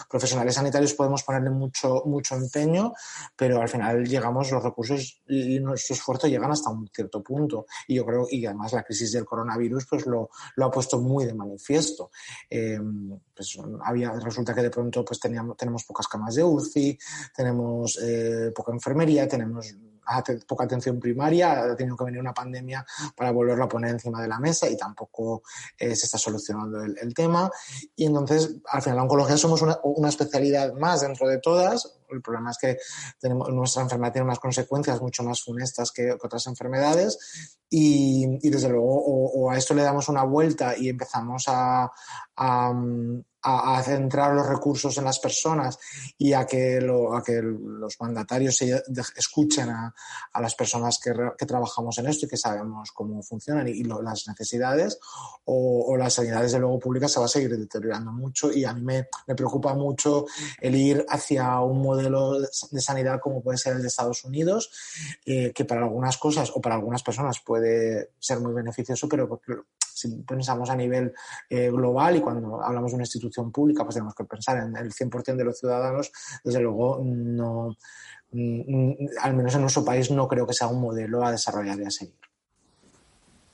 profesionales 0.10 0.56
sanitarios 0.56 0.94
podemos 0.94 1.24
ponerle 1.24 1.50
mucho, 1.50 2.04
mucho 2.06 2.36
empeño, 2.36 2.94
pero 3.36 3.62
al 3.62 3.70
final 3.70 4.06
llegamos, 4.06 4.52
los 4.52 4.64
recursos 4.64 5.22
y 5.28 5.60
nuestro 5.60 5.96
esfuerzo 5.96 6.28
llegan 6.28 6.52
hasta 6.52 6.70
un 6.70 6.88
cierto 6.88 7.24
punto. 7.24 7.66
Y 7.88 7.96
yo 7.96 8.06
creo, 8.06 8.28
y 8.30 8.46
además 8.46 8.74
la 8.74 8.84
crisis 8.84 9.12
del 9.12 9.26
coronavirus 9.26 9.86
pues 9.88 10.06
lo, 10.06 10.30
lo 10.56 10.66
ha 10.66 10.72
puesto 10.72 11.00
muy 11.00 11.26
de 11.26 11.34
manifiesto. 11.34 12.12
Eh, 12.50 12.80
pues 13.36 13.58
había, 13.84 14.12
resulta 14.12 14.54
que 14.54 14.62
de 14.62 14.70
pronto 14.70 15.06
pues 15.06 15.20
teníamos, 15.20 15.56
tenemos 15.58 15.84
pocas 15.86 16.08
camas 16.08 16.36
de 16.36 16.44
UCI, 16.44 16.98
tenemos 17.36 18.00
eh, 18.02 18.52
poca 18.54 18.72
enfermería, 18.72 19.28
tenemos 19.28 19.76
poca 20.48 20.64
atención 20.64 21.00
primaria, 21.00 21.62
ha 21.62 21.76
tenido 21.76 21.96
que 21.96 22.06
venir 22.06 22.20
una 22.20 22.34
pandemia 22.34 22.86
para 23.16 23.32
volverlo 23.32 23.66
a 23.66 23.70
poner 23.70 23.92
encima 23.92 24.22
de 24.22 24.28
la 24.28 24.40
mesa 24.40 24.68
y 24.70 24.78
tampoco 24.78 25.44
eh, 25.78 25.96
se 25.96 26.06
está 26.06 26.18
solucionando 26.18 26.82
el, 26.84 27.14
tema. 27.14 27.50
Y 27.96 28.06
entonces, 28.06 28.56
al 28.68 28.82
final, 28.82 28.98
la 28.98 29.04
oncología 29.04 29.38
somos 29.38 29.62
una, 29.62 30.10
especialidad 30.10 30.74
más 30.74 31.02
dentro 31.02 31.28
de 31.28 31.40
todas. 31.40 32.00
El 32.10 32.22
problema 32.22 32.52
es 32.52 32.58
que 32.58 32.78
tenemos, 33.20 33.50
nuestra 33.50 33.84
enfermedad 33.84 34.14
tiene 34.14 34.26
unas 34.26 34.40
consecuencias 34.40 35.02
mucho 35.02 35.24
más 35.24 35.44
funestas 35.44 35.92
que, 35.92 36.12
otras 36.12 36.48
enfermedades 36.48 37.58
y, 37.70 38.50
desde 38.50 38.70
luego, 38.70 39.04
o, 39.04 39.52
a 39.52 39.58
esto 39.58 39.74
le 39.74 39.84
damos 39.84 40.10
una 40.10 40.24
vuelta 40.24 40.76
y 40.78 40.90
empezamos 40.90 41.44
a, 41.48 41.92
a 42.36 42.74
a, 43.42 43.82
centrar 43.84 44.34
los 44.34 44.48
recursos 44.48 44.98
en 44.98 45.06
las 45.06 45.20
personas 45.20 45.78
y 46.18 46.34
a 46.34 46.46
que, 46.46 46.82
lo, 46.82 47.16
a 47.16 47.24
que 47.24 47.42
los 47.42 48.00
mandatarios 48.00 48.58
se 48.58 48.84
escuchen 49.16 49.70
a, 49.70 49.94
a 50.34 50.42
las 50.42 50.56
personas 50.56 51.00
que, 51.04 51.14
que, 51.38 51.46
trabajamos 51.46 51.98
en 51.98 52.08
esto 52.08 52.26
y 52.26 52.30
que 52.30 52.38
sabemos 52.38 52.92
cómo 52.92 53.22
funcionan 53.24 53.68
y, 53.68 53.84
las 53.84 54.28
necesidades, 54.28 55.00
o, 55.46 55.86
o, 55.88 55.98
la 55.98 56.10
sanidad, 56.10 56.42
desde 56.42 56.60
luego, 56.60 56.80
pública 56.80 57.08
se 57.08 57.20
va 57.20 57.26
a 57.26 57.30
seguir 57.30 57.58
deteriorando 57.58 58.12
mucho 58.12 58.52
y 58.52 58.66
a 58.66 58.74
mí 58.74 58.82
me, 58.82 59.08
me 59.28 59.36
preocupa 59.36 59.74
mucho 59.74 60.26
el 60.60 60.76
ir 60.76 61.06
hacia 61.10 61.60
un 61.62 61.82
modelo 61.82 62.40
de 62.40 62.82
sanidad 62.82 63.20
como 63.20 63.42
puede 63.42 63.58
ser 63.58 63.76
el 63.76 63.82
de 63.82 63.88
Estados 63.88 64.24
Unidos, 64.24 64.72
eh, 65.26 65.52
que 65.54 65.66
para 65.66 65.82
algunas 65.82 66.18
cosas 66.18 66.52
o 66.54 66.62
para 66.62 66.76
algunas 66.76 67.04
personas 67.04 67.40
puede 67.40 68.12
ser 68.20 68.40
muy 68.40 68.54
beneficioso, 68.54 69.08
pero 69.08 69.42
si 70.00 70.10
pensamos 70.24 70.70
a 70.70 70.76
nivel 70.76 71.14
eh, 71.50 71.70
global 71.70 72.16
y 72.16 72.22
cuando 72.22 72.62
hablamos 72.64 72.92
de 72.92 72.96
una 72.96 73.04
institución 73.04 73.52
pública, 73.52 73.84
pues 73.84 73.96
tenemos 73.96 74.16
que 74.16 74.24
pensar 74.24 74.58
en 74.58 74.76
el 74.76 74.92
100% 74.92 75.36
de 75.36 75.44
los 75.44 75.60
ciudadanos, 75.60 76.12
desde 76.44 76.62
luego 76.62 77.02
no, 77.04 77.76
mm, 78.32 78.92
al 79.22 79.34
menos 79.34 79.56
en 79.56 79.62
nuestro 79.62 79.84
país 79.84 80.10
no 80.12 80.28
creo 80.28 80.48
que 80.48 80.54
sea 80.54 80.68
un 80.68 80.82
modelo 80.82 81.26
a 81.26 81.32
desarrollar 81.32 81.80
y 81.80 81.86
a 81.86 81.92
seguir. 81.92 82.16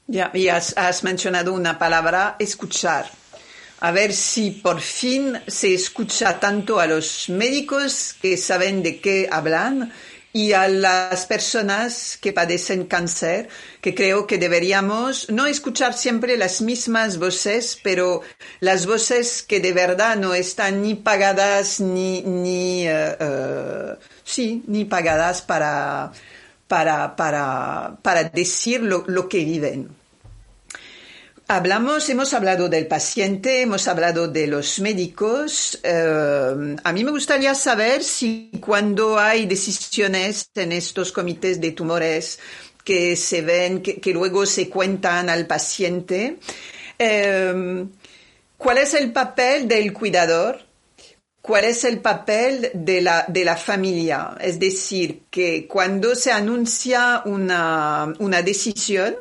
Ya, 0.07 0.29
y 0.33 0.49
has, 0.49 0.77
has 0.77 1.03
mencionado 1.03 1.53
una 1.53 1.79
palabra, 1.79 2.35
escuchar. 2.37 3.07
A 3.79 3.91
ver 3.91 4.13
si 4.13 4.51
por 4.51 4.79
fin 4.79 5.37
se 5.47 5.73
escucha 5.73 6.39
tanto 6.39 6.79
a 6.79 6.87
los 6.87 7.27
médicos 7.29 8.15
que 8.21 8.37
saben 8.37 8.83
de 8.83 9.01
qué 9.01 9.27
hablan 9.29 9.91
y 10.35 10.51
a 10.51 10.67
las 10.67 11.25
personas 11.27 12.17
que 12.19 12.33
padecen 12.33 12.87
cáncer, 12.87 13.47
que 13.79 13.95
creo 13.95 14.27
que 14.27 14.37
deberíamos 14.37 15.29
no 15.29 15.45
escuchar 15.45 15.93
siempre 15.93 16.35
las 16.35 16.61
mismas 16.61 17.17
voces, 17.19 17.79
pero 17.81 18.19
las 18.59 18.85
voces 18.85 19.43
que 19.43 19.61
de 19.61 19.71
verdad 19.71 20.17
no 20.17 20.33
están 20.33 20.81
ni 20.81 20.93
pagadas 20.93 21.79
ni, 21.79 22.21
ni 22.23 22.85
eh, 22.85 23.95
sí, 24.25 24.61
ni 24.67 24.83
pagadas 24.83 25.41
para, 25.41 26.11
para, 26.67 27.15
para, 27.15 27.95
para 28.01 28.25
decir 28.25 28.81
lo, 28.81 29.05
lo 29.07 29.29
que 29.29 29.37
viven. 29.37 29.87
Hablamos, 31.47 32.09
hemos 32.09 32.33
hablado 32.33 32.69
del 32.69 32.87
paciente, 32.87 33.61
hemos 33.61 33.87
hablado 33.87 34.27
de 34.27 34.47
los 34.47 34.79
médicos. 34.79 35.79
Eh, 35.83 36.75
a 36.83 36.91
mí 36.91 37.03
me 37.03 37.11
gustaría 37.11 37.53
saber 37.53 38.03
si 38.03 38.49
cuando 38.59 39.19
hay 39.19 39.45
decisiones 39.45 40.49
en 40.55 40.71
estos 40.71 41.11
comités 41.11 41.61
de 41.61 41.71
tumores 41.71 42.39
que 42.83 43.15
se 43.15 43.43
ven, 43.43 43.83
que, 43.83 44.11
luego 44.11 44.47
se 44.47 44.69
cuentan 44.69 45.29
al 45.29 45.45
paciente, 45.45 46.39
eh, 46.97 47.85
¿cuál 48.57 48.79
es 48.79 48.95
el 48.95 49.11
papel 49.13 49.67
del 49.67 49.93
cuidador? 49.93 50.65
¿Cuál 51.41 51.65
es 51.65 51.83
el 51.83 51.99
papel 51.99 52.71
de 52.73 53.01
la, 53.01 53.23
de 53.27 53.45
la 53.45 53.55
familia? 53.55 54.35
Es 54.41 54.57
decir, 54.59 55.25
que 55.29 55.67
cuando 55.67 56.15
se 56.15 56.31
anuncia 56.31 57.21
una, 57.25 58.11
una 58.17 58.41
decisión, 58.41 59.15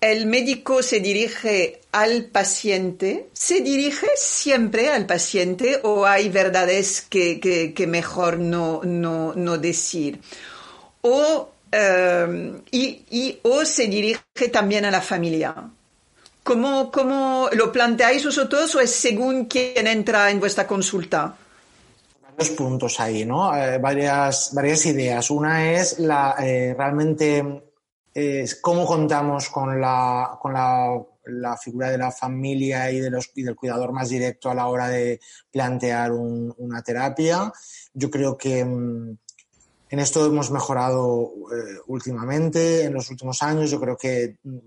el 0.00 0.26
médico 0.26 0.82
se 0.82 1.00
dirige 1.00 1.80
al 1.90 2.26
paciente, 2.26 3.28
se 3.32 3.60
dirige 3.60 4.06
siempre 4.16 4.90
al 4.90 5.06
paciente 5.06 5.80
o 5.82 6.06
hay 6.06 6.28
verdades 6.28 7.02
que, 7.02 7.86
mejor 7.88 8.38
no, 8.38 8.82
no, 8.84 9.58
decir. 9.58 10.20
O, 11.00 11.50
em, 11.72 12.60
y, 12.70 13.38
o 13.42 13.64
se 13.64 13.88
dirige 13.88 14.48
también 14.52 14.84
a 14.84 14.90
la 14.90 15.00
familia. 15.00 15.54
¿Cómo, 16.44 16.90
¿Cómo, 16.90 17.48
lo 17.52 17.72
planteáis 17.72 18.24
vosotros 18.24 18.74
o 18.76 18.80
es 18.80 18.90
según 18.90 19.46
quién 19.46 19.86
entra 19.86 20.30
en 20.30 20.40
vuestra 20.40 20.66
consulta? 20.66 21.34
Varios 22.22 22.56
puntos 22.56 23.00
ahí, 23.00 23.26
¿no? 23.26 23.54
Eh, 23.54 23.78
varias, 23.78 24.50
varias 24.54 24.86
ideas. 24.86 25.30
Una 25.30 25.72
es 25.72 25.98
la 25.98 26.36
eh, 26.38 26.74
realmente 26.78 27.67
cómo 28.60 28.86
contamos 28.86 29.48
con, 29.48 29.80
la, 29.80 30.38
con 30.40 30.52
la, 30.52 31.56
figura 31.56 31.90
de 31.90 31.98
la 31.98 32.10
familia 32.10 32.90
y, 32.90 33.00
del 33.00 33.56
cuidador 33.56 33.92
más 33.92 34.08
directo 34.08 34.50
a 34.50 34.54
la 34.54 34.66
hora 34.66 34.88
de 34.88 35.20
plantear 35.50 36.12
una 36.12 36.82
terapia. 36.82 37.52
Yo 37.92 38.10
creo 38.10 38.36
que 38.36 38.64
mm, 38.64 39.16
en 39.90 39.98
esto 39.98 40.26
hemos 40.26 40.50
mejorado 40.50 41.32
eh, 41.52 41.80
últimamente, 41.86 42.84
en 42.84 42.94
los 42.94 43.10
últimos 43.10 43.42
años. 43.42 43.70
Yo 43.70 43.80
creo 43.80 43.96
que, 43.96 44.38
mm, 44.42 44.58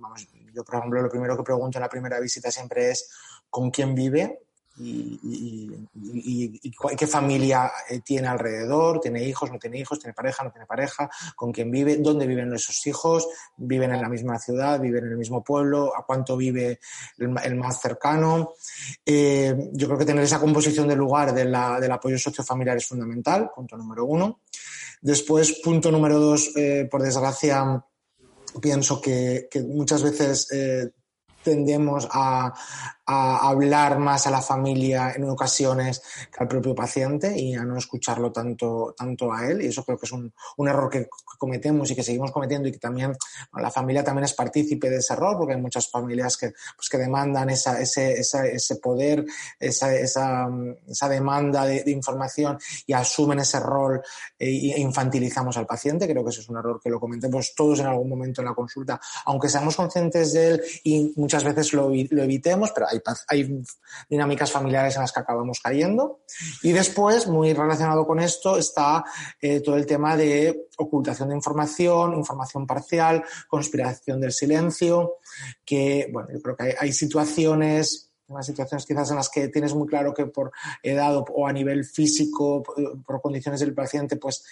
yo 0.54 0.64
por 0.64 0.76
ejemplo, 0.76 1.02
lo 1.02 1.10
primero 1.10 1.38
que 1.38 1.44
pregunto 1.44 1.78
en 1.78 1.84
la 1.84 1.90
primera 1.90 2.20
visita 2.20 2.52
siempre 2.52 2.92
es 2.92 3.10
con 3.50 3.70
quién 3.70 3.94
vive, 3.94 4.40
y, 4.84 6.72
qué 6.98 7.08
familia 7.08 7.72
eh, 7.90 8.02
tiene 8.04 8.28
alrededor, 8.28 9.00
tiene 9.00 9.24
hijos, 9.24 9.52
no 9.52 9.60
tiene 9.60 9.80
hijos, 9.80 10.00
tiene 10.00 10.14
pareja, 10.14 10.44
no 10.44 10.52
tiene 10.52 10.66
pareja, 10.66 11.10
con 11.36 11.52
quién 11.52 11.70
vive, 11.70 11.98
dónde 11.98 12.26
viven 12.26 12.54
esos 12.54 12.86
hijos, 12.88 13.28
viven 13.58 13.94
en 13.94 14.02
la 14.02 14.10
misma 14.10 14.40
ciudad, 14.40 14.80
viven 14.80 15.06
en 15.06 15.12
el 15.12 15.18
mismo 15.18 15.44
pueblo, 15.44 15.96
a 15.96 16.06
cuánto 16.06 16.36
vive 16.36 16.80
el, 17.18 17.56
más 17.56 17.80
cercano. 17.80 18.54
Eh, 19.06 19.70
yo 19.74 19.88
creo 19.88 20.00
que 20.00 20.06
tener 20.06 20.24
esa 20.24 20.40
composición 20.40 20.88
del 20.88 20.98
lugar 20.98 21.34
del 21.34 21.54
apoyo 21.92 22.18
sociofamiliar 22.18 22.78
es 22.78 22.88
fundamental, 22.88 23.52
punto 23.56 23.78
número 23.78 24.06
uno. 24.06 24.42
Después, 25.02 25.60
punto 25.64 25.92
número 25.92 26.20
dos, 26.20 26.52
eh, 26.56 26.88
por 26.90 27.02
desgracia, 27.02 27.84
pienso 28.62 29.02
que, 29.02 29.48
muchas 29.68 30.04
veces 30.04 30.48
tendemos 31.44 32.08
a, 32.12 32.54
a 33.12 33.50
hablar 33.50 34.00
más 34.00 34.28
a 34.28 34.32
la 34.32 34.42
familia 34.42 35.14
en 35.16 35.30
ocasiones 35.30 36.02
que 36.32 36.40
al 36.40 36.48
propio 36.48 36.74
paciente 36.74 37.38
y 37.38 37.54
a 37.56 37.64
no 37.64 37.78
escucharlo 37.78 38.32
tanto, 38.32 38.96
tanto 38.98 39.34
a 39.34 39.48
él. 39.48 39.62
Y 39.62 39.68
eso 39.68 39.84
creo 39.84 39.98
que 39.98 40.06
es 40.06 40.12
un, 40.12 40.34
un 40.58 40.68
error 40.68 40.90
que 40.90 41.10
cometemos 41.38 41.92
y 41.92 41.96
que 41.96 42.04
seguimos 42.04 42.32
cometiendo 42.32 42.68
y 42.70 42.72
que 42.72 42.80
también 42.80 43.16
la 43.54 43.72
familia 43.72 44.04
también 44.04 44.26
es 44.26 44.34
partícipe 44.34 44.90
de 44.90 44.98
ese 44.98 45.14
error 45.14 45.38
porque 45.38 45.56
hay 45.56 45.62
muchas 45.62 45.90
familias 45.90 46.38
que, 46.38 46.54
pues, 46.76 46.88
que 46.90 46.98
demandan 46.98 47.50
esa, 47.50 47.82
ese, 47.82 48.20
ese 48.20 48.76
poder, 48.78 49.26
esa, 49.60 49.94
esa, 49.94 50.48
esa 50.88 51.10
demanda 51.10 51.66
de, 51.66 51.92
información 51.92 52.58
y 52.86 52.94
asumen 52.94 53.40
ese 53.40 53.60
rol 53.60 54.02
e, 54.40 54.50
infantilizamos 54.80 55.58
al 55.58 55.66
paciente. 55.66 56.08
Creo 56.08 56.24
que 56.24 56.30
eso 56.30 56.42
es 56.42 56.50
un 56.50 56.58
error 56.58 56.80
que 56.82 56.90
lo 56.90 57.00
comentemos 57.00 57.54
todos 57.56 57.80
en 57.80 57.88
algún 57.88 58.08
momento 58.08 58.42
en 58.42 58.48
la 58.48 58.54
consulta, 58.54 59.00
aunque 59.26 59.50
seamos 59.50 59.76
conscientes 59.76 60.34
de 60.34 60.48
él 60.48 60.62
y 60.84 61.14
muchas 61.18 61.44
veces 61.44 61.74
lo, 61.74 61.90
lo 61.90 62.24
evitemos, 62.24 62.72
pero 62.72 62.88
hay 62.90 63.01
hay, 63.28 63.64
dinámicas 64.10 64.52
familiares 64.52 64.96
en 64.96 65.02
las 65.02 65.12
que 65.12 65.20
acabamos 65.20 65.60
cayendo. 65.60 66.22
Y 66.64 66.72
después, 66.72 67.28
muy 67.28 67.54
relacionado 67.54 68.06
con 68.06 68.20
esto, 68.20 68.58
está 68.58 69.04
eh, 69.42 69.62
todo 69.62 69.76
el 69.76 69.86
tema 69.86 70.16
de 70.18 70.70
ocultación 70.78 71.30
de 71.30 71.36
información, 71.36 72.14
información 72.16 72.66
parcial, 72.66 73.24
conspiración 73.48 74.20
del 74.20 74.32
silencio, 74.32 75.16
que, 75.66 76.10
bueno, 76.12 76.30
yo 76.34 76.42
creo 76.42 76.56
que 76.56 76.76
hay, 76.80 76.92
situaciones 76.92 78.12
unas 78.32 78.46
situaciones 78.46 78.86
quizás 78.86 79.10
en 79.10 79.18
las 79.18 79.30
que 79.30 79.50
tienes 79.50 79.74
muy 79.74 79.88
claro 79.88 80.14
que 80.14 80.26
por 80.26 80.52
edad 80.82 81.24
o 81.34 81.48
a 81.48 81.54
nivel 81.54 81.84
físico, 81.84 82.64
por 83.06 83.22
condiciones 83.22 83.60
del 83.60 83.74
paciente, 83.74 84.16
pues 84.16 84.44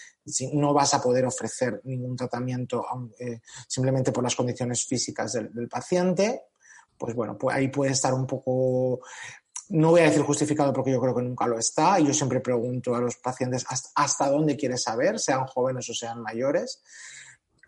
no 0.54 0.74
vas 0.74 0.94
a 0.94 1.02
poder 1.02 1.26
ofrecer 1.26 1.82
ningún 1.86 2.16
tratamiento 2.16 2.86
eh, 3.20 3.40
simplemente 3.68 4.12
por 4.12 4.24
las 4.24 4.36
condiciones 4.36 4.86
físicas 4.86 5.34
del, 5.34 5.70
paciente 5.70 6.42
pues 7.00 7.16
bueno, 7.16 7.38
pues 7.38 7.56
ahí 7.56 7.70
puede 7.70 7.94
estar 7.94 8.14
un 8.14 8.28
poco, 8.28 9.00
no 9.70 9.92
voy 9.92 10.02
a 10.02 10.06
decir 10.06 10.22
justificado 10.22 10.74
porque 10.74 10.92
yo 10.92 11.00
creo 11.00 11.16
que 11.16 11.22
nunca 11.22 11.48
lo 11.48 11.58
está. 11.58 11.98
Yo 12.00 12.14
siempre 12.14 12.42
pregunto 12.42 12.94
a 12.94 13.00
los 13.00 13.16
pacientes 13.18 13.66
hasta, 13.96 14.30
dónde 14.30 14.58
quieres 14.58 14.84
saber, 14.84 15.18
sean 15.18 15.46
jóvenes 15.46 15.90
o 15.90 15.94
sean 15.94 16.22
mayores. 16.22 16.84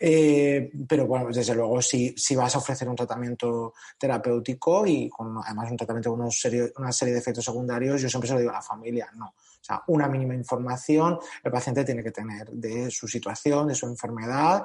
Eh, 0.04 0.72
pero 0.88 1.06
bueno, 1.06 1.28
desde 1.32 1.54
luego, 1.54 1.80
si, 1.80 2.14
si, 2.18 2.36
vas 2.36 2.56
a 2.56 2.58
ofrecer 2.58 2.90
un 2.90 2.96
tratamiento 2.96 3.74
terapéutico 4.00 4.86
y 4.86 5.08
con 5.08 5.38
además 5.46 5.70
un 5.70 5.78
tratamiento 5.78 6.10
con 6.10 6.22
una 6.22 6.32
serie, 6.32 6.74
una 6.78 6.92
serie 6.92 7.14
de 7.14 7.20
efectos 7.20 7.46
secundarios, 7.46 8.02
yo 8.02 8.10
siempre 8.10 8.28
se 8.28 8.34
lo 8.34 8.40
digo 8.40 8.52
a 8.52 8.56
la 8.56 8.62
familia, 8.64 9.12
no. 9.16 9.28
O 9.28 9.64
sea, 9.64 9.84
una 9.88 10.08
mínima 10.08 10.34
información 10.34 11.20
el 11.44 11.52
paciente 11.52 11.86
tiene 11.86 12.04
que 12.04 12.12
tener 12.12 12.50
de 12.50 12.90
su 12.90 13.08
situación, 13.08 13.68
de 13.68 13.76
su 13.76 13.86
enfermedad 13.86 14.64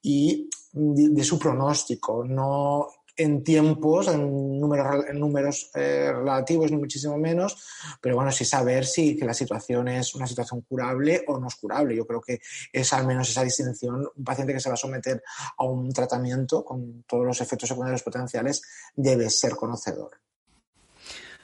y 0.00 0.48
de 0.72 1.24
su 1.24 1.40
pronóstico. 1.40 2.24
No 2.24 2.86
en 3.18 3.42
tiempos, 3.42 4.08
en 4.08 4.60
números, 4.60 5.04
en 5.08 5.18
números 5.18 5.70
eh, 5.74 6.12
relativos, 6.14 6.70
ni 6.70 6.76
muchísimo 6.76 7.18
menos, 7.18 7.56
pero 8.00 8.14
bueno, 8.14 8.30
sí 8.30 8.44
saber 8.44 8.86
si 8.86 9.16
que 9.16 9.24
la 9.24 9.34
situación 9.34 9.88
es 9.88 10.14
una 10.14 10.26
situación 10.26 10.62
curable 10.62 11.24
o 11.26 11.38
no 11.38 11.48
es 11.48 11.56
curable. 11.56 11.96
Yo 11.96 12.06
creo 12.06 12.20
que 12.20 12.40
es 12.72 12.92
al 12.92 13.06
menos 13.06 13.28
esa 13.28 13.42
distinción. 13.42 14.08
Un 14.16 14.24
paciente 14.24 14.54
que 14.54 14.60
se 14.60 14.68
va 14.68 14.74
a 14.74 14.78
someter 14.78 15.22
a 15.56 15.64
un 15.64 15.92
tratamiento 15.92 16.64
con 16.64 17.02
todos 17.02 17.26
los 17.26 17.40
efectos 17.40 17.68
secundarios 17.68 18.02
potenciales 18.02 18.62
debe 18.94 19.28
ser 19.28 19.56
conocedor. 19.56 20.12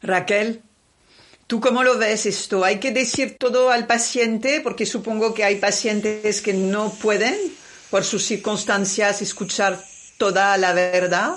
Raquel, 0.00 0.62
¿Tú 1.46 1.60
cómo 1.60 1.82
lo 1.82 1.98
ves 1.98 2.24
esto? 2.24 2.64
¿Hay 2.64 2.80
que 2.80 2.90
decir 2.90 3.36
todo 3.38 3.70
al 3.70 3.86
paciente? 3.86 4.62
Porque 4.62 4.86
supongo 4.86 5.34
que 5.34 5.44
hay 5.44 5.56
pacientes 5.56 6.40
que 6.40 6.54
no 6.54 6.90
pueden, 6.90 7.36
por 7.90 8.02
sus 8.02 8.24
circunstancias, 8.24 9.20
escuchar 9.20 9.78
toda 10.16 10.56
la 10.56 10.72
verdad. 10.72 11.36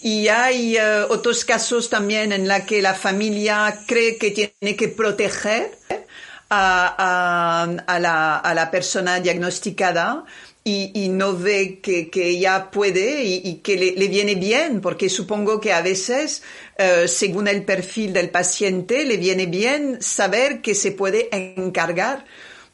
Y 0.00 0.28
hay 0.28 0.76
eh, 0.76 1.02
otros 1.08 1.44
casos 1.44 1.90
también 1.90 2.32
en 2.32 2.46
la 2.46 2.64
que 2.64 2.80
la 2.80 2.94
familia 2.94 3.80
cree 3.86 4.16
que 4.16 4.30
tiene 4.30 4.76
que 4.76 4.88
proteger 4.88 5.76
a, 6.50 7.66
la, 8.54 8.68
persona 8.70 9.20
diagnosticada 9.20 10.24
y, 10.64 11.08
no 11.08 11.36
ve 11.36 11.80
que, 11.80 12.10
ella 12.14 12.70
puede 12.70 13.24
y, 13.24 13.56
que 13.56 13.76
le, 13.76 14.08
viene 14.08 14.34
bien, 14.34 14.80
porque 14.80 15.08
supongo 15.08 15.60
que 15.60 15.72
a 15.72 15.82
veces, 15.82 16.42
eh, 16.76 17.08
según 17.08 17.48
el 17.48 17.64
perfil 17.64 18.12
del 18.12 18.30
paciente, 18.30 19.04
le 19.04 19.16
viene 19.16 19.46
bien 19.46 20.00
saber 20.00 20.60
que 20.60 20.74
se 20.74 20.92
puede 20.92 21.28
encargar 21.32 22.24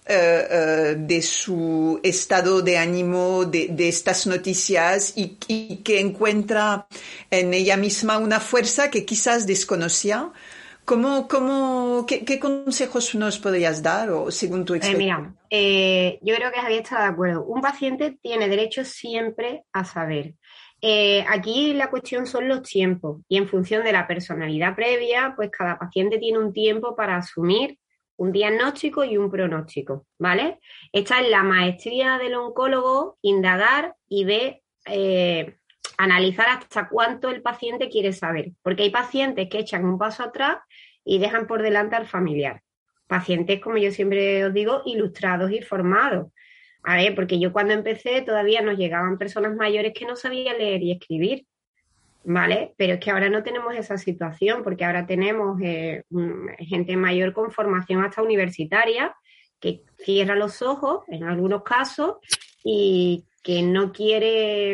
de 0.07 1.22
su 1.22 1.98
estado 2.02 2.61
de 2.61 2.76
ánimo, 2.76 3.44
de, 3.44 3.88
estas 3.88 4.26
noticias 4.26 5.14
y, 5.16 5.36
que 5.82 6.00
encuentra 6.00 6.86
en 7.30 7.55
ella 7.55 7.76
misma 7.76 8.18
una 8.18 8.40
fuerza 8.40 8.90
que 8.90 9.05
quizás 9.05 9.46
desconocía. 9.46 10.30
¿Cómo, 10.84 11.26
cómo, 11.28 12.05
qué, 12.07 12.38
consejos 12.38 13.14
nos 13.14 13.38
podrías 13.38 13.82
dar 13.82 14.11
o 14.11 14.30
según 14.30 14.66
tu 14.66 14.74
eh, 14.74 14.78
experiencia? 14.78 15.34
mira, 15.50 16.18
yo 16.20 16.34
creo 16.34 16.52
que 16.52 16.61
Javier 16.61 16.82
está 16.82 17.00
de 17.00 17.09
acuerdo. 17.09 17.44
Un 17.44 17.62
paciente 17.62 18.18
tiene 18.20 18.48
derecho 18.50 18.84
siempre 18.84 19.64
a 19.72 19.86
saber. 19.86 20.34
aquí 21.26 21.72
la 21.72 21.88
cuestión 21.88 22.26
son 22.26 22.48
los 22.48 22.61
tiempos 22.61 23.22
y 23.26 23.38
en 23.38 23.48
función 23.48 23.82
de 23.82 23.92
la 23.92 24.07
personalidad 24.07 24.76
previa, 24.76 25.32
pues 25.34 25.50
cada 25.50 25.78
paciente 25.78 26.18
tiene 26.18 26.38
un 26.38 26.52
tiempo 26.52 26.94
para 26.94 27.16
asumir 27.16 27.78
un 28.17 28.33
diagnóstico 28.33 29.05
y 29.05 29.17
un 29.17 29.31
pronóstico, 29.31 30.07
¿vale? 30.19 30.61
Esta 30.93 31.21
es 31.21 31.31
la 31.31 31.43
maestría 31.43 32.19
del 32.19 32.35
oncólogo, 32.35 33.19
indagar 33.23 33.97
y 34.09 34.25
ver, 34.25 34.62
eh, 34.87 35.57
analizar 35.99 36.49
hasta 36.49 36.89
cuánto 36.89 37.31
el 37.31 37.43
paciente 37.43 37.89
quiere 37.89 38.12
saber, 38.12 38.53
porque 38.62 38.85
hay 38.85 38.91
pacientes 38.91 39.49
que 39.49 39.59
echan 39.59 39.85
un 39.85 39.99
paso 39.99 40.23
atrás 40.23 40.59
y 41.05 41.19
dejan 41.19 41.47
por 41.47 41.62
delante 41.62 41.97
al 41.97 42.07
familiar. 42.07 42.62
Pacientes, 43.07 43.61
como 43.61 43.77
yo 43.77 43.91
siempre 43.91 44.45
os 44.45 44.55
digo, 44.55 44.83
ilustrados 44.87 45.51
y 45.51 45.61
formados. 45.61 46.33
A 46.83 46.97
ver, 46.97 47.15
porque 47.15 47.39
yo 47.39 47.53
cuando 47.53 47.73
empecé 47.73 48.23
todavía 48.23 48.61
nos 48.62 48.77
llegaban 48.77 49.19
personas 49.19 49.57
mayores 49.57 49.93
que 49.95 50.07
no 50.07 50.17
sabían 50.17 50.59
leer 50.59 50.83
y 50.83 50.93
escribir. 50.93 51.47
¿Vale? 52.25 52.75
Pero 52.77 52.95
es 52.95 53.01
que 53.01 53.11
ahora 53.11 53.29
no 53.29 53.43
tenemos 53.43 53.75
esa 53.75 53.99
situación 53.99 54.62
porque 54.62 54.85
ahora 54.85 55.07
tenemos 55.07 55.61
eh, 55.62 56.05
gente 56.59 56.97
mayor 56.97 57.33
con 57.33 57.53
formación 57.53 58.03
hasta 58.03 58.22
universitaria 58.22 59.14
que 59.61 59.83
cierra 59.99 60.35
los 60.35 60.62
ojos 60.62 61.05
en 61.09 61.25
algunos 61.25 61.62
casos 61.62 62.16
y 62.62 63.25
que 63.43 63.62
no 63.62 63.93
quiere 63.93 64.72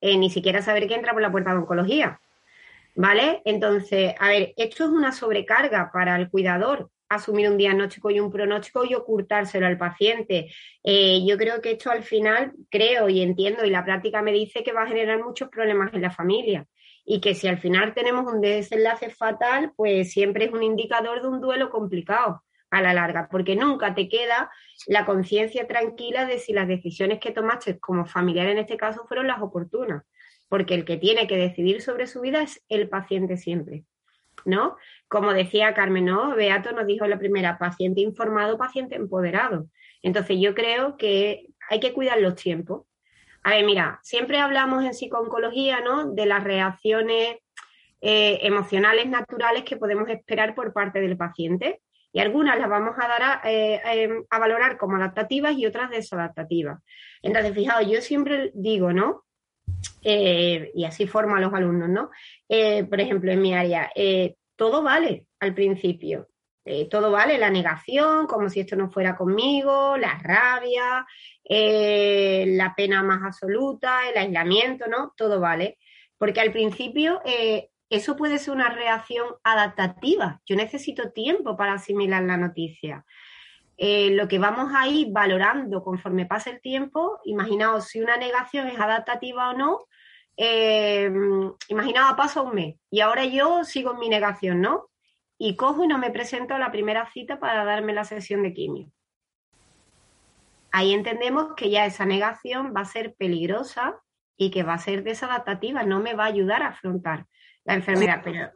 eh, 0.00 0.18
ni 0.18 0.30
siquiera 0.30 0.62
saber 0.62 0.86
que 0.86 0.94
entra 0.94 1.12
por 1.12 1.22
la 1.22 1.32
puerta 1.32 1.50
de 1.50 1.58
oncología, 1.58 2.20
¿vale? 2.94 3.42
Entonces, 3.44 4.14
a 4.18 4.28
ver, 4.28 4.54
esto 4.56 4.84
es 4.84 4.90
una 4.90 5.12
sobrecarga 5.12 5.90
para 5.92 6.16
el 6.16 6.30
cuidador 6.30 6.90
asumir 7.14 7.48
un 7.48 7.56
diagnóstico 7.56 8.10
y 8.10 8.20
un 8.20 8.30
pronóstico 8.30 8.84
y 8.84 8.94
ocultárselo 8.94 9.66
al 9.66 9.78
paciente. 9.78 10.52
Eh, 10.82 11.24
yo 11.26 11.36
creo 11.36 11.60
que 11.60 11.72
esto 11.72 11.90
al 11.90 12.02
final, 12.02 12.52
creo 12.70 13.08
y 13.08 13.22
entiendo, 13.22 13.64
y 13.64 13.70
la 13.70 13.84
práctica 13.84 14.22
me 14.22 14.32
dice 14.32 14.62
que 14.62 14.72
va 14.72 14.82
a 14.82 14.88
generar 14.88 15.22
muchos 15.22 15.48
problemas 15.48 15.92
en 15.94 16.02
la 16.02 16.10
familia 16.10 16.66
y 17.04 17.20
que 17.20 17.34
si 17.34 17.48
al 17.48 17.58
final 17.58 17.94
tenemos 17.94 18.32
un 18.32 18.40
desenlace 18.40 19.10
fatal, 19.10 19.72
pues 19.76 20.12
siempre 20.12 20.44
es 20.46 20.52
un 20.52 20.62
indicador 20.62 21.20
de 21.20 21.28
un 21.28 21.40
duelo 21.40 21.70
complicado 21.70 22.42
a 22.70 22.80
la 22.80 22.94
larga, 22.94 23.28
porque 23.30 23.54
nunca 23.54 23.94
te 23.94 24.08
queda 24.08 24.50
la 24.86 25.04
conciencia 25.04 25.66
tranquila 25.66 26.24
de 26.24 26.38
si 26.38 26.52
las 26.52 26.66
decisiones 26.66 27.18
que 27.20 27.30
tomaste 27.30 27.78
como 27.78 28.06
familiar 28.06 28.48
en 28.48 28.58
este 28.58 28.76
caso 28.76 29.04
fueron 29.06 29.26
las 29.26 29.42
oportunas, 29.42 30.04
porque 30.48 30.74
el 30.74 30.84
que 30.84 30.96
tiene 30.96 31.26
que 31.26 31.36
decidir 31.36 31.82
sobre 31.82 32.06
su 32.06 32.20
vida 32.22 32.42
es 32.42 32.64
el 32.68 32.88
paciente 32.88 33.36
siempre. 33.36 33.84
¿No? 34.44 34.76
Como 35.08 35.32
decía 35.32 35.74
Carmen, 35.74 36.06
¿no? 36.06 36.34
Beato 36.34 36.72
nos 36.72 36.86
dijo 36.86 37.06
la 37.06 37.18
primera, 37.18 37.58
paciente 37.58 38.00
informado, 38.00 38.58
paciente 38.58 38.96
empoderado. 38.96 39.66
Entonces 40.02 40.38
yo 40.40 40.54
creo 40.54 40.96
que 40.96 41.46
hay 41.70 41.80
que 41.80 41.92
cuidar 41.92 42.20
los 42.20 42.34
tiempos. 42.34 42.86
A 43.44 43.50
ver, 43.50 43.64
mira, 43.64 44.00
siempre 44.02 44.38
hablamos 44.38 44.84
en 44.84 44.94
psicooncología, 44.94 45.80
¿no? 45.80 46.12
De 46.12 46.26
las 46.26 46.44
reacciones 46.44 47.36
eh, 48.00 48.38
emocionales 48.42 49.08
naturales 49.08 49.64
que 49.64 49.76
podemos 49.76 50.08
esperar 50.08 50.54
por 50.54 50.72
parte 50.72 51.00
del 51.00 51.16
paciente. 51.16 51.80
Y 52.12 52.20
algunas 52.20 52.58
las 52.58 52.68
vamos 52.68 52.94
a 52.98 53.08
dar 53.08 53.22
a, 53.22 53.40
eh, 53.44 53.80
em, 53.84 54.24
a 54.28 54.38
valorar 54.38 54.76
como 54.76 54.96
adaptativas 54.96 55.54
y 55.56 55.66
otras 55.66 55.90
desadaptativas. 55.90 56.78
Entonces, 57.22 57.54
fijaos, 57.54 57.88
yo 57.88 58.00
siempre 58.02 58.50
digo, 58.54 58.92
¿no? 58.92 59.24
Eh, 60.04 60.72
y 60.74 60.84
así 60.84 61.06
forma 61.06 61.40
los 61.40 61.54
alumnos, 61.54 61.88
¿no? 61.88 62.10
Eh, 62.48 62.84
por 62.84 63.00
ejemplo, 63.00 63.30
en 63.30 63.40
mi 63.40 63.54
área, 63.54 63.90
eh, 63.94 64.36
todo 64.56 64.82
vale 64.82 65.26
al 65.40 65.54
principio. 65.54 66.28
todo 66.90 67.10
vale, 67.10 67.38
la 67.38 67.50
negación, 67.50 68.28
como 68.28 68.48
si 68.48 68.60
esto 68.60 68.76
no 68.76 68.88
fuera 68.88 69.16
conmigo, 69.16 69.96
la 69.96 70.16
rabia, 70.22 71.04
la 71.48 72.74
pena 72.76 73.02
más 73.02 73.20
absoluta, 73.24 74.08
el 74.08 74.16
aislamiento, 74.16 74.86
¿no? 74.86 75.12
Todo 75.16 75.40
vale. 75.40 75.78
Porque 76.16 76.40
al 76.40 76.52
principio 76.52 77.20
eso 77.90 78.14
puede 78.14 78.38
ser 78.38 78.54
una 78.54 78.68
reacción 78.68 79.26
adaptativa. 79.42 80.40
Yo 80.46 80.54
necesito 80.54 81.10
tiempo 81.10 81.56
para 81.56 81.72
asimilar 81.74 82.22
la 82.22 82.36
noticia. 82.36 83.04
Lo 83.76 84.28
que 84.28 84.38
vamos 84.38 84.72
a 84.72 84.86
ir 84.86 85.08
valorando 85.10 85.82
conforme 85.82 86.26
pase 86.26 86.50
el 86.50 86.60
tiempo, 86.60 87.18
imaginaos 87.24 87.88
si 87.88 88.00
una 88.00 88.16
negación 88.16 88.68
es 88.68 88.78
adaptativa 88.78 89.50
o 89.50 89.54
no, 89.54 89.88
eh, 90.36 91.10
imaginaos 91.68 92.16
paso 92.16 92.42
un 92.42 92.54
mes 92.54 92.76
y 92.90 93.00
ahora 93.00 93.24
yo 93.24 93.64
sigo 93.64 93.92
en 93.92 93.98
mi 93.98 94.08
negación, 94.08 94.60
¿no? 94.60 94.88
Y 95.38 95.56
cojo 95.56 95.84
y 95.84 95.88
no 95.88 95.98
me 95.98 96.10
presento 96.10 96.54
a 96.54 96.58
la 96.58 96.70
primera 96.70 97.10
cita 97.12 97.40
para 97.40 97.64
darme 97.64 97.92
la 97.92 98.04
sesión 98.04 98.42
de 98.42 98.54
quimio. 98.54 98.90
Ahí 100.70 100.94
entendemos 100.94 101.54
que 101.56 101.68
ya 101.68 101.84
esa 101.84 102.06
negación 102.06 102.72
va 102.74 102.80
a 102.80 102.86
ser 102.86 103.14
peligrosa 103.14 104.00
y 104.36 104.50
que 104.50 104.62
va 104.62 104.74
a 104.74 104.78
ser 104.78 105.02
desadaptativa, 105.02 105.82
no 105.82 106.00
me 106.00 106.14
va 106.14 106.24
a 106.24 106.28
ayudar 106.28 106.62
a 106.62 106.68
afrontar 106.68 107.26
la 107.64 107.74
enfermedad. 107.74 108.22
Pero... 108.24 108.50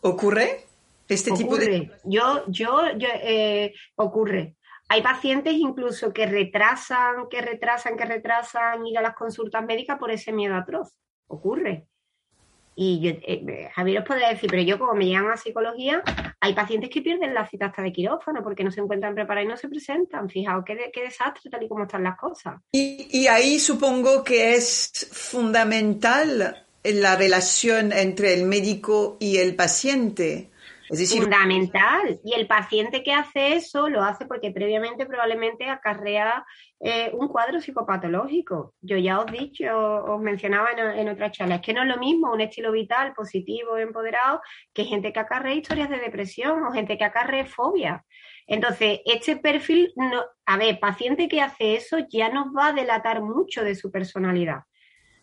¿Ocurre? 0.00 0.66
Este 1.08 1.32
tipo 1.32 1.56
de. 1.56 1.90
Yo, 2.04 2.44
yo, 2.48 2.96
yo 2.96 3.08
eh, 3.12 3.74
ocurre. 3.96 4.56
Hay 4.88 5.02
pacientes 5.02 5.54
incluso 5.54 6.12
que 6.12 6.26
retrasan, 6.26 7.28
que 7.28 7.40
retrasan, 7.40 7.96
que 7.96 8.04
retrasan 8.04 8.86
ir 8.86 8.98
a 8.98 9.02
las 9.02 9.14
consultas 9.14 9.64
médicas 9.64 9.98
por 9.98 10.10
ese 10.10 10.32
miedo 10.32 10.54
atroz. 10.54 10.96
Ocurre. 11.32 11.86
Y 12.74 13.00
yo, 13.00 13.10
eh, 13.10 13.70
Javier 13.74 13.98
os 14.00 14.04
podría 14.06 14.28
decir, 14.28 14.50
pero 14.50 14.62
yo 14.62 14.78
como 14.78 14.94
me 14.94 15.06
llegan 15.06 15.30
a 15.30 15.36
psicología, 15.36 16.02
hay 16.40 16.54
pacientes 16.54 16.90
que 16.90 17.02
pierden 17.02 17.34
la 17.34 17.46
cita 17.46 17.66
hasta 17.66 17.82
de 17.82 17.92
quirófano 17.92 18.42
porque 18.42 18.64
no 18.64 18.70
se 18.70 18.80
encuentran 18.80 19.14
preparados 19.14 19.46
y 19.46 19.48
no 19.48 19.56
se 19.56 19.68
presentan. 19.68 20.28
Fijaos 20.28 20.64
qué, 20.64 20.90
qué 20.92 21.02
desastre 21.02 21.50
tal 21.50 21.62
y 21.62 21.68
como 21.68 21.84
están 21.84 22.02
las 22.02 22.18
cosas. 22.18 22.60
Y 22.72 23.26
ahí 23.26 23.58
supongo 23.58 24.24
que 24.24 24.54
es 24.54 25.08
fundamental 25.10 26.66
la 26.84 27.16
relación 27.16 27.92
entre 27.92 28.34
el 28.34 28.44
médico 28.44 29.16
y 29.20 29.38
el 29.38 29.54
paciente 29.54 30.51
fundamental. 30.92 32.20
Y 32.24 32.34
el 32.34 32.46
paciente 32.46 33.02
que 33.02 33.12
hace 33.12 33.54
eso 33.54 33.88
lo 33.88 34.02
hace 34.02 34.26
porque 34.26 34.50
previamente 34.50 35.06
probablemente 35.06 35.68
acarrea 35.68 36.44
eh, 36.80 37.10
un 37.14 37.28
cuadro 37.28 37.60
psicopatológico. 37.60 38.74
Yo 38.80 38.96
ya 38.96 39.20
os 39.20 39.30
dicho, 39.30 39.66
os 39.74 40.20
mencionaba 40.20 40.70
en, 40.72 40.78
en 40.78 41.08
otras 41.08 41.32
charlas, 41.32 41.60
es 41.60 41.66
que 41.66 41.72
no 41.72 41.82
es 41.82 41.88
lo 41.88 41.96
mismo 41.96 42.32
un 42.32 42.40
estilo 42.40 42.72
vital 42.72 43.12
positivo, 43.14 43.76
empoderado, 43.76 44.40
que 44.72 44.84
gente 44.84 45.12
que 45.12 45.20
acarrea 45.20 45.54
historias 45.54 45.88
de 45.88 45.98
depresión 45.98 46.62
o 46.64 46.72
gente 46.72 46.98
que 46.98 47.04
acarrea 47.04 47.46
fobia. 47.46 48.04
Entonces, 48.46 49.00
este 49.06 49.36
perfil, 49.36 49.92
no, 49.96 50.22
a 50.44 50.56
ver, 50.56 50.78
paciente 50.78 51.28
que 51.28 51.40
hace 51.40 51.76
eso 51.76 51.98
ya 52.10 52.28
nos 52.28 52.48
va 52.54 52.68
a 52.68 52.72
delatar 52.72 53.22
mucho 53.22 53.64
de 53.64 53.74
su 53.74 53.90
personalidad. 53.90 54.64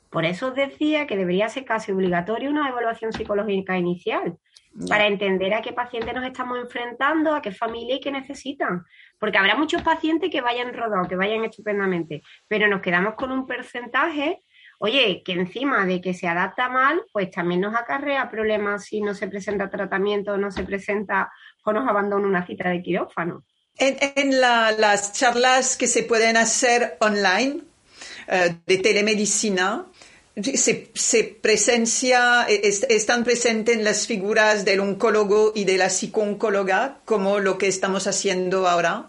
Por 0.09 0.25
eso 0.25 0.47
os 0.47 0.55
decía 0.55 1.05
que 1.05 1.15
debería 1.15 1.49
ser 1.49 1.65
casi 1.65 1.91
obligatorio 1.91 2.49
una 2.49 2.67
evaluación 2.67 3.13
psicológica 3.13 3.77
inicial 3.77 4.39
para 4.87 5.07
entender 5.07 5.53
a 5.53 5.61
qué 5.61 5.73
paciente 5.73 6.13
nos 6.13 6.25
estamos 6.25 6.59
enfrentando, 6.59 7.35
a 7.35 7.41
qué 7.41 7.51
familia 7.51 7.95
y 7.95 7.99
qué 7.99 8.11
necesitan. 8.11 8.85
Porque 9.17 9.37
habrá 9.37 9.55
muchos 9.55 9.81
pacientes 9.81 10.29
que 10.29 10.41
vayan 10.41 10.73
rodados, 10.73 11.07
que 11.07 11.15
vayan 11.15 11.43
estupendamente, 11.43 12.21
pero 12.47 12.67
nos 12.67 12.81
quedamos 12.81 13.15
con 13.15 13.31
un 13.31 13.45
porcentaje, 13.45 14.41
oye, 14.79 15.21
que 15.25 15.33
encima 15.33 15.85
de 15.85 15.99
que 15.99 16.13
se 16.13 16.27
adapta 16.27 16.69
mal, 16.69 17.01
pues 17.11 17.29
también 17.31 17.61
nos 17.61 17.75
acarrea 17.75 18.29
problemas 18.29 18.85
si 18.85 19.01
no 19.01 19.13
se 19.13 19.27
presenta 19.27 19.69
tratamiento, 19.69 20.37
no 20.37 20.51
se 20.51 20.63
presenta 20.63 21.31
o 21.65 21.73
nos 21.73 21.87
abandona 21.87 22.27
una 22.27 22.45
cita 22.45 22.69
de 22.69 22.81
quirófano. 22.81 23.43
En, 23.77 24.41
las 24.41 25.13
charlas 25.13 25.77
que 25.77 25.87
se 25.87 26.03
pueden 26.03 26.35
hacer 26.35 26.97
online 26.99 27.61
eh, 28.27 28.55
de 28.65 28.77
telemedicina, 28.77 29.85
se, 30.43 31.23
presencia, 31.41 32.45
están 32.47 33.23
presentes 33.23 33.81
las 33.81 34.07
figuras 34.07 34.65
del 34.65 34.79
oncólogo 34.79 35.51
y 35.55 35.65
de 35.65 35.77
la 35.77 35.89
psicooncóloga 35.89 36.99
como 37.05 37.39
lo 37.39 37.57
que 37.57 37.67
estamos 37.67 38.07
haciendo 38.07 38.67
ahora. 38.67 39.07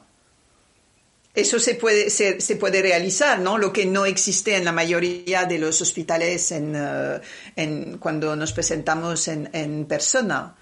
Eso 1.35 1.61
se 1.61 1.77
puede, 1.77 2.11
se, 2.11 2.57
puede 2.57 2.83
realizar, 2.83 3.39
¿no? 3.39 3.57
Lo 3.57 3.73
que 3.73 3.87
no 3.87 4.05
existe 4.05 4.57
en 4.57 4.65
la 4.65 4.73
mayoría 4.73 5.45
de 5.45 5.59
los 5.59 5.81
hospitales 5.81 6.51
en, 6.51 6.75
eh, 6.77 7.97
cuando 8.01 8.35
nos 8.35 8.53
presentamos 8.53 9.29
en, 9.29 9.85
persona. 9.87 10.57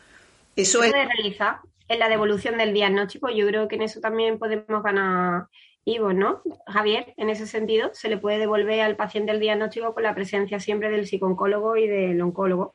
Eso 0.54 0.82
se 0.82 0.90
puede 0.90 1.06
realizar 1.06 1.60
en 1.88 1.98
la 1.98 2.08
devolución 2.08 2.58
del 2.58 2.74
diagnóstico. 2.74 3.30
Yo 3.30 3.46
creo 3.46 3.66
que 3.66 3.76
en 3.76 3.82
eso 3.82 4.00
también 4.00 4.38
podemos 4.38 4.82
ganar 4.82 5.46
y 5.90 5.98
bueno, 5.98 6.42
Javier, 6.66 7.14
en 7.16 7.30
ese 7.30 7.46
sentido, 7.46 7.88
se 7.94 8.10
le 8.10 8.18
puede 8.18 8.36
devolver 8.36 8.82
al 8.82 8.94
paciente 8.94 9.32
el 9.32 9.40
diagnóstico 9.40 9.94
con 9.94 10.02
la 10.02 10.14
presencia 10.14 10.60
siempre 10.60 10.90
del 10.90 11.06
psicooncólogo 11.06 11.78
y 11.78 11.88
del 11.88 12.20
oncólogo, 12.20 12.74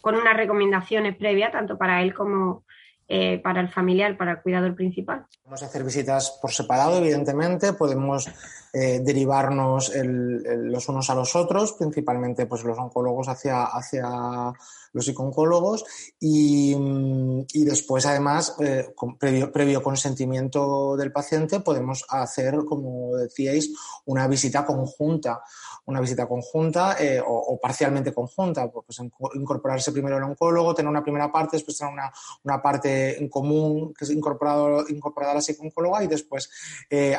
con 0.00 0.16
unas 0.16 0.36
recomendaciones 0.36 1.16
previas, 1.16 1.52
tanto 1.52 1.78
para 1.78 2.02
él 2.02 2.12
como 2.12 2.64
eh, 3.06 3.38
para 3.38 3.60
el 3.60 3.68
familiar, 3.68 4.16
para 4.16 4.32
el 4.32 4.42
cuidador 4.42 4.74
principal. 4.74 5.24
Podemos 5.44 5.62
hacer 5.62 5.84
visitas 5.84 6.36
por 6.42 6.50
separado, 6.50 6.98
evidentemente, 6.98 7.74
podemos 7.74 8.26
eh, 8.72 8.98
derivarnos 9.04 9.92
los 9.94 10.88
unos 10.88 11.10
a 11.10 11.14
los 11.14 11.36
otros, 11.36 11.74
principalmente 11.74 12.46
pues, 12.46 12.64
los 12.64 12.76
oncólogos 12.76 13.28
hacia, 13.28 13.66
hacia 13.66 14.52
los 14.92 15.04
psicooncólogos 15.04 15.84
y, 16.20 16.74
y 17.52 17.64
después 17.64 18.06
además 18.06 18.54
eh, 18.60 18.92
con 18.94 19.18
previo, 19.18 19.82
consentimiento 19.82 20.96
del 20.96 21.12
paciente 21.12 21.60
podemos 21.60 22.04
hacer, 22.08 22.56
como 22.66 23.16
decíais, 23.16 23.72
una 24.06 24.26
visita 24.28 24.64
conjunta, 24.64 25.42
una 25.86 26.00
visita 26.00 26.26
conjunta 26.26 26.96
eh, 26.98 27.20
o, 27.24 27.58
parcialmente 27.60 28.12
conjunta, 28.12 28.70
pues, 28.70 28.84
pues 28.86 29.34
incorporarse 29.34 29.92
primero 29.92 30.16
el 30.16 30.22
oncólogo, 30.22 30.74
tener 30.74 30.88
una 30.88 31.02
primera 31.02 31.30
parte, 31.30 31.56
después 31.56 31.76
tener 31.76 31.92
una, 31.92 32.12
una 32.44 32.62
parte 32.62 33.18
en 33.18 33.28
común 33.28 33.92
que 33.92 34.04
es 34.04 34.10
incorporado, 34.10 34.88
incorporada 34.88 35.32
a 35.32 35.34
la 35.36 35.40
psicooncóloga 35.40 36.04
y 36.04 36.06
después 36.06 36.50
eh, 36.88 37.16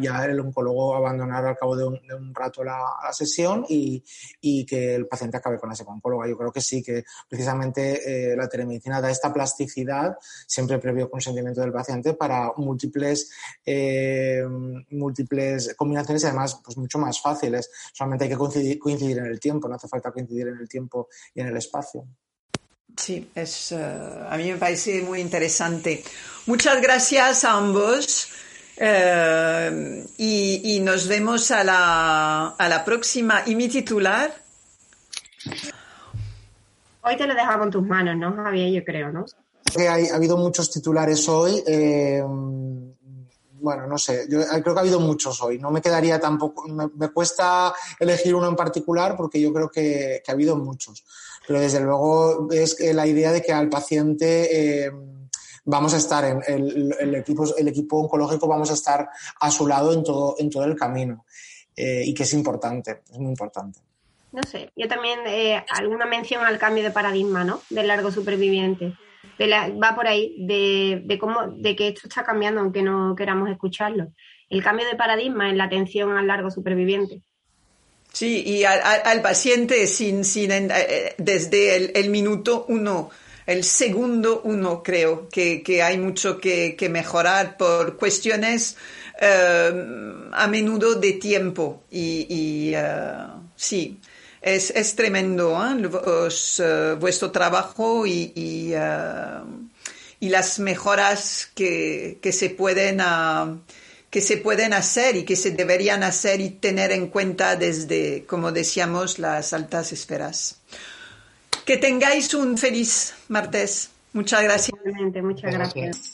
ya 0.00 0.24
el 0.24 0.38
oncólogo 0.40 0.94
abandonar 0.94 1.44
al 1.44 1.56
cabo 1.56 1.76
de 1.76 1.84
un, 1.84 2.34
rato 2.34 2.62
la, 2.62 2.84
sesión 3.12 3.64
y, 3.68 4.02
y, 4.40 4.64
que 4.66 4.94
el 4.94 5.06
paciente 5.06 5.36
acabe 5.36 5.58
con 5.58 5.68
la 5.68 5.74
psicooncóloga. 5.74 6.28
Yo 6.28 6.36
creo 6.36 6.52
que 6.52 6.60
sí 6.60 6.82
que 6.82 7.04
precisamente 7.28 8.32
eh, 8.32 8.36
la 8.36 8.48
telemedicina 8.48 9.00
da 9.00 9.10
esta 9.10 9.32
plasticidad, 9.32 10.16
siempre 10.46 10.78
previo 10.78 11.10
consentimiento 11.10 11.60
del 11.60 11.72
paciente, 11.72 12.14
para 12.14 12.52
múltiples, 12.56 13.30
múltiples 14.90 15.74
combinaciones 15.76 16.22
y 16.22 16.26
además 16.26 16.60
pues 16.64 16.76
mucho 16.76 16.98
más 16.98 17.20
fáciles. 17.20 17.70
Solamente 18.04 18.24
hay 18.24 18.30
que 18.30 18.78
coincidir, 18.78 19.18
en 19.18 19.24
el 19.24 19.40
tiempo, 19.40 19.66
no 19.66 19.76
hace 19.76 19.88
falta 19.88 20.10
coincidir 20.12 20.48
en 20.48 20.58
el 20.58 20.68
tiempo 20.68 21.08
y 21.34 21.40
en 21.40 21.46
el 21.46 21.56
espacio. 21.56 22.04
Sí, 22.94 23.30
es, 23.34 23.72
eh, 23.72 23.78
a 24.28 24.36
mí 24.36 24.52
me 24.52 24.58
parece 24.58 25.00
muy 25.00 25.20
interesante. 25.20 26.04
Muchas 26.44 26.82
gracias 26.82 27.44
a 27.44 27.52
ambos. 27.52 28.28
y, 30.18 30.76
y, 30.76 30.80
nos 30.80 31.08
vemos 31.08 31.50
a 31.50 31.64
la, 31.64 32.48
a 32.48 32.68
la 32.68 32.84
próxima. 32.84 33.42
¿Y 33.46 33.54
mi 33.54 33.68
titular? 33.68 34.34
Hoy 37.04 37.16
te 37.16 37.26
lo 37.26 37.34
dejamos 37.34 37.66
en 37.66 37.72
tus 37.72 37.86
manos, 37.86 38.16
¿no, 38.18 38.36
Javier? 38.36 38.70
Yo 38.70 38.84
creo, 38.84 39.12
¿no? 39.12 39.24
ha 39.88 40.14
habido 40.14 40.36
muchos 40.36 40.70
titulares 40.70 41.26
hoy. 41.26 41.62
Eh, 41.66 42.22
bueno, 43.64 43.86
no 43.86 43.96
sé, 43.96 44.26
yo 44.28 44.40
creo 44.46 44.74
que 44.74 44.78
ha 44.78 44.82
habido 44.82 45.00
muchos 45.00 45.42
hoy. 45.42 45.58
No 45.58 45.70
me 45.70 45.80
quedaría 45.80 46.20
tampoco, 46.20 46.68
me, 46.68 47.08
cuesta 47.08 47.72
elegir 47.98 48.34
uno 48.34 48.46
en 48.46 48.56
particular 48.56 49.16
porque 49.16 49.40
yo 49.40 49.54
creo 49.54 49.70
que, 49.70 50.22
ha 50.26 50.32
habido 50.32 50.54
muchos. 50.56 51.02
Pero 51.46 51.60
desde 51.60 51.80
luego 51.80 52.48
es 52.52 52.78
la 52.94 53.06
idea 53.06 53.32
de 53.32 53.40
que 53.40 53.54
al 53.54 53.70
paciente 53.70 54.84
eh, 54.84 54.92
vamos 55.64 55.94
a 55.94 55.96
estar 55.96 56.26
en 56.26 56.42
el, 56.46 57.14
equipo, 57.14 57.56
el 57.56 57.68
equipo 57.68 58.00
oncológico, 58.00 58.46
vamos 58.46 58.70
a 58.70 58.74
estar 58.74 59.08
a 59.40 59.50
su 59.50 59.66
lado 59.66 59.94
en 59.94 60.04
todo, 60.04 60.34
en 60.38 60.50
todo 60.50 60.64
el 60.64 60.76
camino. 60.76 61.24
Eh, 61.74 62.02
y 62.04 62.12
que 62.12 62.24
es 62.24 62.34
importante, 62.34 63.02
es 63.10 63.18
muy 63.18 63.30
importante 63.30 63.80
no 64.34 64.42
sé, 64.42 64.72
yo 64.74 64.88
también 64.88 65.20
eh, 65.26 65.64
alguna 65.70 66.06
mención 66.06 66.44
al 66.44 66.58
cambio 66.58 66.82
de 66.82 66.90
paradigma, 66.90 67.44
¿no? 67.44 67.62
Del 67.70 67.86
largo 67.86 68.10
superviviente. 68.10 68.92
Va 69.82 69.94
por 69.94 70.06
ahí, 70.06 70.34
de, 70.38 71.18
cómo, 71.18 71.48
de 71.48 71.76
que 71.76 71.88
esto 71.88 72.08
está 72.08 72.24
cambiando, 72.24 72.60
aunque 72.60 72.82
no 72.82 73.14
queramos 73.16 73.50
escucharlo. 73.50 74.12
El 74.48 74.62
cambio 74.62 74.86
de 74.86 74.96
paradigma 74.96 75.50
en 75.50 75.58
la 75.58 75.64
atención 75.64 76.16
al 76.16 76.26
largo 76.26 76.50
superviviente. 76.50 77.22
Sí, 78.12 78.44
y 78.46 78.64
al, 78.64 79.22
paciente 79.22 79.86
sin, 79.88 80.24
sin 80.24 80.52
eh, 80.52 80.68
eh, 80.70 81.14
desde 81.18 81.98
el, 81.98 82.10
minuto 82.10 82.64
uno, 82.68 83.10
el 83.44 83.64
segundo 83.64 84.42
uno, 84.44 84.84
creo 84.84 85.28
que, 85.28 85.82
hay 85.82 85.98
mucho 85.98 86.38
que, 86.38 86.76
mejorar 86.90 87.56
por 87.56 87.96
cuestiones 87.96 88.76
a 89.20 90.46
menudo 90.48 90.94
de 90.94 91.12
tiempo. 91.14 91.82
Y, 91.90 92.72
sí, 93.56 93.98
es, 94.44 94.70
es 94.70 94.94
tremendo 94.94 95.58
¿eh? 95.64 95.90
eh, 96.58 96.96
vuestro 97.00 97.30
trabajo 97.30 98.06
y, 98.06 98.32
y, 98.34 98.72
eh, 98.74 99.40
y, 100.20 100.28
las 100.28 100.58
mejoras 100.58 101.50
que, 101.54 102.18
que 102.20 102.30
se 102.30 102.50
pueden 102.50 103.00
uh, 103.00 103.58
que 104.10 104.20
se 104.20 104.36
pueden 104.36 104.74
hacer 104.74 105.16
y 105.16 105.24
que 105.24 105.34
se 105.34 105.50
deberían 105.50 106.04
hacer 106.04 106.40
y 106.40 106.50
tener 106.50 106.92
en 106.92 107.08
cuenta 107.08 107.56
desde, 107.56 108.24
como 108.26 108.52
decíamos, 108.52 109.18
las 109.18 109.52
altas 109.52 109.92
esferas. 109.92 110.60
Que 111.64 111.78
tengáis 111.78 112.32
un 112.32 112.56
feliz 112.56 113.14
martes. 113.26 113.90
Muchas 114.12 114.44
gracias. 114.44 114.78
Muchas 115.20 115.52
gracias. 115.52 116.13